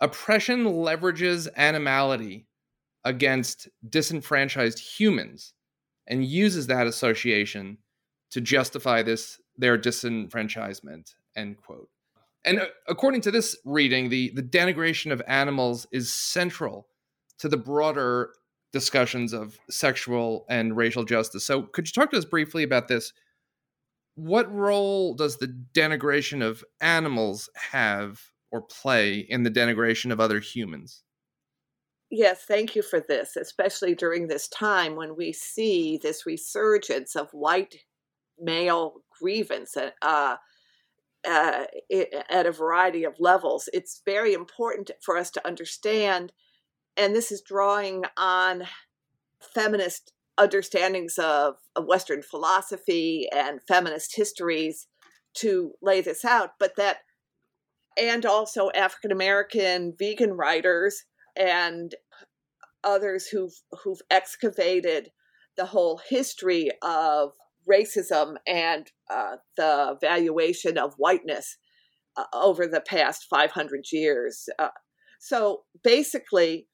oppression 0.00 0.64
leverages 0.64 1.48
animality 1.56 2.46
against 3.04 3.68
disenfranchised 3.88 4.78
humans 4.78 5.54
and 6.06 6.24
uses 6.24 6.66
that 6.66 6.86
association 6.86 7.78
to 8.30 8.40
justify 8.40 9.02
this 9.02 9.40
their 9.56 9.78
disenfranchisement, 9.78 11.14
end 11.36 11.56
quote. 11.58 11.88
And 12.44 12.60
uh, 12.60 12.66
according 12.88 13.20
to 13.22 13.30
this 13.30 13.56
reading, 13.64 14.08
the, 14.08 14.32
the 14.34 14.42
denigration 14.42 15.12
of 15.12 15.22
animals 15.26 15.86
is 15.92 16.12
central 16.12 16.86
to 17.38 17.48
the 17.48 17.58
broader 17.58 18.32
discussions 18.72 19.32
of 19.32 19.58
sexual 19.68 20.46
and 20.48 20.76
racial 20.76 21.04
justice. 21.04 21.44
So, 21.44 21.62
could 21.62 21.86
you 21.86 21.92
talk 21.92 22.10
to 22.12 22.18
us 22.18 22.24
briefly 22.24 22.62
about 22.62 22.88
this? 22.88 23.12
What 24.14 24.52
role 24.52 25.14
does 25.14 25.36
the 25.36 25.54
denigration 25.74 26.42
of 26.42 26.64
animals 26.80 27.48
have 27.70 28.29
or 28.50 28.62
play 28.62 29.18
in 29.18 29.42
the 29.42 29.50
denigration 29.50 30.12
of 30.12 30.20
other 30.20 30.40
humans? 30.40 31.02
Yes, 32.10 32.44
thank 32.44 32.74
you 32.74 32.82
for 32.82 33.00
this, 33.00 33.36
especially 33.36 33.94
during 33.94 34.26
this 34.26 34.48
time 34.48 34.96
when 34.96 35.16
we 35.16 35.32
see 35.32 35.98
this 36.02 36.26
resurgence 36.26 37.14
of 37.14 37.30
white 37.30 37.76
male 38.38 39.02
grievance. 39.20 39.76
Uh, 39.76 40.36
uh, 41.28 41.64
at 42.30 42.46
a 42.46 42.50
variety 42.50 43.04
of 43.04 43.14
levels. 43.18 43.68
It's 43.74 44.00
very 44.06 44.32
important 44.32 44.90
for 45.02 45.18
us 45.18 45.30
to 45.32 45.46
understand, 45.46 46.32
and 46.96 47.14
this 47.14 47.30
is 47.30 47.42
drawing 47.42 48.04
on 48.16 48.66
feminist 49.54 50.12
understandings 50.38 51.18
of, 51.18 51.56
of 51.76 51.84
Western 51.84 52.22
philosophy 52.22 53.28
and 53.32 53.60
feminist 53.68 54.16
histories 54.16 54.86
to 55.34 55.72
lay 55.82 56.00
this 56.00 56.24
out, 56.24 56.52
but 56.58 56.76
that, 56.76 56.98
and 58.00 58.24
also 58.24 58.70
African 58.74 59.12
American 59.12 59.94
vegan 59.98 60.32
writers 60.32 61.04
and 61.36 61.94
others 62.82 63.26
who've 63.26 63.60
who've 63.84 64.00
excavated 64.10 65.10
the 65.56 65.66
whole 65.66 66.00
history 66.08 66.70
of 66.82 67.32
racism 67.70 68.36
and 68.46 68.90
uh, 69.10 69.36
the 69.56 69.96
valuation 70.00 70.78
of 70.78 70.94
whiteness 70.96 71.58
uh, 72.16 72.24
over 72.32 72.66
the 72.66 72.80
past 72.80 73.26
500 73.28 73.84
years. 73.92 74.48
Uh, 74.58 74.68
so 75.18 75.62
basically, 75.84 76.66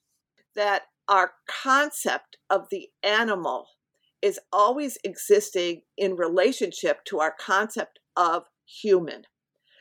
that 0.55 0.83
our 1.09 1.33
concept 1.49 2.37
of 2.49 2.69
the 2.71 2.89
animal 3.03 3.67
is 4.23 4.39
always 4.53 4.99
existing 5.05 5.83
in 5.97 6.17
relationship 6.17 7.05
to 7.05 7.19
our 7.19 7.35
concept 7.39 7.99
of 8.17 8.45
human. 8.65 9.23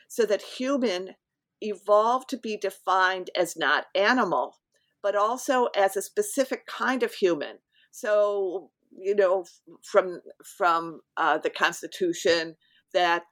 So 0.08 0.26
that 0.26 0.42
human 0.42 1.14
evolved 1.60 2.28
to 2.30 2.36
be 2.36 2.56
defined 2.56 3.30
as 3.36 3.56
not 3.56 3.86
animal, 3.94 4.56
but 5.02 5.16
also 5.16 5.66
as 5.76 5.96
a 5.96 6.02
specific 6.02 6.66
kind 6.66 7.02
of 7.02 7.14
human. 7.14 7.58
So 7.90 8.70
you 8.98 9.14
know, 9.14 9.44
from 9.82 10.20
from 10.56 11.00
uh, 11.16 11.38
the 11.38 11.50
Constitution 11.50 12.56
that 12.94 13.24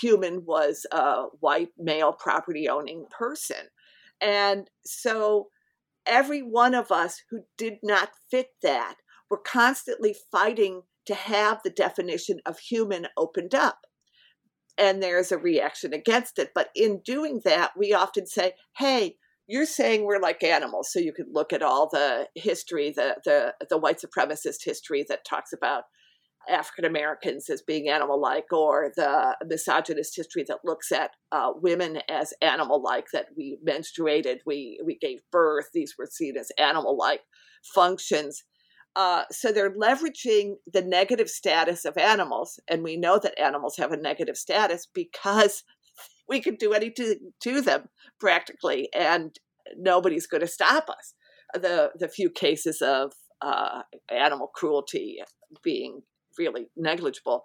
human 0.00 0.44
was 0.44 0.86
a 0.90 1.24
white 1.40 1.70
male 1.78 2.12
property 2.12 2.68
owning 2.68 3.06
person, 3.10 3.68
and 4.20 4.68
so 4.84 5.48
every 6.06 6.42
one 6.42 6.74
of 6.74 6.90
us 6.90 7.22
who 7.30 7.40
did 7.56 7.74
not 7.82 8.10
fit 8.30 8.48
that 8.62 8.96
were 9.30 9.38
constantly 9.38 10.14
fighting 10.30 10.82
to 11.06 11.14
have 11.14 11.60
the 11.62 11.70
definition 11.70 12.38
of 12.46 12.58
human 12.58 13.06
opened 13.16 13.54
up. 13.54 13.86
And 14.78 15.02
there's 15.02 15.32
a 15.32 15.38
reaction 15.38 15.92
against 15.92 16.38
it. 16.38 16.50
But 16.54 16.70
in 16.74 17.00
doing 17.04 17.42
that, 17.44 17.72
we 17.76 17.92
often 17.92 18.26
say, 18.26 18.52
hey, 18.78 19.16
you're 19.46 19.66
saying 19.66 20.04
we're 20.04 20.20
like 20.20 20.42
animals 20.42 20.90
so 20.90 20.98
you 20.98 21.12
can 21.12 21.26
look 21.32 21.52
at 21.52 21.62
all 21.62 21.88
the 21.90 22.28
history 22.36 22.92
the 22.94 23.16
the 23.24 23.54
the 23.68 23.76
white 23.76 24.00
supremacist 24.00 24.64
history 24.64 25.04
that 25.08 25.24
talks 25.24 25.52
about 25.52 25.82
African 26.48 26.84
Americans 26.84 27.48
as 27.50 27.62
being 27.62 27.88
animal 27.88 28.20
like, 28.20 28.52
or 28.52 28.92
the 28.96 29.36
misogynist 29.46 30.16
history 30.16 30.44
that 30.48 30.64
looks 30.64 30.90
at 30.92 31.12
uh, 31.30 31.52
women 31.54 32.00
as 32.08 32.34
animal 32.40 32.82
like, 32.82 33.06
that 33.12 33.26
we 33.36 33.58
menstruated, 33.66 34.38
we, 34.46 34.80
we 34.84 34.96
gave 35.00 35.20
birth, 35.30 35.66
these 35.72 35.94
were 35.98 36.08
seen 36.10 36.36
as 36.36 36.50
animal 36.58 36.96
like 36.96 37.20
functions. 37.74 38.44
Uh, 38.94 39.24
so 39.30 39.50
they're 39.50 39.74
leveraging 39.74 40.54
the 40.70 40.82
negative 40.82 41.30
status 41.30 41.84
of 41.84 41.96
animals, 41.96 42.60
and 42.68 42.82
we 42.82 42.96
know 42.96 43.18
that 43.18 43.38
animals 43.38 43.76
have 43.76 43.92
a 43.92 43.96
negative 43.96 44.36
status 44.36 44.86
because 44.92 45.64
we 46.28 46.40
could 46.40 46.58
do 46.58 46.72
anything 46.72 47.32
to 47.42 47.60
them 47.60 47.88
practically, 48.20 48.88
and 48.94 49.38
nobody's 49.76 50.26
going 50.26 50.42
to 50.42 50.46
stop 50.46 50.88
us. 50.90 51.14
The 51.54 51.90
the 51.98 52.08
few 52.08 52.30
cases 52.30 52.80
of 52.82 53.12
uh, 53.42 53.82
animal 54.10 54.50
cruelty 54.54 55.18
being 55.62 56.02
really 56.38 56.68
negligible. 56.76 57.42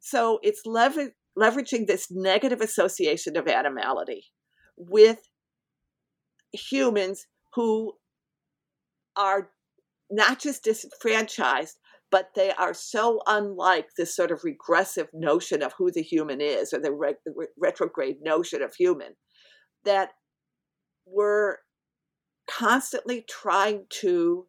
So 0.00 0.38
it's 0.42 0.62
lever- 0.64 1.14
leveraging 1.38 1.86
this 1.86 2.08
negative 2.10 2.60
association 2.60 3.36
of 3.36 3.46
animality 3.48 4.26
with 4.76 5.28
humans 6.52 7.26
who 7.54 7.94
are 9.16 9.50
not 10.12 10.38
just 10.38 10.62
disenfranchised, 10.62 11.78
but 12.10 12.28
they 12.36 12.52
are 12.52 12.74
so 12.74 13.20
unlike 13.26 13.88
this 13.96 14.14
sort 14.14 14.30
of 14.30 14.44
regressive 14.44 15.08
notion 15.14 15.62
of 15.62 15.72
who 15.78 15.90
the 15.90 16.02
human 16.02 16.40
is 16.40 16.72
or 16.72 16.78
the 16.78 16.92
re- 16.92 17.14
retrograde 17.58 18.18
notion 18.22 18.62
of 18.62 18.74
human 18.74 19.14
that 19.84 20.10
we're 21.06 21.56
constantly 22.48 23.24
trying 23.28 23.86
to 23.88 24.46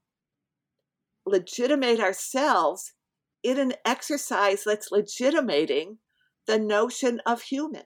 legitimate 1.26 2.01
ourselves 2.01 2.93
in 3.41 3.57
an 3.57 3.74
exercise 3.86 4.64
that's 4.66 4.91
legitimating 4.91 5.97
the 6.47 6.59
notion 6.59 7.22
of 7.26 7.43
human. 7.43 7.84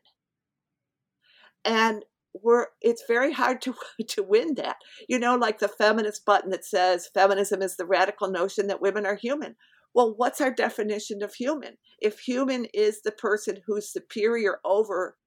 And 1.63 2.03
we're 2.43 2.67
it's 2.81 3.03
very 3.07 3.31
hard 3.33 3.61
to 3.63 3.75
to 4.07 4.23
win 4.23 4.55
that. 4.55 4.77
You 5.07 5.19
know, 5.19 5.35
like 5.35 5.59
the 5.59 5.67
feminist 5.67 6.25
button 6.25 6.49
that 6.51 6.65
says 6.65 7.09
feminism 7.13 7.61
is 7.61 7.77
the 7.77 7.85
radical 7.85 8.29
notion 8.29 8.67
that 8.67 8.81
women 8.81 9.05
are 9.05 9.15
human. 9.15 9.55
Well, 9.93 10.13
what's 10.15 10.41
our 10.41 10.51
definition 10.51 11.23
of 11.23 11.33
human? 11.33 11.77
If 11.99 12.19
human 12.19 12.67
is 12.73 13.01
the 13.01 13.11
person 13.11 13.61
who's 13.65 13.91
superior 13.91 14.59
over 14.63 15.17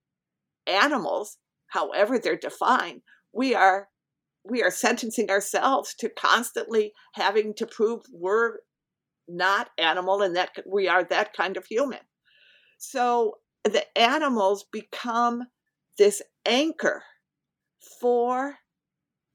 animals, 0.66 1.38
however 1.68 2.18
they're 2.18 2.36
defined, 2.36 3.02
we 3.32 3.54
are 3.54 3.88
we 4.44 4.62
are 4.62 4.70
sentencing 4.70 5.30
ourselves 5.30 5.94
to 5.98 6.08
constantly 6.08 6.92
having 7.14 7.54
to 7.54 7.66
prove 7.66 8.02
we're 8.12 8.58
not 9.28 9.70
animal 9.78 10.22
and 10.22 10.34
that 10.36 10.50
we 10.66 10.88
are 10.88 11.04
that 11.04 11.32
kind 11.34 11.56
of 11.56 11.66
human. 11.66 12.00
So 12.78 13.34
the 13.64 13.84
animals 13.98 14.64
become 14.72 15.42
this 16.00 16.22
anchor 16.46 17.02
for 18.00 18.54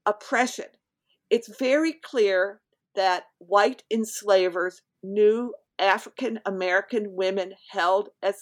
oppression. 0.07 0.65
It's 1.29 1.59
very 1.59 1.93
clear 1.93 2.59
that 2.95 3.25
white 3.37 3.83
enslavers 3.93 4.81
knew 5.03 5.53
African 5.77 6.39
American 6.43 7.15
women 7.15 7.53
held 7.69 8.09
as 8.23 8.35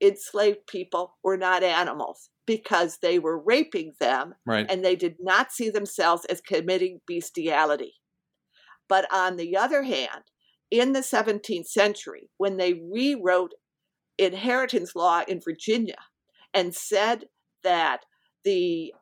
enslaved 0.00 0.66
people 0.66 1.18
were 1.22 1.36
not 1.36 1.62
animals 1.62 2.30
because 2.46 2.98
they 3.02 3.18
were 3.18 3.38
raping 3.38 3.92
them 4.00 4.34
right. 4.46 4.66
and 4.70 4.82
they 4.82 4.96
did 4.96 5.16
not 5.20 5.52
see 5.52 5.68
themselves 5.68 6.24
as 6.24 6.40
committing 6.40 7.00
bestiality. 7.06 7.92
But 8.88 9.06
on 9.12 9.36
the 9.36 9.54
other 9.54 9.82
hand, 9.82 10.24
in 10.70 10.92
the 10.92 11.00
17th 11.00 11.66
century, 11.66 12.30
when 12.38 12.56
they 12.56 12.72
rewrote 12.90 13.52
inheritance 14.16 14.96
law 14.96 15.24
in 15.28 15.42
Virginia 15.42 15.98
and 16.54 16.74
said 16.74 17.24
that 17.64 18.04
the 18.44 18.94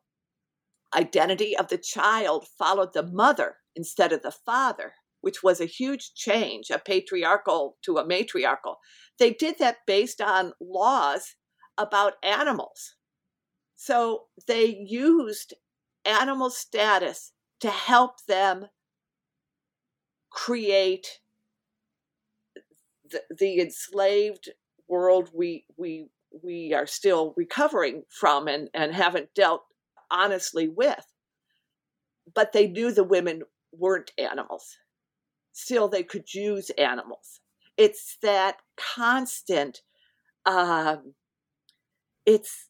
identity 0.94 1.56
of 1.56 1.68
the 1.68 1.78
child 1.78 2.46
followed 2.58 2.92
the 2.92 3.02
mother 3.02 3.56
instead 3.76 4.12
of 4.12 4.22
the 4.22 4.32
father, 4.32 4.94
which 5.20 5.42
was 5.42 5.60
a 5.60 5.66
huge 5.66 6.14
change, 6.14 6.70
a 6.70 6.78
patriarchal 6.78 7.76
to 7.82 7.98
a 7.98 8.06
matriarchal. 8.06 8.76
They 9.18 9.32
did 9.32 9.58
that 9.58 9.78
based 9.86 10.20
on 10.20 10.52
laws 10.60 11.36
about 11.78 12.14
animals. 12.22 12.96
So 13.76 14.24
they 14.46 14.66
used 14.86 15.54
animal 16.04 16.50
status 16.50 17.32
to 17.60 17.70
help 17.70 18.24
them 18.26 18.66
create 20.30 21.20
the, 23.08 23.22
the 23.38 23.60
enslaved 23.60 24.50
world 24.88 25.30
we 25.34 25.64
we 25.76 26.08
we 26.42 26.72
are 26.74 26.86
still 26.86 27.34
recovering 27.36 28.02
from 28.08 28.48
and, 28.48 28.68
and 28.74 28.94
haven't 28.94 29.34
dealt 29.34 29.62
honestly 30.10 30.68
with. 30.68 31.06
But 32.34 32.52
they 32.52 32.68
knew 32.68 32.92
the 32.92 33.04
women 33.04 33.42
weren't 33.72 34.12
animals. 34.18 34.76
Still, 35.52 35.88
they 35.88 36.02
could 36.02 36.32
use 36.32 36.70
animals. 36.70 37.40
It's 37.76 38.16
that 38.22 38.56
constant, 38.76 39.80
um, 40.46 41.14
it's, 42.24 42.68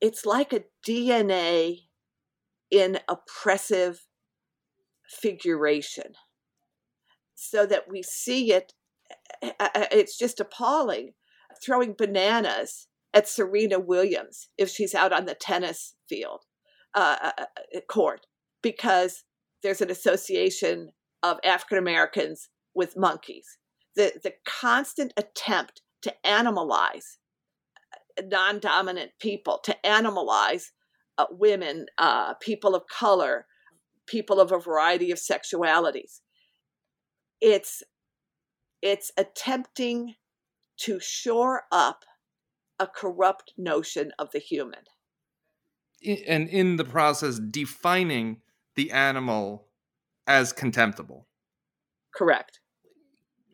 it's 0.00 0.26
like 0.26 0.52
a 0.52 0.64
DNA 0.86 1.86
in 2.70 2.98
oppressive 3.08 4.06
figuration 5.08 6.12
so 7.34 7.66
that 7.66 7.88
we 7.88 8.02
see 8.02 8.52
it 8.52 8.72
eh, 9.42 9.52
eh, 9.60 9.68
eh, 9.74 9.86
it's 9.92 10.16
just 10.16 10.40
appalling 10.40 11.12
throwing 11.62 11.94
bananas 11.96 12.88
at 13.12 13.28
Serena 13.28 13.78
Williams 13.78 14.48
if 14.58 14.68
she's 14.68 14.94
out 14.94 15.12
on 15.12 15.26
the 15.26 15.34
tennis 15.34 15.94
field 16.08 16.44
uh, 16.94 17.16
uh, 17.22 17.32
uh 17.38 17.80
court 17.88 18.26
because 18.62 19.24
there's 19.62 19.80
an 19.80 19.90
association 19.90 20.90
of 21.22 21.38
African 21.44 21.78
Americans 21.78 22.48
with 22.74 22.96
monkeys. 22.96 23.58
The 23.96 24.12
the 24.22 24.34
constant 24.46 25.12
attempt 25.16 25.82
to 26.02 26.14
animalize 26.24 27.16
uh, 28.18 28.22
non-dominant 28.26 29.12
people, 29.20 29.58
to 29.64 29.76
animalize 29.84 30.66
uh, 31.16 31.26
women, 31.30 31.86
uh, 31.98 32.34
people 32.34 32.74
of 32.74 32.82
color, 32.88 33.46
people 34.06 34.40
of 34.40 34.52
a 34.52 34.58
variety 34.58 35.10
of 35.10 35.18
sexualities. 35.18 36.20
It's 37.40 37.82
it's 38.82 39.10
attempting 39.16 40.16
to 40.78 40.98
shore 41.00 41.62
up 41.70 42.04
a 42.78 42.86
corrupt 42.86 43.52
notion 43.56 44.12
of 44.18 44.30
the 44.32 44.38
human. 44.38 44.80
And 46.26 46.48
in 46.48 46.76
the 46.76 46.84
process, 46.84 47.38
defining 47.38 48.42
the 48.74 48.90
animal 48.90 49.68
as 50.26 50.52
contemptible. 50.52 51.26
Correct. 52.14 52.60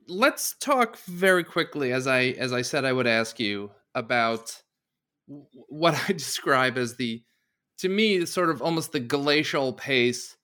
Let's 0.09 0.57
talk 0.59 0.99
very 0.99 1.45
quickly, 1.45 1.93
as 1.93 2.07
I 2.07 2.35
as 2.39 2.53
I 2.53 2.63
said 2.63 2.85
I 2.85 2.93
would 2.93 3.07
ask 3.07 3.39
you 3.39 3.71
about 3.95 4.63
what 5.27 5.95
I 6.09 6.13
describe 6.13 6.77
as 6.77 6.97
the, 6.97 7.23
to 7.79 7.89
me, 7.89 8.25
sort 8.27 8.51
of 8.51 8.61
almost 8.61 8.93
the 8.93 9.01
glacial 9.01 9.73
pace 9.73 10.37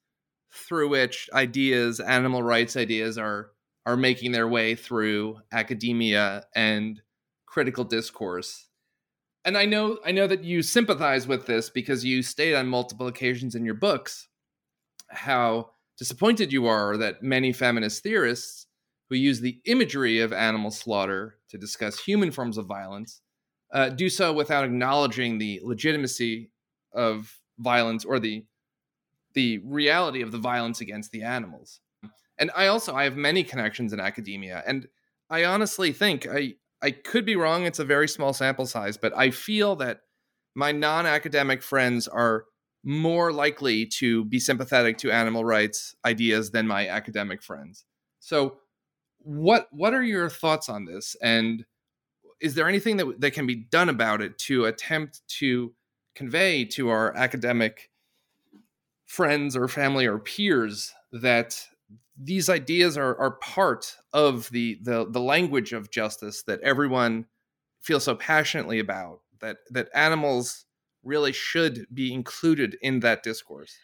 through 0.51 0.89
which 0.89 1.29
ideas, 1.33 1.99
animal 1.99 2.41
rights 2.41 2.77
ideas, 2.77 3.17
are 3.17 3.51
are 3.87 3.95
making 3.95 4.33
their 4.33 4.49
way 4.49 4.75
through 4.75 5.39
academia 5.53 6.43
and 6.53 7.01
critical 7.45 7.85
discourse. 7.85 8.67
And 9.45 9.57
I 9.57 9.63
know 9.63 9.97
I 10.05 10.11
know 10.11 10.27
that 10.27 10.43
you 10.43 10.61
sympathize 10.61 11.25
with 11.25 11.45
this 11.45 11.69
because 11.69 12.03
you 12.03 12.21
state 12.21 12.53
on 12.53 12.67
multiple 12.67 13.07
occasions 13.07 13.55
in 13.55 13.63
your 13.63 13.75
books 13.75 14.27
how 15.09 15.71
disappointed 15.97 16.51
you 16.51 16.67
are 16.67 16.97
that 16.97 17.23
many 17.23 17.53
feminist 17.53 18.03
theorists 18.03 18.67
who 19.09 19.15
use 19.15 19.39
the 19.39 19.61
imagery 19.63 20.19
of 20.19 20.33
animal 20.33 20.69
slaughter 20.69 21.37
to 21.49 21.57
discuss 21.57 21.97
human 21.97 22.29
forms 22.29 22.57
of 22.57 22.65
violence 22.65 23.21
uh, 23.73 23.87
do 23.87 24.09
so 24.09 24.33
without 24.33 24.65
acknowledging 24.65 25.37
the 25.37 25.61
legitimacy 25.63 26.51
of 26.93 27.39
violence 27.57 28.03
or 28.03 28.19
the 28.19 28.43
the 29.33 29.59
reality 29.59 30.21
of 30.21 30.33
the 30.33 30.37
violence 30.37 30.81
against 30.81 31.11
the 31.11 31.23
animals 31.23 31.79
and 32.39 32.51
I 32.55 32.67
also 32.67 32.95
I 32.95 33.03
have 33.03 33.15
many 33.15 33.43
connections 33.43 33.93
in 33.93 33.99
academia, 33.99 34.63
and 34.65 34.87
I 35.29 35.45
honestly 35.45 35.91
think 35.91 36.27
I 36.27 36.55
I 36.81 36.91
could 36.91 37.25
be 37.25 37.35
wrong. 37.35 37.65
It's 37.65 37.79
a 37.79 37.85
very 37.85 38.07
small 38.07 38.33
sample 38.33 38.65
size, 38.65 38.97
but 38.97 39.15
I 39.17 39.31
feel 39.31 39.75
that 39.77 40.01
my 40.55 40.71
non-academic 40.71 41.61
friends 41.61 42.07
are 42.07 42.45
more 42.83 43.31
likely 43.31 43.85
to 43.85 44.25
be 44.25 44.39
sympathetic 44.39 44.97
to 44.99 45.11
animal 45.11 45.43
rights 45.43 45.95
ideas 46.05 46.51
than 46.51 46.67
my 46.67 46.87
academic 46.87 47.41
friends. 47.41 47.85
So, 48.19 48.57
what 49.19 49.67
what 49.71 49.93
are 49.93 50.03
your 50.03 50.29
thoughts 50.29 50.69
on 50.69 50.85
this? 50.85 51.15
And 51.21 51.65
is 52.39 52.55
there 52.55 52.69
anything 52.69 52.97
that 52.97 53.19
that 53.19 53.31
can 53.31 53.47
be 53.47 53.55
done 53.55 53.89
about 53.89 54.21
it 54.21 54.37
to 54.39 54.65
attempt 54.65 55.21
to 55.39 55.73
convey 56.15 56.65
to 56.65 56.89
our 56.89 57.15
academic 57.15 57.89
friends 59.05 59.55
or 59.55 59.67
family 59.67 60.05
or 60.05 60.19
peers 60.19 60.93
that 61.11 61.67
these 62.17 62.49
ideas 62.49 62.97
are 62.97 63.17
are 63.19 63.31
part 63.31 63.95
of 64.11 64.49
the 64.49 64.79
the 64.81 65.07
the 65.09 65.19
language 65.19 65.73
of 65.73 65.91
justice 65.91 66.43
that 66.43 66.59
everyone 66.61 67.25
feels 67.81 68.03
so 68.03 68.15
passionately 68.15 68.79
about 68.79 69.21
that 69.39 69.57
that 69.69 69.89
animals 69.93 70.65
really 71.03 71.31
should 71.31 71.85
be 71.93 72.13
included 72.13 72.75
in 72.81 72.99
that 73.01 73.23
discourse. 73.23 73.77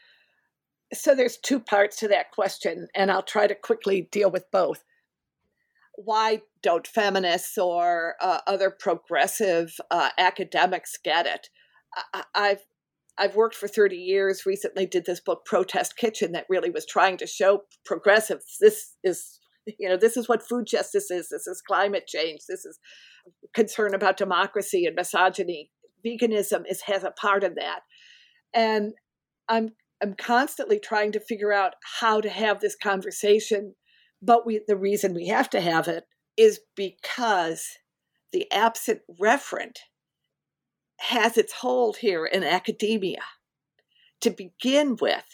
So 0.93 1.15
there's 1.15 1.37
two 1.37 1.59
parts 1.59 1.97
to 1.97 2.07
that 2.09 2.31
question 2.31 2.87
and 2.93 3.11
i'll 3.11 3.23
try 3.23 3.47
to 3.47 3.55
quickly 3.55 4.09
deal 4.11 4.31
with 4.31 4.49
both. 4.51 4.83
Why 5.95 6.41
don't 6.63 6.87
feminists 6.87 7.55
or 7.57 8.15
uh, 8.19 8.39
other 8.47 8.71
progressive 8.71 9.79
uh, 9.91 10.09
academics 10.17 10.97
get 11.03 11.27
it? 11.27 11.49
I, 12.13 12.23
i've 12.33 12.65
I've 13.17 13.35
worked 13.35 13.55
for 13.55 13.67
30 13.67 13.95
years, 13.95 14.45
recently 14.45 14.85
did 14.85 15.05
this 15.05 15.19
book, 15.19 15.45
Protest 15.45 15.97
Kitchen, 15.97 16.31
that 16.31 16.45
really 16.49 16.69
was 16.69 16.85
trying 16.85 17.17
to 17.17 17.27
show 17.27 17.63
progressives 17.85 18.57
this 18.59 18.95
is 19.03 19.39
You 19.79 19.89
know, 19.89 19.97
this 19.97 20.17
is 20.17 20.27
what 20.27 20.47
food 20.47 20.65
justice 20.65 21.09
is. 21.09 21.29
This 21.29 21.47
is 21.47 21.61
climate 21.65 22.05
change. 22.07 22.41
This 22.49 22.65
is 22.65 22.79
concern 23.53 23.93
about 23.93 24.17
democracy 24.17 24.85
and 24.85 24.95
misogyny. 24.95 25.71
Veganism 26.05 26.63
is 26.69 26.81
has 26.81 27.03
a 27.03 27.11
part 27.11 27.43
of 27.43 27.55
that. 27.55 27.81
And 28.53 28.93
I'm 29.47 29.69
I'm 30.01 30.15
constantly 30.15 30.79
trying 30.79 31.13
to 31.13 31.19
figure 31.21 31.53
out 31.53 31.75
how 31.99 32.19
to 32.19 32.29
have 32.29 32.59
this 32.59 32.75
conversation, 32.75 33.75
but 34.21 34.45
we 34.45 34.61
the 34.67 34.75
reason 34.75 35.13
we 35.13 35.27
have 35.27 35.49
to 35.51 35.61
have 35.61 35.87
it 35.87 36.03
is 36.35 36.59
because 36.75 37.65
the 38.33 38.51
absent 38.51 39.01
referent 39.21 39.77
has 40.99 41.37
its 41.37 41.53
hold 41.53 41.97
here 41.97 42.25
in 42.25 42.43
academia. 42.43 43.21
To 44.21 44.29
begin 44.29 44.97
with, 45.01 45.25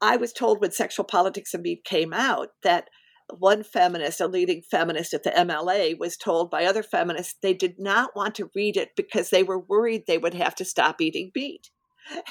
I 0.00 0.16
was 0.16 0.32
told 0.32 0.60
when 0.60 0.72
Sexual 0.72 1.04
Politics 1.04 1.54
of 1.54 1.60
Meat 1.60 1.84
came 1.84 2.12
out 2.12 2.48
that 2.62 2.88
one 3.38 3.62
feminist, 3.62 4.20
a 4.20 4.26
leading 4.26 4.62
feminist 4.70 5.14
at 5.14 5.22
the 5.22 5.30
MLA, 5.30 5.98
was 5.98 6.16
told 6.16 6.50
by 6.50 6.64
other 6.64 6.82
feminists 6.82 7.36
they 7.40 7.54
did 7.54 7.78
not 7.78 8.14
want 8.14 8.34
to 8.34 8.50
read 8.54 8.76
it 8.76 8.90
because 8.96 9.30
they 9.30 9.42
were 9.42 9.58
worried 9.58 10.04
they 10.06 10.18
would 10.18 10.34
have 10.34 10.54
to 10.56 10.64
stop 10.64 11.00
eating 11.00 11.30
meat. 11.34 11.70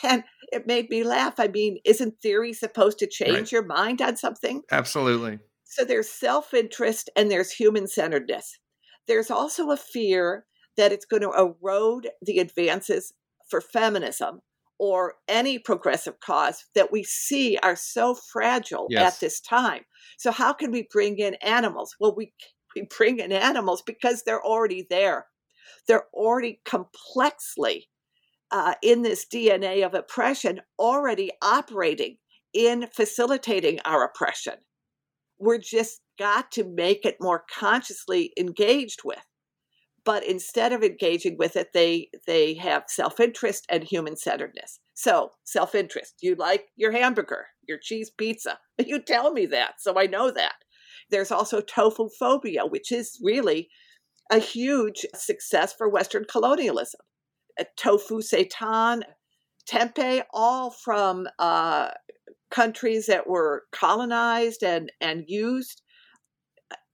And 0.04 0.24
it 0.52 0.68
made 0.68 0.90
me 0.90 1.04
laugh. 1.04 1.40
I 1.40 1.48
mean, 1.48 1.80
isn't 1.84 2.22
theory 2.22 2.54
supposed 2.54 3.00
to 3.00 3.08
change 3.08 3.34
right. 3.34 3.52
your 3.52 3.66
mind 3.66 4.02
on 4.02 4.18
something? 4.18 4.62
Absolutely. 4.72 5.40
So 5.64 5.84
there's 5.84 6.10
self 6.10 6.54
interest 6.54 7.10
and 7.16 7.32
there's 7.32 7.52
human 7.52 7.88
centeredness. 7.88 8.60
There's 9.08 9.32
also 9.32 9.72
a 9.72 9.78
fear 9.78 10.46
that 10.78 10.92
it's 10.92 11.06
going 11.06 11.24
to 11.24 11.32
erode 11.32 12.10
the 12.22 12.40
advances 12.40 13.14
for 13.50 13.62
feminism 13.62 14.42
or 14.80 15.16
any 15.28 15.60
progressive 15.60 16.20
cause 16.20 16.66
that 16.76 16.92
we 16.92 17.04
see 17.04 17.58
are 17.64 17.76
so 17.76 18.16
fragile 18.16 18.88
yes. 18.90 19.14
at 19.14 19.20
this 19.20 19.40
time. 19.40 19.82
So 20.18 20.32
how 20.32 20.54
can 20.54 20.72
we 20.72 20.88
bring 20.92 21.20
in 21.20 21.36
animals? 21.36 21.96
Well, 22.00 22.16
we 22.16 22.34
we 22.76 22.88
bring 22.98 23.20
in 23.20 23.32
animals 23.32 23.84
because 23.86 24.24
they're 24.24 24.44
already 24.44 24.86
there. 24.90 25.28
They're 25.88 26.06
already 26.14 26.60
complexly 26.66 27.88
uh, 28.52 28.76
in 28.82 29.04
this 29.04 29.26
DNA 29.32 29.86
of 29.86 29.94
oppression, 29.94 30.62
already 30.80 31.32
operating 31.42 32.18
in 32.54 32.88
facilitating 32.94 33.80
our 33.86 34.04
oppression. 34.04 34.56
We're 35.40 35.60
just 35.60 36.02
got 36.18 36.52
to 36.54 36.64
make 36.64 37.06
it 37.06 37.18
more 37.20 37.44
consciously 37.52 38.32
engaged 38.38 39.02
with 39.04 39.24
but 40.06 40.24
instead 40.24 40.74
of 40.74 40.84
engaging 40.84 41.38
with 41.38 41.56
it 41.56 41.70
they 41.74 42.10
they 42.28 42.54
have 42.56 42.84
self-interest 42.88 43.66
and 43.70 43.84
human-centeredness. 43.84 44.80
So 44.94 45.32
self-interest 45.44 46.16
you 46.22 46.36
like 46.36 46.66
your 46.76 46.92
hamburger 46.92 47.48
your 47.68 47.80
cheese 47.82 48.12
pizza. 48.18 48.60
You 48.86 49.02
tell 49.02 49.32
me 49.32 49.46
that 49.48 49.76
so 49.80 49.98
i 49.98 50.06
know 50.06 50.32
that. 50.32 50.56
There's 51.10 51.32
also 51.32 51.62
tofu 51.62 52.10
phobia 52.20 52.66
which 52.66 52.92
is 52.92 53.20
really 53.24 53.70
a 54.32 54.40
huge 54.40 55.06
success 55.16 55.74
for 55.74 55.90
western 55.90 56.26
colonialism. 56.26 57.02
Uh, 57.60 57.66
tofu 57.78 58.22
seitan 58.22 59.04
tempeh 59.70 60.24
all 60.34 60.72
from 60.72 61.28
uh, 61.40 61.90
countries 62.52 63.08
that 63.08 63.28
were 63.28 63.64
colonized 63.72 64.64
and 64.64 64.92
and 65.02 65.26
used 65.28 65.83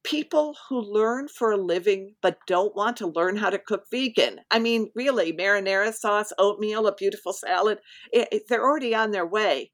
people 0.03 0.55
who 0.67 0.79
learn 0.79 1.27
for 1.27 1.51
a 1.51 1.57
living 1.57 2.15
but 2.21 2.37
don't 2.47 2.75
want 2.75 2.97
to 2.97 3.07
learn 3.07 3.35
how 3.35 3.49
to 3.49 3.59
cook 3.59 3.83
vegan. 3.91 4.39
I 4.51 4.59
mean, 4.59 4.89
really, 4.95 5.33
marinara 5.33 5.93
sauce, 5.93 6.31
oatmeal, 6.37 6.87
a 6.87 6.95
beautiful 6.95 7.33
salad, 7.33 7.79
it, 8.11 8.27
it, 8.31 8.43
they're 8.49 8.63
already 8.63 8.95
on 8.95 9.11
their 9.11 9.25
way. 9.25 9.71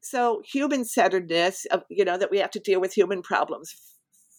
So, 0.00 0.42
human 0.44 0.84
centeredness, 0.84 1.66
you 1.90 2.04
know, 2.04 2.16
that 2.16 2.30
we 2.30 2.38
have 2.38 2.52
to 2.52 2.60
deal 2.60 2.80
with 2.80 2.94
human 2.94 3.22
problems 3.22 3.74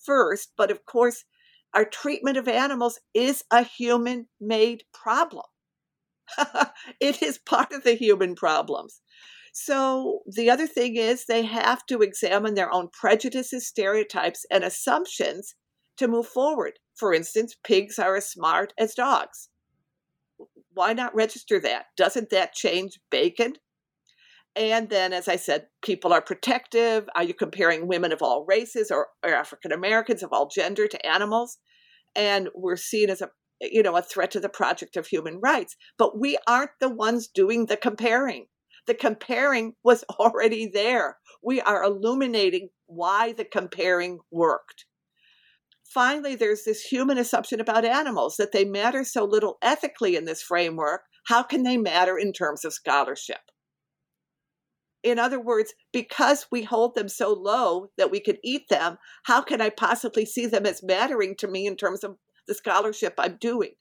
first. 0.06 0.54
But 0.58 0.72
of 0.72 0.86
course, 0.86 1.26
our 1.74 1.86
treatment 1.86 2.38
of 2.38 2.48
animals 2.48 3.00
is 3.14 3.44
a 3.52 3.64
human 3.64 4.28
made 4.40 4.84
problem. 4.94 5.46
it 7.00 7.22
is 7.22 7.38
part 7.38 7.72
of 7.72 7.84
the 7.84 7.94
human 7.94 8.36
problems. 8.36 9.02
So 9.60 10.20
the 10.28 10.52
other 10.52 10.68
thing 10.68 10.98
is 10.98 11.26
they 11.26 11.42
have 11.42 11.84
to 11.88 12.04
examine 12.04 12.54
their 12.54 12.72
own 12.72 12.90
prejudices, 12.94 13.66
stereotypes, 13.66 14.46
and 14.52 14.64
assumptions 14.64 15.56
to 15.98 16.08
move 16.08 16.28
forward. 16.28 16.74
For 16.96 17.12
instance, 17.12 17.56
pigs 17.64 17.98
are 17.98 18.16
as 18.16 18.30
smart 18.30 18.72
as 18.78 18.94
dogs. 18.94 19.50
Why 20.76 20.94
not 20.94 21.16
register 21.16 21.60
that? 21.62 21.88
Doesn't 21.98 22.30
that 22.30 22.54
change 22.54 23.00
bacon? 23.10 23.54
And 24.56 24.90
then, 24.92 25.12
as 25.12 25.28
I 25.28 25.38
said, 25.38 25.66
people 25.82 26.14
are 26.14 26.22
protective. 26.22 27.10
Are 27.16 27.24
you 27.24 27.34
comparing 27.34 27.88
women 27.88 28.12
of 28.12 28.22
all 28.22 28.46
races 28.46 28.92
or, 28.92 29.08
or 29.26 29.34
African 29.34 29.72
Americans 29.72 30.22
of 30.22 30.32
all 30.32 30.48
gender 30.48 30.88
to 30.88 31.04
animals? 31.04 31.58
And 32.16 32.50
we're 32.54 32.78
seen 32.78 33.10
as 33.10 33.24
a 33.24 33.32
you 33.60 33.82
know 33.82 33.98
a 33.98 34.04
threat 34.04 34.30
to 34.32 34.40
the 34.40 34.50
project 34.50 34.98
of 34.98 35.08
human 35.08 35.40
rights. 35.40 35.76
But 35.98 36.20
we 36.20 36.38
aren't 36.46 36.78
the 36.80 36.90
ones 36.90 37.28
doing 37.28 37.66
the 37.66 37.78
comparing. 37.78 38.46
The 38.88 38.96
comparing 38.96 39.74
was 39.84 40.04
already 40.20 40.68
there. 40.68 41.18
We 41.44 41.62
are 41.62 41.84
illuminating 41.84 42.70
why 42.88 43.34
the 43.34 43.46
comparing 43.46 44.20
worked. 44.32 44.86
Finally, 45.86 46.36
there's 46.36 46.64
this 46.64 46.82
human 46.82 47.18
assumption 47.18 47.62
about 47.62 47.86
animals 47.86 48.36
that 48.38 48.52
they 48.52 48.66
matter 48.66 49.04
so 49.04 49.24
little 49.24 49.58
ethically 49.62 50.16
in 50.16 50.26
this 50.26 50.42
framework. 50.42 51.02
How 51.28 51.44
can 51.44 51.64
they 51.64 51.78
matter 51.78 52.18
in 52.18 52.34
terms 52.34 52.66
of 52.66 52.74
scholarship? 52.74 53.40
In 55.04 55.20
other 55.20 55.40
words, 55.40 55.74
because 55.94 56.48
we 56.52 56.64
hold 56.64 56.96
them 56.96 57.08
so 57.08 57.32
low 57.32 57.92
that 57.98 58.12
we 58.12 58.20
could 58.20 58.40
eat 58.44 58.68
them, 58.70 58.98
how 59.24 59.42
can 59.42 59.62
I 59.62 59.70
possibly 59.70 60.26
see 60.26 60.48
them 60.48 60.66
as 60.66 60.84
mattering 60.84 61.36
to 61.38 61.48
me 61.48 61.66
in 61.66 61.78
terms 61.78 62.04
of 62.04 62.18
the 62.48 62.54
scholarship 62.54 63.14
I'm 63.18 63.38
doing? 63.40 63.72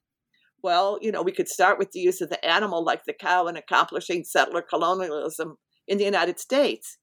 Well, 0.62 0.98
you 1.00 1.12
know, 1.12 1.22
we 1.22 1.32
could 1.32 1.48
start 1.48 1.78
with 1.78 1.92
the 1.92 2.00
use 2.00 2.20
of 2.20 2.30
the 2.30 2.44
animal 2.44 2.84
like 2.84 3.04
the 3.04 3.12
cow 3.12 3.46
in 3.46 3.56
accomplishing 3.56 4.24
settler 4.24 4.62
colonialism 4.62 5.58
in 5.86 5.98
the 5.98 6.04
United 6.04 6.40
States. 6.40 6.98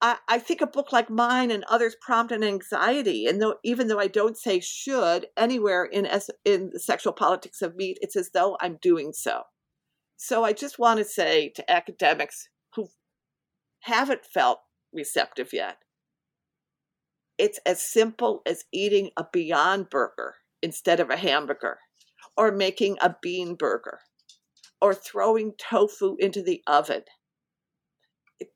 I, 0.00 0.18
I 0.28 0.38
think 0.38 0.60
a 0.60 0.66
book 0.66 0.92
like 0.92 1.08
mine 1.08 1.50
and 1.50 1.64
others 1.64 1.96
prompt 2.00 2.32
an 2.32 2.44
anxiety, 2.44 3.26
and 3.26 3.40
though 3.40 3.56
even 3.64 3.88
though 3.88 3.98
I 3.98 4.08
don't 4.08 4.36
say 4.36 4.60
should 4.60 5.26
anywhere 5.36 5.84
in 5.84 6.06
in 6.44 6.70
the 6.72 6.80
sexual 6.80 7.12
politics 7.12 7.62
of 7.62 7.76
meat, 7.76 7.98
it's 8.00 8.16
as 8.16 8.30
though 8.34 8.56
I'm 8.60 8.78
doing 8.82 9.12
so. 9.12 9.42
So 10.16 10.44
I 10.44 10.52
just 10.52 10.78
want 10.78 10.98
to 10.98 11.04
say 11.04 11.48
to 11.56 11.70
academics 11.70 12.48
who 12.74 12.88
haven't 13.80 14.24
felt 14.24 14.60
receptive 14.92 15.52
yet, 15.52 15.78
it's 17.38 17.58
as 17.66 17.82
simple 17.82 18.42
as 18.46 18.64
eating 18.72 19.10
a 19.16 19.24
Beyond 19.32 19.90
Burger 19.90 20.36
instead 20.62 21.00
of 21.00 21.10
a 21.10 21.16
hamburger 21.16 21.78
or 22.36 22.52
making 22.52 22.96
a 23.00 23.16
bean 23.22 23.54
burger 23.54 24.00
or 24.80 24.94
throwing 24.94 25.54
tofu 25.56 26.16
into 26.18 26.42
the 26.42 26.62
oven. 26.66 27.04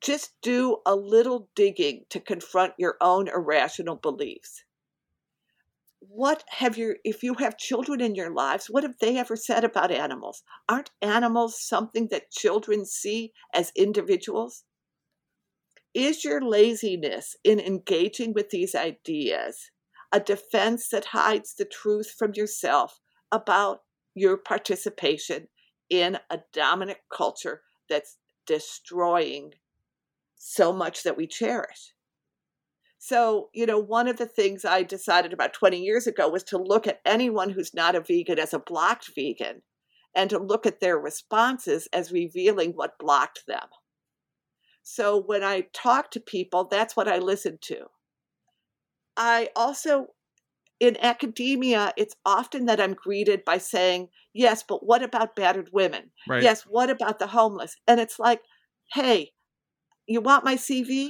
Just 0.01 0.33
do 0.41 0.77
a 0.85 0.95
little 0.95 1.49
digging 1.55 2.05
to 2.09 2.19
confront 2.19 2.73
your 2.77 2.97
own 3.01 3.27
irrational 3.27 3.95
beliefs. 3.95 4.63
What 5.99 6.43
have 6.49 6.77
your, 6.77 6.97
if 7.03 7.23
you 7.23 7.33
have 7.35 7.57
children 7.57 7.99
in 7.99 8.15
your 8.15 8.31
lives, 8.31 8.69
what 8.69 8.83
have 8.83 8.99
they 8.99 9.17
ever 9.17 9.35
said 9.35 9.63
about 9.63 9.91
animals? 9.91 10.43
Aren't 10.67 10.91
animals 11.01 11.61
something 11.61 12.07
that 12.11 12.31
children 12.31 12.85
see 12.85 13.33
as 13.53 13.71
individuals? 13.75 14.63
Is 15.93 16.23
your 16.23 16.41
laziness 16.41 17.35
in 17.43 17.59
engaging 17.59 18.33
with 18.33 18.51
these 18.51 18.75
ideas 18.75 19.71
a 20.11 20.19
defense 20.19 20.89
that 20.89 21.05
hides 21.05 21.55
the 21.55 21.65
truth 21.65 22.11
from 22.17 22.33
yourself 22.35 22.99
about 23.31 23.81
your 24.15 24.37
participation 24.37 25.47
in 25.89 26.19
a 26.29 26.39
dominant 26.53 26.99
culture 27.11 27.61
that's 27.89 28.17
destroying 28.45 29.53
so 30.35 30.71
much 30.71 31.03
that 31.03 31.17
we 31.17 31.27
cherish. 31.27 31.93
So, 32.97 33.49
you 33.53 33.65
know, 33.65 33.79
one 33.79 34.07
of 34.07 34.17
the 34.17 34.25
things 34.25 34.65
I 34.65 34.83
decided 34.83 35.31
about 35.31 35.53
20 35.53 35.79
years 35.79 36.05
ago 36.05 36.27
was 36.27 36.43
to 36.45 36.57
look 36.57 36.85
at 36.85 37.01
anyone 37.05 37.49
who's 37.49 37.73
not 37.73 37.95
a 37.95 38.01
vegan 38.01 38.37
as 38.37 38.53
a 38.53 38.59
blocked 38.59 39.11
vegan 39.15 39.61
and 40.13 40.29
to 40.29 40.37
look 40.37 40.65
at 40.65 40.81
their 40.81 40.97
responses 40.97 41.87
as 41.93 42.11
revealing 42.11 42.71
what 42.71 42.99
blocked 42.99 43.45
them. 43.47 43.67
So 44.83 45.21
when 45.21 45.43
I 45.43 45.67
talk 45.71 46.11
to 46.11 46.19
people, 46.19 46.65
that's 46.65 46.95
what 46.95 47.07
I 47.07 47.19
listen 47.19 47.57
to. 47.61 47.85
I 49.15 49.49
also 49.55 50.07
in 50.79 50.97
academia, 51.01 51.93
it's 51.97 52.15
often 52.25 52.65
that 52.65 52.79
I'm 52.79 52.93
greeted 52.93 53.43
by 53.45 53.57
saying, 53.57 54.09
Yes, 54.33 54.63
but 54.67 54.85
what 54.85 55.03
about 55.03 55.35
battered 55.35 55.69
women? 55.73 56.11
Right. 56.27 56.43
Yes, 56.43 56.63
what 56.63 56.89
about 56.89 57.19
the 57.19 57.27
homeless? 57.27 57.75
And 57.87 57.99
it's 57.99 58.19
like, 58.19 58.41
Hey, 58.93 59.31
you 60.07 60.21
want 60.21 60.45
my 60.45 60.55
CV? 60.55 61.09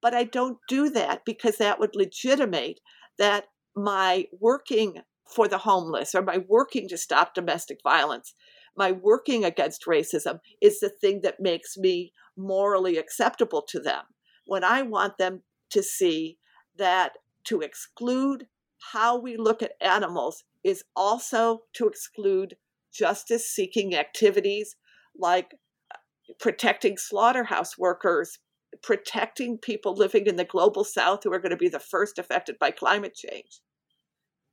But 0.00 0.14
I 0.14 0.24
don't 0.24 0.58
do 0.68 0.88
that 0.90 1.24
because 1.24 1.56
that 1.56 1.80
would 1.80 1.96
legitimate 1.96 2.80
that 3.18 3.46
my 3.74 4.26
working 4.40 5.02
for 5.28 5.48
the 5.48 5.58
homeless 5.58 6.14
or 6.14 6.22
my 6.22 6.38
working 6.48 6.88
to 6.88 6.96
stop 6.96 7.34
domestic 7.34 7.78
violence, 7.82 8.34
my 8.76 8.92
working 8.92 9.44
against 9.44 9.86
racism 9.86 10.38
is 10.62 10.80
the 10.80 10.88
thing 10.88 11.20
that 11.22 11.40
makes 11.40 11.76
me 11.76 12.12
morally 12.36 12.96
acceptable 12.96 13.62
to 13.62 13.80
them. 13.80 14.04
When 14.46 14.62
I 14.64 14.82
want 14.82 15.18
them 15.18 15.42
to 15.70 15.82
see 15.82 16.38
that 16.78 17.18
to 17.44 17.60
exclude 17.60 18.46
how 18.92 19.18
we 19.18 19.36
look 19.36 19.62
at 19.62 19.72
animals 19.80 20.44
is 20.64 20.84
also 20.96 21.60
to 21.74 21.86
exclude 21.86 22.56
justice 22.92 23.48
seeking 23.48 23.94
activities 23.94 24.76
like 25.18 25.54
uh, 25.92 25.98
protecting 26.40 26.96
slaughterhouse 26.96 27.78
workers, 27.78 28.38
protecting 28.82 29.58
people 29.58 29.94
living 29.94 30.26
in 30.26 30.36
the 30.36 30.44
global 30.44 30.84
south 30.84 31.20
who 31.24 31.32
are 31.32 31.38
going 31.38 31.50
to 31.50 31.56
be 31.56 31.68
the 31.68 31.78
first 31.78 32.18
affected 32.18 32.58
by 32.58 32.70
climate 32.70 33.14
change. 33.14 33.60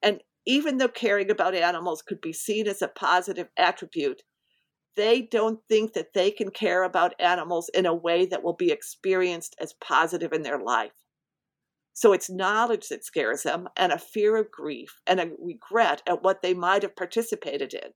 And 0.01 0.21
even 0.45 0.77
though 0.77 0.87
caring 0.87 1.31
about 1.31 1.55
animals 1.55 2.01
could 2.01 2.21
be 2.21 2.33
seen 2.33 2.67
as 2.67 2.81
a 2.81 2.87
positive 2.87 3.47
attribute, 3.57 4.21
they 4.95 5.21
don't 5.21 5.59
think 5.67 5.93
that 5.93 6.13
they 6.13 6.31
can 6.31 6.51
care 6.51 6.83
about 6.83 7.19
animals 7.19 7.69
in 7.73 7.85
a 7.85 7.93
way 7.93 8.25
that 8.27 8.43
will 8.43 8.53
be 8.53 8.71
experienced 8.71 9.55
as 9.59 9.73
positive 9.73 10.31
in 10.31 10.43
their 10.43 10.59
life. 10.59 10.91
So 11.95 12.11
it's 12.11 12.29
knowledge 12.29 12.89
that 12.89 13.05
scares 13.05 13.43
them 13.43 13.69
and 13.77 13.93
a 13.93 13.97
fear 13.97 14.35
of 14.35 14.51
grief 14.51 14.99
and 15.07 15.17
a 15.17 15.31
regret 15.39 16.01
at 16.05 16.21
what 16.21 16.41
they 16.41 16.53
might 16.53 16.83
have 16.83 16.95
participated 16.95 17.73
in. 17.73 17.91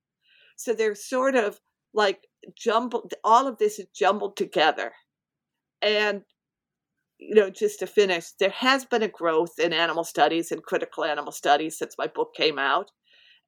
So 0.56 0.74
they're 0.74 0.96
sort 0.96 1.36
of 1.36 1.60
like 1.94 2.28
jumbled, 2.58 3.14
all 3.26 3.46
of 3.46 3.58
this 3.58 3.78
is 3.78 3.88
jumbled 3.94 4.38
together. 4.38 4.94
And, 5.82 6.22
you 7.18 7.36
know, 7.36 7.50
just 7.50 7.80
to 7.80 7.88
finish, 7.88 8.32
there 8.40 8.52
has 8.52 8.86
been 8.86 9.04
a 9.04 9.10
growth 9.10 9.60
in 9.60 9.74
animal 9.74 10.06
studies 10.06 10.50
and 10.50 10.64
critical 10.64 11.04
animal 11.04 11.34
studies 11.34 11.78
since 11.78 11.96
my 11.98 12.08
book 12.08 12.34
came 12.34 12.58
out. 12.58 12.92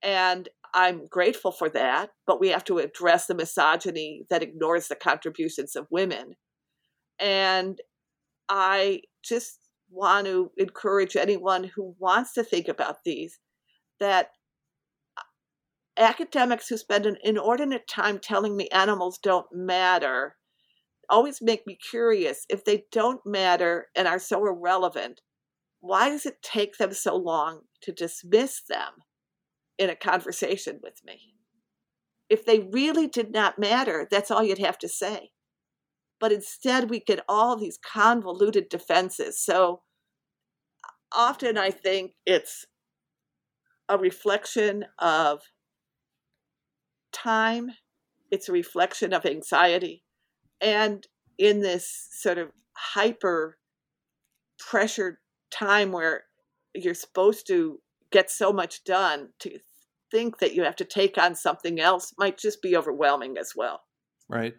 And 0.03 0.49
I'm 0.73 1.07
grateful 1.07 1.53
for 1.53 1.69
that, 1.69 2.09
but 2.27 2.41
we 2.41 2.49
have 2.49 2.65
to 2.65 2.79
address 2.79 3.27
the 3.27 3.35
misogyny 3.35 4.25
that 4.29 4.43
ignores 4.43 4.89
the 4.89 4.95
contributions 4.95 5.77
of 5.77 5.87
women. 5.89 6.33
And 7.19 7.79
I 8.49 9.03
just 9.23 9.60
want 9.91 10.25
to 10.25 10.51
encourage 10.57 11.15
anyone 11.15 11.63
who 11.75 11.95
wants 11.99 12.33
to 12.33 12.43
think 12.43 12.67
about 12.67 13.03
these 13.03 13.39
that 13.99 14.29
uh, 15.17 15.21
academics 16.01 16.67
who 16.67 16.77
spend 16.77 17.05
an 17.05 17.17
inordinate 17.23 17.87
time 17.87 18.19
telling 18.19 18.55
me 18.55 18.67
animals 18.69 19.19
don't 19.21 19.47
matter 19.51 20.35
always 21.09 21.41
make 21.41 21.67
me 21.67 21.77
curious. 21.89 22.45
If 22.49 22.63
they 22.63 22.85
don't 22.91 23.19
matter 23.25 23.87
and 23.95 24.07
are 24.07 24.19
so 24.19 24.45
irrelevant 24.47 25.21
why 25.81 26.09
does 26.09 26.27
it 26.27 26.43
take 26.43 26.77
them 26.77 26.93
so 26.93 27.15
long 27.15 27.61
to 27.81 27.91
dismiss 27.91 28.61
them 28.69 28.91
in 29.79 29.89
a 29.89 29.95
conversation 29.95 30.79
with 30.83 31.01
me? 31.03 31.33
If 32.29 32.45
they 32.45 32.59
really 32.59 33.07
did 33.07 33.31
not 33.31 33.59
matter 33.59 34.07
that's 34.09 34.31
all 34.31 34.43
you'd 34.43 34.59
have 34.59 34.77
to 34.79 34.87
say 34.87 35.31
but 36.21 36.31
instead 36.31 36.89
we 36.89 36.99
get 36.99 37.25
all 37.27 37.57
these 37.57 37.79
convoluted 37.79 38.69
defenses. 38.69 39.43
So 39.43 39.81
often 41.11 41.57
I 41.57 41.71
think 41.71 42.13
it's 42.25 42.65
a 43.89 43.97
reflection 43.97 44.85
of 44.99 45.41
time, 47.11 47.71
it's 48.29 48.47
a 48.47 48.53
reflection 48.53 49.13
of 49.13 49.25
anxiety. 49.25 50.03
And 50.61 51.05
in 51.39 51.61
this 51.61 52.07
sort 52.11 52.37
of 52.37 52.49
hyper 52.77 53.57
pressured 54.59 55.17
time 55.49 55.91
where 55.91 56.25
you're 56.75 56.93
supposed 56.93 57.47
to 57.47 57.79
get 58.11 58.29
so 58.29 58.53
much 58.53 58.83
done 58.83 59.29
to 59.39 59.57
think 60.11 60.37
that 60.37 60.53
you 60.53 60.63
have 60.63 60.75
to 60.75 60.85
take 60.85 61.17
on 61.17 61.33
something 61.33 61.79
else 61.79 62.13
might 62.19 62.37
just 62.37 62.61
be 62.61 62.77
overwhelming 62.77 63.37
as 63.39 63.53
well. 63.55 63.81
Right. 64.29 64.53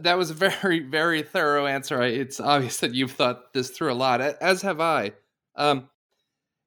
That 0.00 0.18
was 0.18 0.30
a 0.30 0.34
very, 0.34 0.80
very 0.88 1.22
thorough 1.22 1.66
answer. 1.66 2.02
It's 2.02 2.40
obvious 2.40 2.78
that 2.80 2.94
you've 2.94 3.12
thought 3.12 3.52
this 3.52 3.70
through 3.70 3.92
a 3.92 3.94
lot, 3.94 4.20
as 4.20 4.62
have 4.62 4.80
I. 4.80 5.12
Um, 5.56 5.88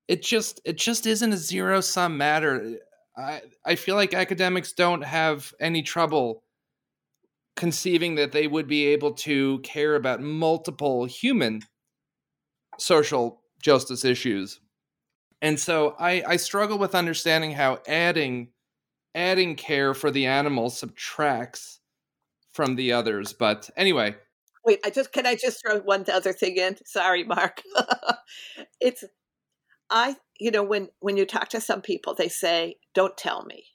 it 0.08 0.24
just 0.24 0.62
it 0.66 0.78
just 0.78 1.06
isn't 1.08 1.34
a 1.34 1.38
zero 1.38 1.82
sum 1.82 2.18
matter. 2.18 2.78
I 3.18 3.42
I 3.66 3.76
feel 3.76 3.96
like 3.96 4.14
academics 4.14 4.74
don't 4.74 5.04
have 5.04 5.54
any 5.60 5.84
trouble 5.84 6.44
conceiving 7.56 8.16
that 8.16 8.32
they 8.32 8.48
would 8.48 8.68
be 8.68 8.88
able 8.88 9.14
to 9.14 9.60
care 9.60 9.96
about 9.96 10.22
multiple 10.22 11.06
human 11.06 11.62
social 12.78 13.42
justice 13.62 14.06
issues. 14.06 14.60
And 15.42 15.60
so 15.60 15.96
I, 16.00 16.24
I 16.28 16.38
struggle 16.38 16.80
with 16.80 16.96
understanding 16.96 17.54
how 17.54 17.80
adding 17.88 18.50
adding 19.16 19.58
care 19.58 19.96
for 19.96 20.12
the 20.12 20.28
animals 20.28 20.80
subtracts 20.80 21.81
from 22.54 22.76
the 22.76 22.94
others. 22.94 23.34
But 23.34 23.70
anyway. 23.76 24.16
Wait, 24.66 24.80
I 24.86 24.90
just 24.90 25.12
can 25.12 25.26
I 25.26 25.36
just 25.36 25.62
throw 25.62 25.80
one 25.80 26.06
other 26.12 26.34
thing 26.34 26.58
in? 26.58 26.78
Sorry, 26.86 27.24
Mark. 27.24 27.62
it's 28.82 29.04
I 29.90 30.16
you 30.40 30.52
know 30.52 30.64
when 30.64 30.90
when 31.00 31.18
you 31.18 31.26
talk 31.26 31.50
to 31.50 31.62
some 31.62 31.82
people, 31.82 32.14
they 32.14 32.30
say, 32.30 32.76
"Don't 32.94 33.18
tell 33.18 33.44
me," 33.46 33.66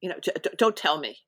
you 0.00 0.08
know, 0.08 0.16
"Don't 0.56 0.76
tell 0.76 0.98
me." 0.98 1.18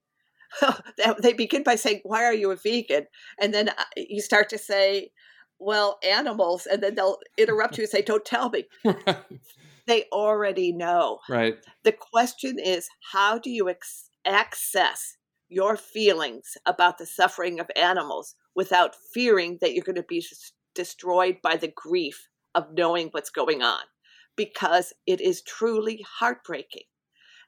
they 1.21 1.33
begin 1.33 1.63
by 1.63 1.77
saying, 1.77 2.01
"Why 2.05 2.25
are 2.25 2.35
you 2.35 2.51
a 2.51 2.57
vegan?" 2.57 3.07
And 3.41 3.53
then 3.53 3.69
uh, 3.69 3.85
you 3.97 4.21
start 4.23 4.49
to 4.51 4.59
say, 4.59 5.11
"Well, 5.59 5.99
animals," 6.03 6.67
and 6.67 6.83
then 6.83 6.95
they'll 6.95 7.19
interrupt 7.39 7.79
you 7.79 7.85
and 7.85 7.91
say, 7.91 8.03
"Don't 8.03 8.25
tell 8.25 8.51
me." 8.51 8.65
they 9.87 10.05
already 10.13 10.73
know. 10.73 11.21
Right. 11.29 11.57
The 11.85 11.93
question 11.93 12.59
is, 12.59 12.89
how 13.13 13.39
do 13.39 13.51
you 13.51 13.69
ex- 13.69 14.11
access 14.25 15.17
your 15.49 15.77
feelings 15.77 16.57
about 16.67 16.99
the 16.99 17.07
suffering 17.07 17.61
of 17.61 17.71
animals 17.77 18.35
without 18.55 18.97
fearing 19.13 19.59
that 19.61 19.75
you're 19.75 19.85
going 19.85 19.95
to 19.97 20.03
be 20.03 20.25
destroyed 20.75 21.39
by 21.43 21.57
the 21.57 21.73
grief 21.75 22.29
of 22.55 22.73
knowing 22.73 23.09
what's 23.11 23.31
going 23.31 23.63
on 23.63 23.83
because 24.37 24.93
it 25.07 25.21
is 25.21 25.43
truly 25.43 26.05
heartbreaking. 26.19 26.85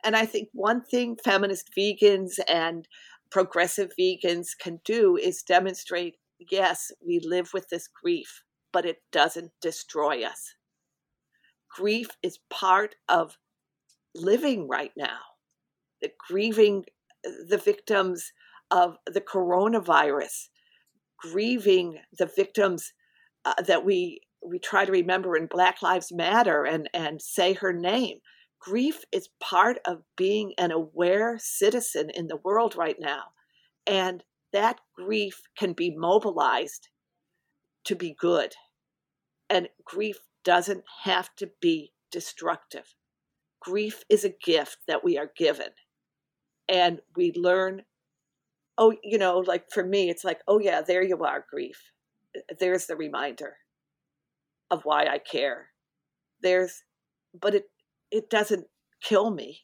And 0.05 0.15
I 0.17 0.27
think 0.27 0.49
one 0.53 0.83
thing 0.83 1.17
feminist 1.23 1.71
vegans 1.77 2.39
and 2.49 2.87
progressive 3.31 3.91
vegans 3.99 4.51
can 4.59 4.81
do 4.85 5.17
is 5.17 5.43
demonstrate 5.43 6.17
yes, 6.39 6.93
we 7.05 7.21
live 7.21 7.51
with 7.55 7.69
this 7.71 7.89
grief, 7.89 8.43
but 8.73 8.85
it 8.85 8.99
doesn't 9.11 9.53
destroy 9.61 10.23
us. 10.23 10.55
Grief 11.71 12.09
is 12.23 12.39
part 12.51 12.95
of 13.09 13.39
living 14.15 14.69
right 14.69 14.93
now. 14.97 15.19
The 16.01 16.11
grieving 16.29 16.85
the 17.49 17.59
victims 17.59 18.33
of 18.71 18.97
the 19.07 19.21
coronavirus, 19.21 20.49
grieving 21.19 21.99
the 22.19 22.27
victims 22.27 22.93
uh, 23.45 23.55
that 23.67 23.85
we 23.85 24.21
we 24.45 24.59
try 24.59 24.85
to 24.85 24.93
remember 24.93 25.37
in 25.37 25.47
Black 25.47 25.83
Lives 25.83 26.13
Matter 26.13 26.65
and 26.65 26.89
and 26.93 27.21
say 27.21 27.55
her 27.55 27.73
name. 27.73 28.19
Grief 28.61 29.05
is 29.13 29.29
part 29.41 29.79
of 29.87 30.03
being 30.17 30.55
an 30.59 30.73
aware 30.73 31.37
citizen 31.39 32.11
in 32.11 32.27
the 32.27 32.41
world 32.43 32.75
right 32.75 32.97
now, 32.99 33.25
and 33.87 34.25
that 34.53 34.81
grief 34.97 35.43
can 35.59 35.73
be 35.73 35.95
mobilized 35.95 36.89
to 37.85 37.95
be 37.95 38.17
good, 38.19 38.55
and 39.49 39.69
grief 39.85 40.19
doesn't 40.45 40.85
have 41.05 41.35
to 41.37 41.51
be 41.61 41.93
destructive. 42.11 42.95
Grief 43.61 44.05
is 44.09 44.25
a 44.25 44.35
gift 44.45 44.79
that 44.87 45.05
we 45.05 45.19
are 45.19 45.31
given 45.37 45.71
and 46.69 47.01
we 47.17 47.33
learn 47.33 47.83
oh 48.79 48.95
you 49.03 49.19
know 49.19 49.39
like 49.39 49.65
for 49.73 49.85
me 49.85 50.11
it's 50.11 50.25
like 50.25 50.41
oh 50.49 50.59
yeah 50.59 50.81
there 50.81 51.03
you 51.03 51.23
are 51.25 51.45
grief. 51.51 51.93
Uh, 52.37 52.55
there's 52.59 52.87
the 52.87 52.97
reminder 52.97 53.57
of 54.71 54.83
why 54.85 55.07
i 55.07 55.19
care. 55.19 55.69
There's 56.43 56.83
but 57.39 57.55
it 57.55 57.65
it 58.11 58.31
doesn't 58.31 58.67
kill 59.03 59.31
me. 59.31 59.61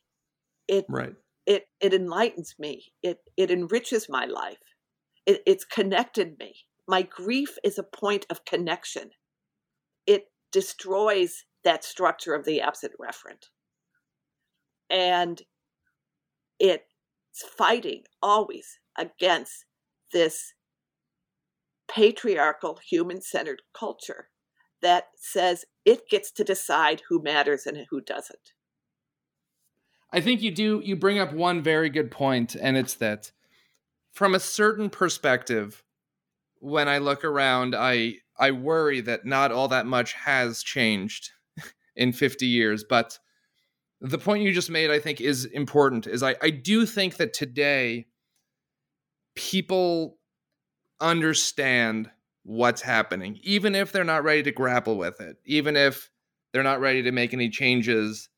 It 0.69 0.87
right. 0.89 1.15
it 1.47 1.67
it 1.81 1.95
enlightens 1.95 2.55
me. 2.59 2.93
It 3.03 3.19
it 3.37 3.51
enriches 3.51 4.09
my 4.09 4.25
life. 4.25 4.59
It, 5.27 5.43
it's 5.47 5.65
connected 5.65 6.39
me. 6.39 6.55
My 6.89 7.03
grief 7.03 7.57
is 7.63 7.79
a 7.79 7.85
point 7.85 8.27
of 8.29 8.45
connection. 8.45 9.11
It 10.07 10.27
destroys 10.51 11.45
that 11.65 11.85
structure 11.85 12.35
of 12.35 12.45
the 12.45 12.61
absent 12.61 12.93
referent. 13.01 13.49
And 14.91 15.41
it 16.59 16.85
fighting 17.41 18.03
always 18.23 18.79
against 18.99 19.65
this 20.13 20.55
patriarchal, 21.89 22.79
human 22.89 23.21
centered 23.21 23.63
culture 23.73 24.29
that 24.81 25.07
says 25.17 25.65
it 25.85 26.09
gets 26.09 26.31
to 26.33 26.45
decide 26.45 27.03
who 27.09 27.23
matters 27.23 27.67
and 27.67 27.87
who 27.91 28.01
doesn't. 28.01 28.53
I 30.13 30.21
think 30.21 30.43
you 30.43 30.51
do, 30.51 30.83
you 30.85 30.97
bring 30.97 31.19
up 31.19 31.33
one 31.33 31.63
very 31.63 31.89
good 31.89 32.11
point, 32.11 32.55
and 32.55 32.77
it's 32.77 32.95
that 32.95 33.33
from 34.13 34.35
a 34.35 34.41
certain 34.41 34.91
perspective, 34.91 35.83
when 36.59 36.89
I 36.89 36.99
look 36.99 37.25
around, 37.25 37.75
I 37.75 38.17
I 38.39 38.51
worry 38.51 39.01
that 39.03 39.25
not 39.25 39.53
all 39.53 39.69
that 39.69 39.87
much 39.87 40.13
has 40.15 40.63
changed 40.63 41.31
in 41.97 42.13
50 42.13 42.47
years, 42.47 42.85
but 42.85 43.19
the 44.03 44.19
point 44.19 44.43
you 44.43 44.53
just 44.53 44.71
made, 44.71 44.91
I 44.91 44.99
think, 44.99 45.21
is 45.21 45.45
important. 45.45 46.07
Is 46.07 46.23
I, 46.23 46.35
I 46.43 46.51
do 46.51 46.85
think 46.85 47.17
that 47.17 47.33
today 47.33 48.07
people 49.37 50.19
understand 51.01 52.11
what's 52.43 52.83
happening, 52.83 53.39
even 53.43 53.75
if 53.75 53.93
they're 53.93 54.03
not 54.03 54.25
ready 54.25 54.43
to 54.43 54.53
grapple 54.53 54.99
with 54.99 55.21
it, 55.21 55.37
even 55.45 55.77
if 55.77 56.11
they're 56.53 56.65
not 56.65 56.81
ready 56.81 57.03
to 57.03 57.13
make 57.13 57.33
any 57.33 57.49
changes. 57.49 58.29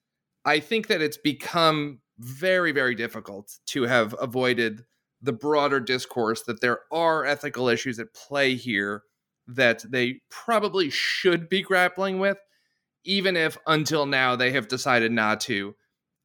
I 0.44 0.60
think 0.60 0.88
that 0.88 1.00
it's 1.00 1.16
become 1.16 2.00
very, 2.18 2.70
very 2.70 2.94
difficult 2.94 3.58
to 3.68 3.84
have 3.84 4.14
avoided 4.20 4.84
the 5.22 5.32
broader 5.32 5.80
discourse 5.80 6.42
that 6.42 6.60
there 6.60 6.80
are 6.92 7.24
ethical 7.24 7.68
issues 7.68 7.98
at 7.98 8.12
play 8.14 8.54
here 8.54 9.02
that 9.46 9.82
they 9.90 10.20
probably 10.30 10.90
should 10.90 11.48
be 11.48 11.62
grappling 11.62 12.18
with, 12.18 12.36
even 13.04 13.36
if 13.36 13.58
until 13.66 14.06
now 14.06 14.36
they 14.36 14.52
have 14.52 14.68
decided 14.68 15.12
not 15.12 15.40
to. 15.40 15.74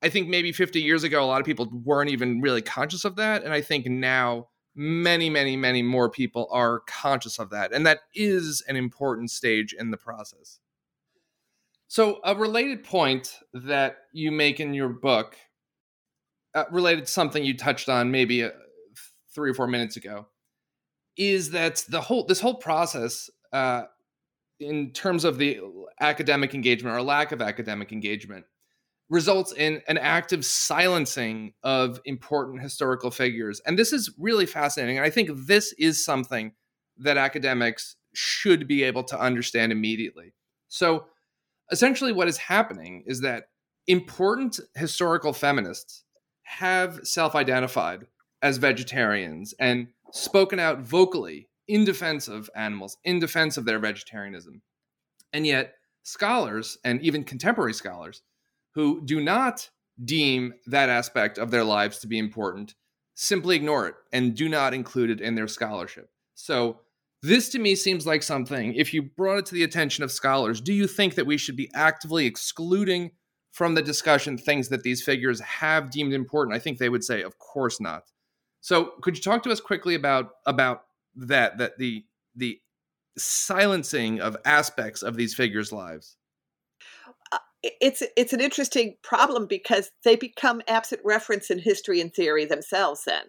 I 0.02 0.10
think 0.10 0.30
maybe 0.30 0.52
50 0.52 0.82
years 0.82 1.04
ago, 1.04 1.24
a 1.24 1.26
lot 1.26 1.42
of 1.42 1.46
people 1.46 1.70
weren't 1.84 2.10
even 2.10 2.42
really 2.42 2.62
conscious 2.62 3.04
of 3.04 3.18
that. 3.18 3.44
And 3.44 3.54
I 3.54 3.62
think 3.62 3.86
now 3.86 4.48
many, 4.76 5.30
many, 5.30 5.58
many 5.58 5.82
more 5.82 6.10
people 6.10 6.48
are 6.52 6.82
conscious 6.88 7.38
of 7.38 7.50
that. 7.50 7.74
And 7.74 7.86
that 7.86 8.00
is 8.16 8.64
an 8.68 8.78
important 8.78 9.30
stage 9.30 9.76
in 9.78 9.92
the 9.92 9.98
process. 9.98 10.60
So, 11.90 12.20
a 12.24 12.36
related 12.36 12.84
point 12.84 13.36
that 13.52 13.98
you 14.14 14.32
make 14.32 14.60
in 14.60 14.76
your 14.76 14.90
book, 14.90 15.36
uh, 16.54 16.66
related 16.72 17.08
to 17.08 17.12
something 17.12 17.44
you 17.44 17.58
touched 17.58 17.90
on 17.90 18.12
maybe 18.12 18.44
uh, 18.44 18.52
three 19.34 19.50
or 19.50 19.54
four 19.56 19.68
minutes 19.68 19.98
ago, 19.98 20.28
is 21.18 21.50
that 21.52 21.84
the 21.90 22.00
whole 22.00 22.26
this 22.26 22.40
whole 22.40 22.54
process, 22.54 23.30
uh, 23.52 23.84
in 24.60 24.92
terms 24.92 25.26
of 25.26 25.40
the 25.40 25.60
academic 26.00 26.54
engagement 26.54 26.96
or 26.96 27.02
lack 27.02 27.32
of 27.32 27.42
academic 27.42 27.92
engagement, 27.92 28.46
results 29.10 29.52
in 29.52 29.82
an 29.88 29.98
active 29.98 30.46
silencing 30.46 31.54
of 31.64 32.00
important 32.06 32.62
historical 32.62 33.12
figures. 33.12 33.60
And 33.66 33.78
this 33.78 33.92
is 33.92 34.14
really 34.18 34.46
fascinating. 34.46 34.98
And 34.98 35.06
I 35.06 35.10
think 35.10 35.30
this 35.34 35.74
is 35.78 36.04
something 36.04 36.54
that 36.98 37.18
academics 37.18 37.96
should 38.14 38.68
be 38.68 38.84
able 38.84 39.04
to 39.06 39.20
understand 39.20 39.72
immediately. 39.72 40.34
So, 40.68 41.06
essentially, 41.72 42.12
what 42.12 42.28
is 42.28 42.38
happening 42.38 43.04
is 43.08 43.22
that 43.22 43.46
important 43.88 44.60
historical 44.76 45.34
feminists 45.34 46.04
have 46.44 47.00
self 47.04 47.36
identified 47.36 48.06
as 48.42 48.58
vegetarians 48.58 49.54
and 49.60 49.88
spoken 50.12 50.60
out 50.60 50.80
vocally 50.80 51.50
in 51.68 51.86
defense 51.86 52.28
of 52.28 52.50
animals, 52.56 52.98
in 53.04 53.20
defense 53.20 53.58
of 53.58 53.66
their 53.66 53.80
vegetarianism. 53.80 54.62
And 55.34 55.46
yet, 55.46 55.74
scholars 56.04 56.78
and 56.84 57.02
even 57.02 57.24
contemporary 57.24 57.74
scholars 57.74 58.22
who 58.76 59.02
do 59.06 59.22
not 59.22 59.70
deem 60.04 60.54
that 60.68 60.90
aspect 60.90 61.38
of 61.38 61.52
their 61.52 61.64
lives 61.64 62.00
to 62.00 62.08
be 62.08 62.18
important 62.18 62.76
simply 63.16 63.58
ignore 63.58 63.86
it 63.86 63.96
and 64.14 64.34
do 64.34 64.48
not 64.48 64.74
include 64.74 65.10
it 65.10 65.20
in 65.20 65.36
their 65.36 65.48
scholarship. 65.48 66.10
So, 66.36 66.80
this 67.22 67.50
to 67.50 67.60
me 67.60 67.76
seems 67.76 68.08
like 68.08 68.24
something, 68.24 68.74
if 68.76 68.94
you 68.94 69.02
brought 69.02 69.40
it 69.40 69.46
to 69.48 69.54
the 69.54 69.64
attention 69.64 70.06
of 70.06 70.12
scholars, 70.12 70.62
do 70.62 70.72
you 70.72 70.88
think 70.88 71.16
that 71.16 71.26
we 71.26 71.36
should 71.36 71.58
be 71.58 71.70
actively 71.74 72.26
excluding 72.26 73.12
from 73.52 73.76
the 73.76 73.82
discussion 73.82 74.38
things 74.38 74.70
that 74.70 74.84
these 74.84 75.04
figures 75.04 75.42
have 75.42 75.92
deemed 75.92 76.14
important? 76.14 76.56
I 76.56 76.60
think 76.60 76.78
they 76.78 76.88
would 76.88 77.04
say, 77.04 77.22
of 77.22 77.38
course 77.38 77.82
not. 77.82 78.04
So, 78.62 78.94
could 79.02 79.18
you 79.18 79.22
talk 79.22 79.44
to 79.44 79.52
us 79.52 79.60
quickly 79.60 79.96
about 79.96 80.32
about 80.46 80.84
that 81.18 81.58
that 81.58 81.78
the 81.78 82.06
the 82.36 82.62
silencing 83.18 84.22
of 84.22 84.38
aspects 84.46 85.02
of 85.02 85.16
these 85.16 85.34
figures' 85.34 85.72
lives? 85.72 86.16
it's 87.64 88.04
it's 88.16 88.34
an 88.34 88.40
interesting 88.40 88.96
problem 89.04 89.46
because 89.46 89.92
they 90.06 90.16
become 90.16 90.62
absent 90.68 91.02
referents 91.04 91.50
in 91.50 91.60
history 91.60 92.00
and 92.00 92.14
theory 92.14 92.46
themselves 92.46 93.04
then. 93.06 93.26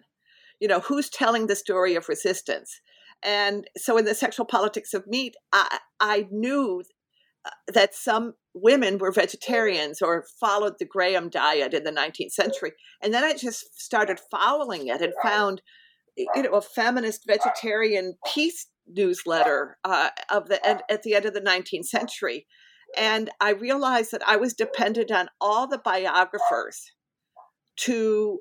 You 0.59 0.67
know 0.67 0.79
who's 0.79 1.09
telling 1.09 1.47
the 1.47 1.55
story 1.55 1.95
of 1.95 2.07
resistance? 2.09 2.81
And 3.23 3.67
so 3.77 3.97
in 3.97 4.05
the 4.05 4.15
sexual 4.15 4.45
politics 4.45 4.93
of 4.93 5.07
meat 5.07 5.35
i 5.51 5.79
i 5.99 6.27
knew 6.31 6.83
uh, 7.43 7.49
that 7.73 7.93
some 7.93 8.33
women 8.53 8.97
were 8.99 9.11
vegetarians 9.11 10.01
or 10.01 10.25
followed 10.39 10.73
the 10.79 10.85
graham 10.85 11.29
diet 11.29 11.73
in 11.73 11.83
the 11.83 11.91
19th 11.91 12.31
century. 12.31 12.71
And 13.03 13.13
then 13.13 13.23
i 13.23 13.33
just 13.33 13.79
started 13.79 14.19
following 14.31 14.87
it 14.87 15.01
and 15.01 15.13
found 15.21 15.61
you 16.17 16.43
know 16.43 16.51
a 16.51 16.61
feminist 16.61 17.23
vegetarian 17.25 18.15
peace 18.33 18.67
newsletter 18.87 19.77
uh, 19.83 20.09
of 20.29 20.49
the 20.49 20.65
at 20.65 21.03
the 21.03 21.15
end 21.15 21.25
of 21.25 21.33
the 21.33 21.41
19th 21.41 21.85
century 21.85 22.45
and 22.97 23.29
I 23.39 23.51
realized 23.51 24.11
that 24.11 24.27
I 24.27 24.35
was 24.35 24.53
dependent 24.53 25.11
on 25.11 25.29
all 25.39 25.67
the 25.67 25.77
biographers 25.77 26.91
to 27.77 28.39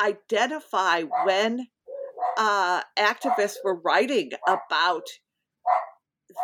identify 0.00 1.02
when 1.24 1.66
uh, 2.38 2.82
activists 2.98 3.56
were 3.62 3.80
writing 3.84 4.30
about 4.48 5.06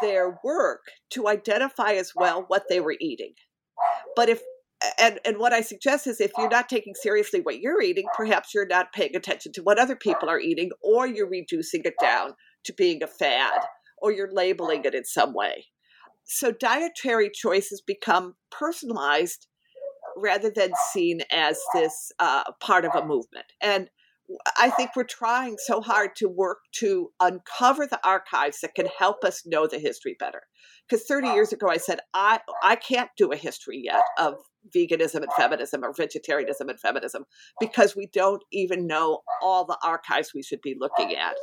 their 0.02 0.38
work 0.44 0.82
to 1.10 1.28
identify 1.28 1.92
as 1.92 2.12
well 2.14 2.44
what 2.48 2.64
they 2.68 2.80
were 2.80 2.96
eating. 3.00 3.32
But 4.14 4.28
if 4.28 4.42
and 4.98 5.18
and 5.24 5.38
what 5.38 5.52
I 5.52 5.60
suggest 5.60 6.06
is 6.06 6.20
if 6.20 6.32
you're 6.38 6.48
not 6.48 6.68
taking 6.68 6.94
seriously 6.94 7.40
what 7.40 7.60
you're 7.60 7.82
eating, 7.82 8.06
perhaps 8.16 8.54
you're 8.54 8.66
not 8.66 8.92
paying 8.92 9.16
attention 9.16 9.52
to 9.52 9.62
what 9.62 9.78
other 9.78 9.96
people 9.96 10.28
are 10.28 10.40
eating, 10.40 10.70
or 10.82 11.06
you're 11.06 11.28
reducing 11.28 11.82
it 11.84 11.94
down 12.00 12.34
to 12.64 12.72
being 12.72 13.02
a 13.02 13.06
fad, 13.06 13.60
or 13.98 14.12
you're 14.12 14.32
labeling 14.32 14.84
it 14.84 14.94
in 14.94 15.04
some 15.04 15.34
way 15.34 15.66
so 16.28 16.52
dietary 16.52 17.30
choices 17.34 17.80
become 17.80 18.34
personalized 18.50 19.48
rather 20.16 20.50
than 20.50 20.70
seen 20.92 21.22
as 21.32 21.58
this 21.74 22.12
uh, 22.18 22.44
part 22.60 22.84
of 22.84 22.94
a 22.94 23.04
movement. 23.04 23.46
And 23.62 23.88
I 24.58 24.68
think 24.70 24.90
we're 24.94 25.04
trying 25.04 25.56
so 25.58 25.80
hard 25.80 26.10
to 26.16 26.28
work 26.28 26.58
to 26.76 27.10
uncover 27.18 27.86
the 27.86 28.00
archives 28.06 28.60
that 28.60 28.74
can 28.74 28.88
help 28.98 29.24
us 29.24 29.46
know 29.46 29.66
the 29.66 29.78
history 29.78 30.16
better. 30.18 30.42
Because 30.88 31.04
30 31.06 31.28
years 31.28 31.52
ago, 31.52 31.68
I 31.68 31.76
said, 31.76 32.00
I, 32.14 32.40
I 32.62 32.76
can't 32.76 33.10
do 33.16 33.30
a 33.32 33.36
history 33.36 33.80
yet 33.84 34.04
of 34.18 34.34
veganism 34.74 35.22
and 35.22 35.32
feminism 35.34 35.84
or 35.84 35.92
vegetarianism 35.92 36.68
and 36.68 36.80
feminism 36.80 37.24
because 37.60 37.94
we 37.94 38.06
don't 38.12 38.42
even 38.52 38.86
know 38.86 39.20
all 39.42 39.64
the 39.64 39.78
archives 39.84 40.32
we 40.34 40.42
should 40.42 40.60
be 40.62 40.76
looking 40.78 41.14
at. 41.14 41.34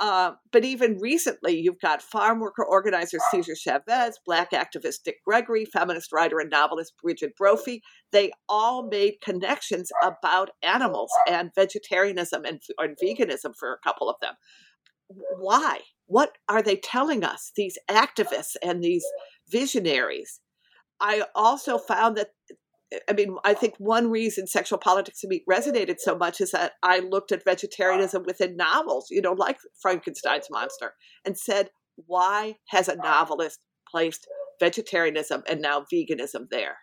Uh, 0.00 0.32
but 0.50 0.64
even 0.64 0.98
recently, 0.98 1.60
you've 1.60 1.80
got 1.80 2.00
farm 2.00 2.40
worker 2.40 2.64
organizer 2.64 3.18
Cesar 3.30 3.54
Chavez, 3.54 4.18
black 4.24 4.50
activist 4.52 5.02
Dick 5.04 5.16
Gregory, 5.26 5.66
feminist 5.66 6.10
writer 6.10 6.40
and 6.40 6.48
novelist 6.48 6.94
Brigid 7.02 7.32
Brophy. 7.36 7.82
They 8.10 8.32
all 8.48 8.88
made 8.88 9.16
connections 9.22 9.90
about 10.02 10.50
animals 10.62 11.12
and 11.28 11.50
vegetarianism 11.54 12.46
and, 12.46 12.62
and 12.78 12.96
veganism 12.96 13.52
for 13.58 13.74
a 13.74 13.78
couple 13.86 14.08
of 14.08 14.16
them. 14.22 14.34
Why? 15.38 15.80
What 16.10 16.38
are 16.48 16.60
they 16.60 16.74
telling 16.74 17.22
us, 17.22 17.52
these 17.54 17.78
activists 17.88 18.56
and 18.64 18.82
these 18.82 19.04
visionaries? 19.48 20.40
I 21.00 21.22
also 21.36 21.78
found 21.78 22.16
that 22.16 22.30
eh, 22.92 22.98
I 23.08 23.12
mean, 23.12 23.36
I 23.44 23.54
think 23.54 23.74
one 23.78 24.10
reason 24.10 24.48
sexual 24.48 24.80
politics 24.80 25.22
and 25.22 25.30
me 25.30 25.44
resonated 25.48 26.00
so 26.00 26.16
much 26.16 26.40
is 26.40 26.50
that 26.50 26.72
I 26.82 26.98
looked 26.98 27.30
at 27.30 27.44
vegetarianism 27.44 28.24
within 28.26 28.56
novels, 28.56 29.06
you 29.08 29.22
know, 29.22 29.34
like 29.34 29.58
Frankenstein's 29.80 30.48
monster, 30.50 30.94
and 31.24 31.38
said, 31.38 31.70
why 31.94 32.56
has 32.70 32.88
a 32.88 32.96
novelist 32.96 33.60
placed 33.88 34.26
vegetarianism 34.58 35.44
and 35.48 35.60
now 35.60 35.84
veganism 35.94 36.48
there? 36.50 36.78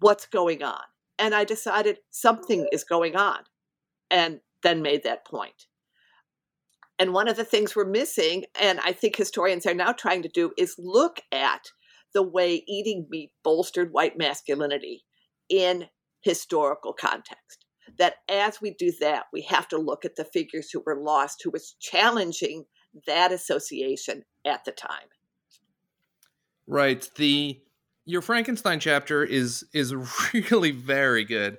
What's 0.00 0.26
going 0.26 0.62
on? 0.62 0.82
And 1.18 1.34
I 1.34 1.44
decided 1.44 2.00
something 2.10 2.68
is 2.72 2.84
going 2.84 3.16
on, 3.16 3.38
and 4.10 4.40
then 4.62 4.82
made 4.82 5.02
that 5.04 5.26
point. 5.26 5.64
And 6.98 7.12
one 7.12 7.28
of 7.28 7.36
the 7.36 7.44
things 7.44 7.76
we're 7.76 7.84
missing, 7.84 8.44
and 8.60 8.80
I 8.80 8.92
think 8.92 9.16
historians 9.16 9.66
are 9.66 9.74
now 9.74 9.92
trying 9.92 10.22
to 10.22 10.28
do, 10.28 10.52
is 10.58 10.74
look 10.78 11.20
at 11.32 11.70
the 12.12 12.22
way 12.22 12.64
eating 12.66 13.06
meat 13.08 13.30
bolstered 13.44 13.92
white 13.92 14.18
masculinity 14.18 15.04
in 15.48 15.86
historical 16.20 16.92
context. 16.92 17.64
That 17.98 18.16
as 18.28 18.60
we 18.60 18.74
do 18.74 18.92
that, 19.00 19.26
we 19.32 19.42
have 19.42 19.68
to 19.68 19.78
look 19.78 20.04
at 20.04 20.16
the 20.16 20.24
figures 20.24 20.70
who 20.70 20.82
were 20.84 21.00
lost, 21.00 21.42
who 21.42 21.50
was 21.50 21.76
challenging 21.80 22.64
that 23.06 23.32
association 23.32 24.24
at 24.44 24.64
the 24.64 24.72
time. 24.72 25.08
Right. 26.66 27.08
The 27.16 27.60
your 28.04 28.22
Frankenstein 28.22 28.80
chapter 28.80 29.24
is 29.24 29.64
is 29.72 29.94
really 30.50 30.70
very 30.70 31.24
good. 31.24 31.58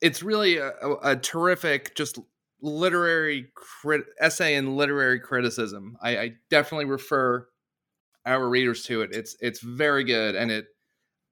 It's 0.00 0.22
really 0.22 0.58
a, 0.58 0.72
a, 0.82 1.12
a 1.12 1.16
terrific, 1.16 1.94
just 1.94 2.18
literary 2.60 3.48
crit- 3.54 4.06
essay 4.20 4.54
in 4.54 4.76
literary 4.76 5.20
criticism. 5.20 5.96
I, 6.00 6.18
I 6.18 6.32
definitely 6.50 6.86
refer 6.86 7.46
our 8.24 8.48
readers 8.48 8.84
to 8.84 9.02
it. 9.02 9.10
It's 9.12 9.36
it's 9.40 9.60
very 9.60 10.04
good, 10.04 10.34
and 10.34 10.50
it. 10.50 10.66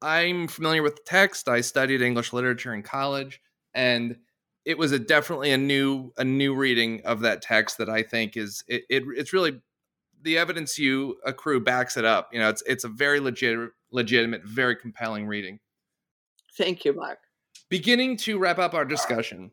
I'm 0.02 0.48
familiar 0.48 0.82
with 0.82 0.96
the 0.96 1.02
text. 1.06 1.48
I 1.48 1.62
studied 1.62 2.02
English 2.02 2.32
literature 2.32 2.74
in 2.74 2.82
college, 2.82 3.40
and 3.72 4.16
it 4.64 4.78
was 4.78 4.92
a 4.92 4.98
definitely 4.98 5.50
a 5.50 5.58
new 5.58 6.12
a 6.16 6.24
new 6.24 6.54
reading 6.54 7.02
of 7.04 7.20
that 7.20 7.42
text 7.42 7.78
that 7.78 7.88
I 7.88 8.02
think 8.02 8.36
is 8.36 8.62
it, 8.66 8.84
it 8.88 9.02
it's 9.16 9.32
really 9.32 9.60
the 10.22 10.38
evidence 10.38 10.78
you 10.78 11.16
accrue 11.24 11.60
backs 11.60 11.96
it 11.96 12.04
up. 12.04 12.30
You 12.32 12.38
know, 12.38 12.48
it's 12.48 12.62
it's 12.66 12.84
a 12.84 12.88
very 12.88 13.20
legit 13.20 13.70
legitimate, 13.90 14.42
very 14.44 14.76
compelling 14.76 15.26
reading. 15.26 15.60
Thank 16.56 16.84
you, 16.84 16.94
Mark. 16.94 17.18
Beginning 17.68 18.16
to 18.18 18.38
wrap 18.38 18.58
up 18.58 18.74
our 18.74 18.84
discussion, 18.84 19.50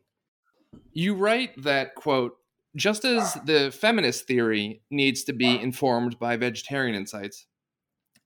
you 0.92 1.14
write 1.14 1.62
that 1.62 1.94
quote 1.94 2.36
just 2.74 3.04
as 3.04 3.34
the 3.44 3.70
feminist 3.70 4.26
theory 4.26 4.82
needs 4.90 5.24
to 5.24 5.32
be 5.32 5.60
informed 5.60 6.18
by 6.18 6.36
vegetarian 6.36 6.94
insights, 6.94 7.46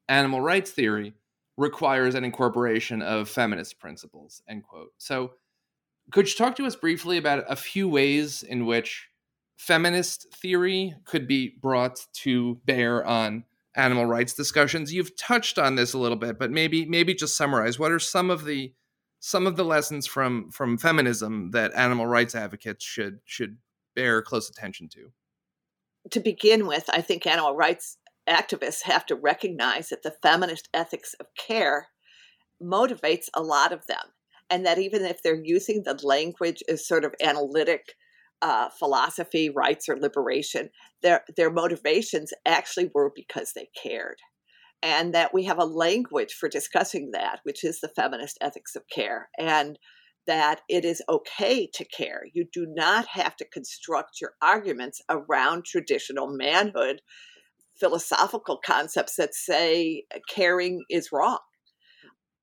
animal 0.08 0.40
rights 0.40 0.70
theory 0.70 1.14
requires 1.56 2.14
an 2.14 2.24
incorporation 2.24 3.02
of 3.02 3.28
feminist 3.28 3.80
principles. 3.80 4.42
End 4.48 4.62
quote. 4.62 4.92
So, 4.98 5.32
could 6.12 6.28
you 6.28 6.34
talk 6.34 6.54
to 6.56 6.66
us 6.66 6.76
briefly 6.76 7.16
about 7.16 7.44
a 7.48 7.56
few 7.56 7.88
ways 7.88 8.44
in 8.44 8.66
which 8.66 9.08
feminist 9.56 10.32
theory 10.32 10.94
could 11.04 11.26
be 11.26 11.56
brought 11.60 12.06
to 12.12 12.60
bear 12.64 13.04
on 13.04 13.44
animal 13.74 14.06
rights 14.06 14.32
discussions? 14.34 14.94
You've 14.94 15.16
touched 15.16 15.58
on 15.58 15.74
this 15.74 15.92
a 15.92 15.98
little 15.98 16.16
bit, 16.16 16.38
but 16.38 16.52
maybe 16.52 16.86
maybe 16.86 17.14
just 17.14 17.36
summarize 17.36 17.78
what 17.78 17.90
are 17.90 17.98
some 17.98 18.30
of 18.30 18.44
the 18.44 18.72
some 19.20 19.46
of 19.46 19.56
the 19.56 19.64
lessons 19.64 20.06
from 20.06 20.50
from 20.50 20.78
feminism 20.78 21.50
that 21.52 21.74
animal 21.74 22.06
rights 22.06 22.34
advocates 22.34 22.84
should 22.84 23.20
should 23.24 23.58
bear 23.94 24.22
close 24.22 24.48
attention 24.48 24.88
to? 24.90 25.10
To 26.10 26.20
begin 26.20 26.66
with, 26.66 26.84
I 26.92 27.00
think 27.00 27.26
animal 27.26 27.56
rights 27.56 27.98
activists 28.28 28.82
have 28.82 29.06
to 29.06 29.16
recognize 29.16 29.88
that 29.88 30.02
the 30.02 30.14
feminist 30.22 30.68
ethics 30.74 31.14
of 31.20 31.26
care 31.36 31.88
motivates 32.62 33.28
a 33.34 33.42
lot 33.42 33.72
of 33.72 33.86
them. 33.86 34.12
And 34.48 34.64
that 34.64 34.78
even 34.78 35.04
if 35.04 35.22
they're 35.22 35.42
using 35.42 35.82
the 35.82 35.98
language 36.04 36.62
as 36.68 36.86
sort 36.86 37.04
of 37.04 37.14
analytic 37.22 37.94
uh, 38.42 38.68
philosophy, 38.68 39.50
rights, 39.50 39.88
or 39.88 39.96
liberation, 39.96 40.70
their, 41.02 41.24
their 41.36 41.50
motivations 41.50 42.32
actually 42.44 42.90
were 42.94 43.10
because 43.14 43.52
they 43.54 43.68
cared. 43.80 44.18
And 44.82 45.14
that 45.14 45.34
we 45.34 45.44
have 45.44 45.58
a 45.58 45.64
language 45.64 46.34
for 46.34 46.48
discussing 46.48 47.10
that, 47.12 47.40
which 47.44 47.64
is 47.64 47.80
the 47.80 47.88
feminist 47.88 48.38
ethics 48.40 48.76
of 48.76 48.82
care. 48.88 49.30
And 49.38 49.78
that 50.26 50.60
it 50.68 50.84
is 50.84 51.02
okay 51.08 51.68
to 51.72 51.84
care. 51.84 52.22
You 52.32 52.46
do 52.52 52.66
not 52.68 53.06
have 53.08 53.36
to 53.36 53.44
construct 53.44 54.20
your 54.20 54.32
arguments 54.42 55.00
around 55.08 55.64
traditional 55.64 56.26
manhood 56.26 57.00
philosophical 57.78 58.58
concepts 58.64 59.16
that 59.16 59.34
say 59.34 60.04
uh, 60.14 60.18
caring 60.28 60.82
is 60.90 61.10
wrong. 61.12 61.38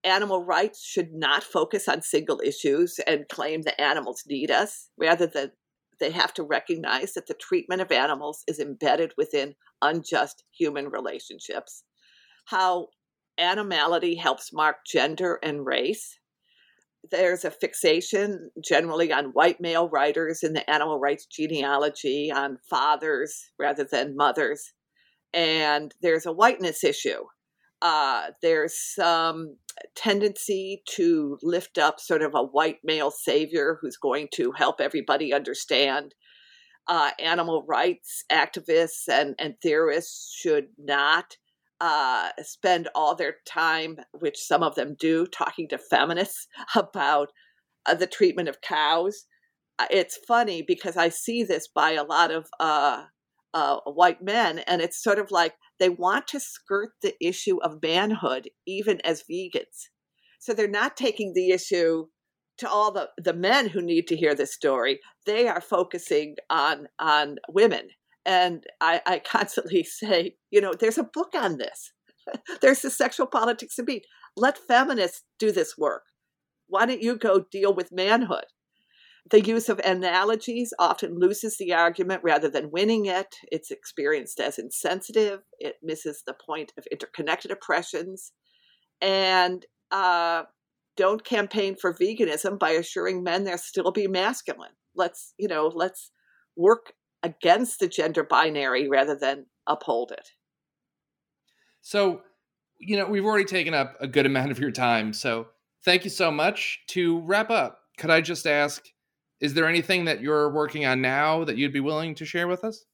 Animal 0.04 0.44
rights 0.44 0.86
should 0.86 1.14
not 1.14 1.44
focus 1.44 1.88
on 1.88 2.02
single 2.02 2.42
issues 2.44 3.00
and 3.08 3.28
claim 3.30 3.62
that 3.64 3.82
animals 3.82 4.24
need 4.28 4.52
us. 4.52 4.90
Rather 4.98 5.26
than 5.26 5.52
they 6.00 6.12
have 6.12 6.34
to 6.34 6.44
recognize 6.44 7.14
that 7.14 7.28
the 7.28 7.34
treatment 7.34 7.82
of 7.82 7.92
animals 7.92 8.44
is 8.48 8.60
embedded 8.60 9.14
within 9.18 9.56
unjust 9.82 10.44
human 10.52 10.90
relationships. 10.90 11.84
How 12.46 12.88
animality 13.38 14.16
helps 14.16 14.54
mark 14.54 14.78
gender 14.86 15.40
and 15.42 15.66
race. 15.66 16.20
There's 17.12 17.44
a 17.44 17.52
fixation 17.52 18.52
generally 18.64 19.12
on 19.12 19.34
white 19.34 19.60
male 19.60 19.90
writers 19.90 20.44
in 20.44 20.54
the 20.54 20.70
animal 20.70 21.00
rights 21.00 21.26
genealogy, 21.26 22.32
on 22.32 22.58
fathers 22.70 23.52
rather 23.60 23.84
than 23.84 24.16
mothers 24.16 24.74
and 25.34 25.94
there's 26.02 26.26
a 26.26 26.32
whiteness 26.32 26.84
issue. 26.84 27.24
Uh, 27.82 28.28
there's 28.42 28.78
some 28.78 29.58
tendency 29.96 30.84
to 30.88 31.38
lift 31.42 31.78
up 31.78 32.00
sort 32.00 32.22
of 32.22 32.34
a 32.36 32.44
white 32.44 32.78
male 32.84 33.12
savior 33.12 33.78
who's 33.82 33.98
going 33.98 34.28
to 34.34 34.52
help 34.52 34.80
everybody 34.80 35.34
understand. 35.34 36.14
Uh, 36.88 37.12
animal 37.20 37.66
rights 37.68 38.24
activists 38.32 39.08
and, 39.10 39.36
and 39.40 39.56
theorists 39.62 40.34
should 40.34 40.68
not 40.78 41.38
uh, 41.84 42.30
spend 42.42 42.88
all 42.96 43.14
their 43.14 43.36
time, 43.46 43.98
which 44.14 44.40
some 44.40 44.64
of 44.64 44.76
them 44.76 44.96
do, 44.98 45.28
talking 45.28 45.68
to 45.68 45.78
feminists 45.78 46.48
about 46.78 47.34
uh, 47.86 47.94
the 47.94 48.08
treatment 48.08 48.48
of 48.48 48.62
cows. 48.62 49.26
Uh, 49.78 49.88
it's 49.92 50.18
funny 50.26 50.64
because 50.66 50.96
I 50.96 51.10
see 51.10 51.44
this 51.44 51.68
by 51.68 51.92
a 51.92 52.06
lot 52.06 52.32
of 52.32 52.48
uh, 52.58 53.04
uh, 53.54 53.80
white 53.86 54.22
men, 54.22 54.60
and 54.60 54.82
it's 54.82 55.04
sort 55.04 55.20
of 55.20 55.30
like 55.30 55.56
they 55.78 55.90
want 55.90 56.26
to 56.28 56.40
skirt 56.40 56.92
the 57.02 57.16
issue 57.20 57.62
of 57.62 57.84
manhood 57.84 58.50
even 58.66 59.02
as 59.02 59.26
vegans. 59.30 59.90
So 60.40 60.54
they're 60.54 60.70
not 60.70 60.96
taking 60.96 61.34
the 61.34 61.50
issue 61.50 62.06
to 62.60 62.70
all 62.70 62.94
the, 62.94 63.10
the 63.18 63.34
men 63.34 63.68
who 63.68 63.82
need 63.82 64.08
to 64.08 64.16
hear 64.16 64.34
this 64.34 64.54
story. 64.54 65.02
They 65.26 65.50
are 65.50 65.60
focusing 65.60 66.38
on 66.50 66.88
on 66.98 67.40
women. 67.50 67.90
And 68.26 68.66
I, 68.80 69.02
I 69.06 69.20
constantly 69.20 69.84
say, 69.84 70.36
you 70.52 70.62
know, 70.62 70.74
there's 70.74 70.98
a 70.98 71.04
book 71.04 71.34
on 71.36 71.58
this. 71.58 71.92
there's 72.62 72.82
the 72.82 72.90
sexual 72.90 73.28
politics 73.28 73.78
of 73.80 73.88
meat. 73.88 74.06
Let 74.36 74.58
feminists 74.58 75.24
do 75.40 75.52
this 75.52 75.78
work. 75.78 76.04
Why 76.68 76.86
don't 76.86 77.02
you 77.02 77.18
go 77.18 77.46
deal 77.52 77.74
with 77.74 77.92
manhood? 77.92 78.46
The 79.30 79.42
use 79.42 79.70
of 79.70 79.80
analogies 79.80 80.74
often 80.80 81.18
loses 81.18 81.58
the 81.58 81.74
argument 81.74 82.22
rather 82.24 82.50
than 82.50 82.72
winning 82.72 83.06
it. 83.06 83.36
It's 83.52 83.72
experienced 83.72 84.40
as 84.40 84.60
insensitive. 84.60 85.42
It 85.60 85.76
misses 85.82 86.24
the 86.26 86.34
point 86.34 86.74
of 86.78 86.86
interconnected 86.92 87.50
oppressions. 87.50 88.34
And 89.02 89.66
uh, 89.92 90.44
don't 90.98 91.24
campaign 91.24 91.76
for 91.80 91.94
veganism 91.94 92.60
by 92.60 92.72
assuring 92.72 93.24
men 93.24 93.46
they'll 93.46 93.58
still 93.58 93.92
be 93.92 94.08
masculine. 94.08 94.74
Let's, 94.96 95.34
you 95.38 95.48
know, 95.48 95.72
let's 95.74 96.12
work 96.58 96.94
against 97.24 97.80
the 97.80 97.88
gender 97.88 98.24
binary 98.24 98.88
rather 98.88 99.16
than 99.16 99.46
uphold 99.66 100.12
it. 100.12 100.30
So, 101.82 102.22
you 102.80 102.98
know, 102.98 103.06
we've 103.06 103.26
already 103.26 103.46
taken 103.46 103.74
up 103.74 103.96
a 104.00 104.08
good 104.08 104.26
amount 104.26 104.52
of 104.52 104.60
your 104.60 104.72
time. 104.72 105.14
So, 105.14 105.48
thank 105.84 106.04
you 106.04 106.10
so 106.10 106.32
much. 106.32 106.82
To 106.90 107.20
wrap 107.22 107.50
up, 107.50 107.80
could 107.98 108.10
I 108.10 108.22
just 108.22 108.46
ask 108.46 108.86
is 109.44 109.54
there 109.54 109.68
anything 109.68 110.06
that 110.06 110.22
you're 110.22 110.50
working 110.50 110.86
on 110.86 111.02
now 111.02 111.44
that 111.44 111.58
you'd 111.58 111.74
be 111.74 111.82
willing 111.82 112.16
to 112.16 112.26
share 112.26 112.48
with 112.48 112.64
us? 112.64 112.86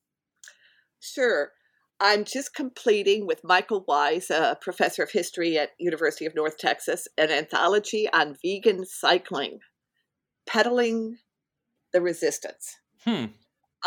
Sure. 0.99 1.51
I'm 1.99 2.23
just 2.23 2.56
completing 2.56 3.27
with 3.27 3.43
Michael 3.43 3.85
Wise, 3.88 4.31
a 4.31 4.57
professor 4.60 5.03
of 5.03 5.11
history 5.11 5.60
at 5.60 5.72
University 5.77 6.26
of 6.26 6.34
North 6.34 6.57
Texas, 6.57 7.07
an 7.19 7.30
anthology 7.30 8.10
on 8.11 8.35
vegan 8.43 8.84
cycling, 8.85 9.60
pedaling 10.47 11.18
the 11.93 12.01
resistance. 12.01 12.77
Hmm. 13.06 13.26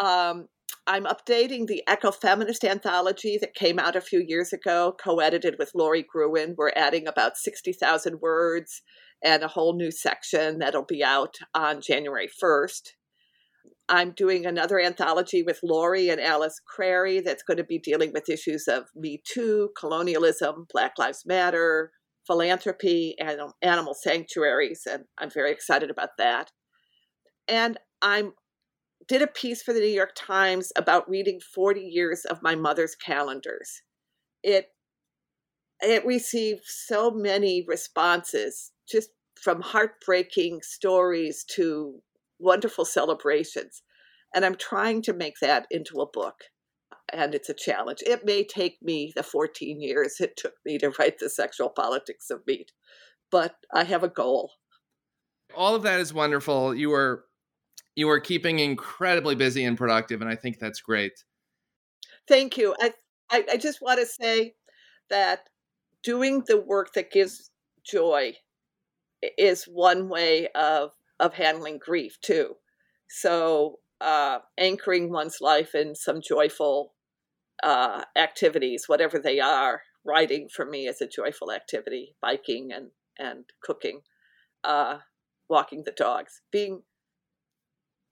Um, 0.01 0.48
I'm 0.86 1.05
updating 1.05 1.66
the 1.66 1.82
Ecofeminist 1.89 2.69
anthology 2.69 3.39
that 3.40 3.55
came 3.55 3.78
out 3.78 3.94
a 3.94 4.01
few 4.01 4.24
years 4.27 4.52
ago, 4.52 4.97
co-edited 5.02 5.56
with 5.59 5.70
Lori 5.74 6.05
Gruen. 6.09 6.55
We're 6.56 6.73
adding 6.74 7.06
about 7.06 7.36
60,000 7.36 8.20
words 8.20 8.82
and 9.23 9.43
a 9.43 9.48
whole 9.48 9.77
new 9.77 9.93
section 9.93 10.59
that'll 10.59 10.85
be 10.85 11.05
out 11.05 11.36
on 11.55 11.81
January 11.81 12.28
1st. 12.43 12.90
I'm 13.89 14.12
doing 14.12 14.44
another 14.44 14.81
anthology 14.81 15.43
with 15.43 15.60
Lori 15.62 16.09
and 16.09 16.20
Alice 16.20 16.60
Crary 16.66 17.20
that's 17.20 17.43
going 17.43 17.59
to 17.59 17.64
be 17.64 17.78
dealing 17.78 18.10
with 18.12 18.28
issues 18.28 18.66
of 18.66 18.85
Me 18.97 19.23
Too, 19.24 19.70
colonialism, 19.78 20.66
Black 20.73 20.94
Lives 20.98 21.24
Matter, 21.27 21.93
philanthropy, 22.27 23.14
and 23.19 23.39
animal 23.60 23.94
sanctuaries, 23.94 24.82
and 24.90 25.05
I'm 25.19 25.31
very 25.31 25.52
excited 25.52 25.90
about 25.90 26.10
that. 26.19 26.51
And 27.48 27.78
I'm 28.01 28.32
did 29.09 29.23
a 29.23 29.27
piece 29.27 29.62
for 29.62 29.73
the 29.73 29.81
New 29.81 29.87
York 29.87 30.12
Times 30.16 30.73
about 30.77 31.09
reading 31.09 31.41
40 31.41 31.81
years 31.81 32.24
of 32.24 32.43
my 32.43 32.55
mother's 32.55 32.95
calendars. 32.95 33.83
It 34.43 34.69
it 35.81 36.07
received 36.07 36.62
so 36.65 37.11
many 37.11 37.65
responses 37.66 38.70
just 38.89 39.11
from 39.41 39.61
heartbreaking 39.61 40.61
stories 40.62 41.45
to 41.57 42.01
wonderful 42.39 42.85
celebrations. 42.85 43.83
And 44.35 44.45
I'm 44.45 44.55
trying 44.55 45.03
to 45.03 45.12
make 45.12 45.35
that 45.41 45.66
into 45.70 46.01
a 46.01 46.07
book. 46.07 46.45
And 47.12 47.35
it's 47.35 47.49
a 47.49 47.55
challenge. 47.55 47.99
It 48.07 48.24
may 48.24 48.45
take 48.45 48.79
me 48.81 49.12
the 49.15 49.24
14 49.24 49.81
years 49.81 50.20
it 50.20 50.37
took 50.37 50.55
me 50.65 50.79
to 50.79 50.93
write 50.99 51.19
The 51.19 51.29
Sexual 51.29 51.70
Politics 51.70 52.31
of 52.31 52.47
Meat, 52.47 52.70
but 53.31 53.57
I 53.74 53.85
have 53.85 54.05
a 54.05 54.09
goal. 54.09 54.53
All 55.55 55.74
of 55.74 55.83
that 55.83 56.01
is 56.01 56.15
wonderful. 56.15 56.74
You 56.74 56.93
are 56.95 57.24
you 57.94 58.09
are 58.09 58.20
keeping 58.20 58.59
incredibly 58.59 59.35
busy 59.35 59.64
and 59.64 59.77
productive, 59.77 60.20
and 60.20 60.31
I 60.31 60.36
think 60.36 60.59
that's 60.59 60.81
great. 60.81 61.24
Thank 62.28 62.56
you. 62.56 62.74
I, 62.81 62.93
I, 63.31 63.44
I 63.52 63.56
just 63.56 63.82
want 63.82 64.01
to 64.01 64.06
say 64.06 64.55
that 65.10 65.48
doing 66.02 66.43
the 66.47 66.60
work 66.60 66.94
that 66.94 67.12
gives 67.12 67.51
joy 67.85 68.35
is 69.39 69.64
one 69.64 70.09
way 70.09 70.48
of 70.55 70.90
of 71.20 71.35
handling 71.35 71.78
grief 71.78 72.19
too. 72.20 72.56
So 73.09 73.78
uh, 74.01 74.40
anchoring 74.59 75.12
one's 75.12 75.40
life 75.40 75.74
in 75.74 75.94
some 75.94 76.20
joyful 76.20 76.94
uh, 77.62 78.05
activities, 78.16 78.85
whatever 78.89 79.19
they 79.19 79.39
are. 79.39 79.82
Writing 80.05 80.48
for 80.52 80.66
me 80.66 80.89
is 80.89 81.01
a 81.01 81.06
joyful 81.06 81.52
activity. 81.52 82.16
Biking 82.20 82.73
and 82.73 82.90
and 83.19 83.44
cooking, 83.62 84.01
uh, 84.64 84.98
walking 85.48 85.85
the 85.85 85.93
dogs. 85.93 86.40
Being, 86.51 86.82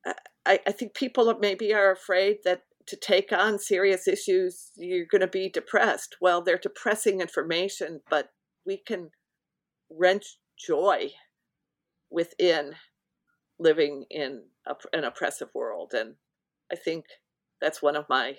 I, 0.06 0.60
I 0.66 0.72
think 0.72 0.94
people 0.94 1.32
maybe 1.38 1.74
are 1.74 1.92
afraid 1.92 2.38
that 2.44 2.62
to 2.86 2.96
take 2.96 3.32
on 3.32 3.58
serious 3.58 4.08
issues 4.08 4.72
you're 4.76 5.06
going 5.06 5.20
to 5.20 5.28
be 5.28 5.48
depressed. 5.48 6.16
Well, 6.20 6.42
they're 6.42 6.58
depressing 6.58 7.20
information, 7.20 8.00
but 8.08 8.30
we 8.66 8.78
can 8.78 9.10
wrench 9.90 10.38
joy 10.58 11.10
within 12.10 12.74
living 13.58 14.06
in 14.10 14.44
a, 14.66 14.74
an 14.92 15.04
oppressive 15.04 15.48
world 15.54 15.92
and 15.94 16.14
I 16.72 16.76
think 16.76 17.04
that's 17.60 17.82
one 17.82 17.96
of 17.96 18.08
my 18.08 18.36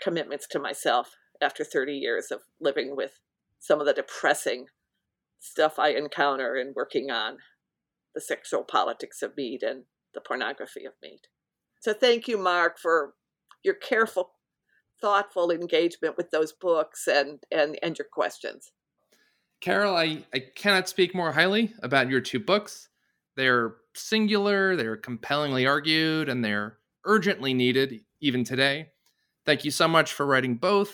commitments 0.00 0.46
to 0.48 0.58
myself 0.58 1.10
after 1.40 1.64
30 1.64 1.92
years 1.92 2.30
of 2.30 2.40
living 2.60 2.96
with 2.96 3.18
some 3.58 3.80
of 3.80 3.86
the 3.86 3.92
depressing 3.92 4.66
stuff 5.40 5.78
I 5.78 5.90
encounter 5.90 6.56
in 6.56 6.72
working 6.74 7.10
on 7.10 7.38
the 8.14 8.20
sexual 8.20 8.64
politics 8.64 9.22
of 9.22 9.36
meat 9.36 9.62
and 9.62 9.84
the 10.16 10.20
pornography 10.20 10.84
of 10.84 10.94
meat. 11.00 11.28
So 11.80 11.92
thank 11.92 12.26
you, 12.26 12.36
Mark, 12.36 12.78
for 12.80 13.14
your 13.62 13.74
careful, 13.74 14.32
thoughtful 15.00 15.52
engagement 15.52 16.16
with 16.16 16.32
those 16.32 16.52
books 16.52 17.06
and, 17.06 17.38
and, 17.52 17.78
and 17.82 17.96
your 17.96 18.08
questions. 18.10 18.72
Carol, 19.60 19.94
I, 19.94 20.24
I 20.34 20.40
cannot 20.56 20.88
speak 20.88 21.14
more 21.14 21.32
highly 21.32 21.72
about 21.82 22.10
your 22.10 22.20
two 22.20 22.40
books. 22.40 22.88
They're 23.36 23.76
singular, 23.94 24.74
they're 24.74 24.96
compellingly 24.96 25.66
argued, 25.66 26.28
and 26.28 26.44
they're 26.44 26.78
urgently 27.04 27.54
needed 27.54 28.00
even 28.20 28.42
today. 28.42 28.88
Thank 29.44 29.64
you 29.64 29.70
so 29.70 29.86
much 29.86 30.12
for 30.12 30.26
writing 30.26 30.56
both, 30.56 30.92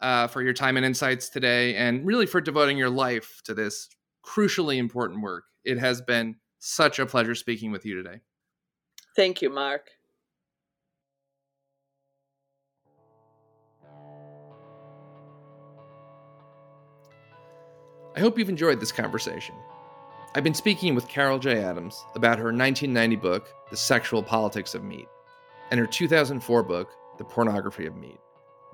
uh, 0.00 0.28
for 0.28 0.40
your 0.40 0.52
time 0.54 0.76
and 0.76 0.86
insights 0.86 1.28
today, 1.28 1.74
and 1.74 2.06
really 2.06 2.26
for 2.26 2.40
devoting 2.40 2.78
your 2.78 2.90
life 2.90 3.42
to 3.44 3.54
this 3.54 3.88
crucially 4.24 4.76
important 4.78 5.20
work. 5.20 5.44
It 5.64 5.78
has 5.78 6.00
been 6.00 6.36
such 6.58 6.98
a 6.98 7.06
pleasure 7.06 7.34
speaking 7.34 7.72
with 7.72 7.84
you 7.84 7.96
today. 7.96 8.20
Thank 9.14 9.42
you, 9.42 9.50
Mark. 9.50 9.90
I 18.14 18.20
hope 18.20 18.38
you've 18.38 18.48
enjoyed 18.48 18.80
this 18.80 18.92
conversation. 18.92 19.54
I've 20.34 20.44
been 20.44 20.54
speaking 20.54 20.94
with 20.94 21.08
Carol 21.08 21.38
J. 21.38 21.62
Adams 21.62 22.04
about 22.14 22.38
her 22.38 22.46
1990 22.46 23.16
book, 23.16 23.48
The 23.70 23.76
Sexual 23.76 24.22
Politics 24.22 24.74
of 24.74 24.82
Meat, 24.82 25.08
and 25.70 25.78
her 25.78 25.86
2004 25.86 26.62
book, 26.62 26.90
The 27.18 27.24
Pornography 27.24 27.86
of 27.86 27.96
Meat, 27.96 28.18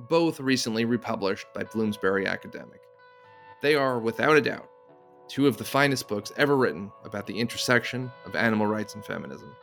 both 0.08 0.38
recently 0.38 0.84
republished 0.84 1.46
by 1.54 1.64
Bloomsbury 1.64 2.26
Academic. 2.26 2.80
They 3.60 3.74
are, 3.74 3.98
without 3.98 4.36
a 4.36 4.40
doubt, 4.40 4.68
two 5.28 5.48
of 5.48 5.56
the 5.56 5.64
finest 5.64 6.06
books 6.06 6.32
ever 6.36 6.56
written 6.56 6.92
about 7.04 7.26
the 7.26 7.38
intersection 7.38 8.10
of 8.24 8.36
animal 8.36 8.68
rights 8.68 8.94
and 8.94 9.04
feminism. 9.04 9.54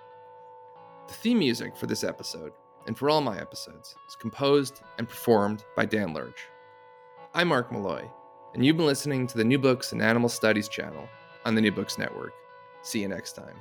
The 1.08 1.14
theme 1.14 1.38
music 1.40 1.78
for 1.78 1.86
this 1.86 2.04
episode, 2.04 2.52
and 2.88 2.98
for 2.98 3.12
all 3.12 3.22
my 3.22 3.40
episodes, 3.40 3.96
is 4.08 4.16
composed 4.16 4.82
and 4.98 5.08
performed 5.08 5.64
by 5.76 5.86
Dan 5.86 6.14
Lurch. 6.14 6.48
I'm 7.36 7.50
Mark 7.50 7.72
Malloy, 7.72 8.10
and 8.56 8.66
you've 8.66 8.78
been 8.78 8.88
listening 8.88 9.28
to 9.28 9.38
the 9.38 9.44
New 9.44 9.60
Books 9.60 9.94
in 9.94 10.02
Animal 10.02 10.30
Studies 10.30 10.68
channel 10.68 11.08
on 11.46 11.54
the 11.54 11.62
New 11.62 11.72
Books 11.72 12.00
Network. 12.00 12.34
See 12.82 13.02
you 13.02 13.08
next 13.08 13.34
time. 13.34 13.56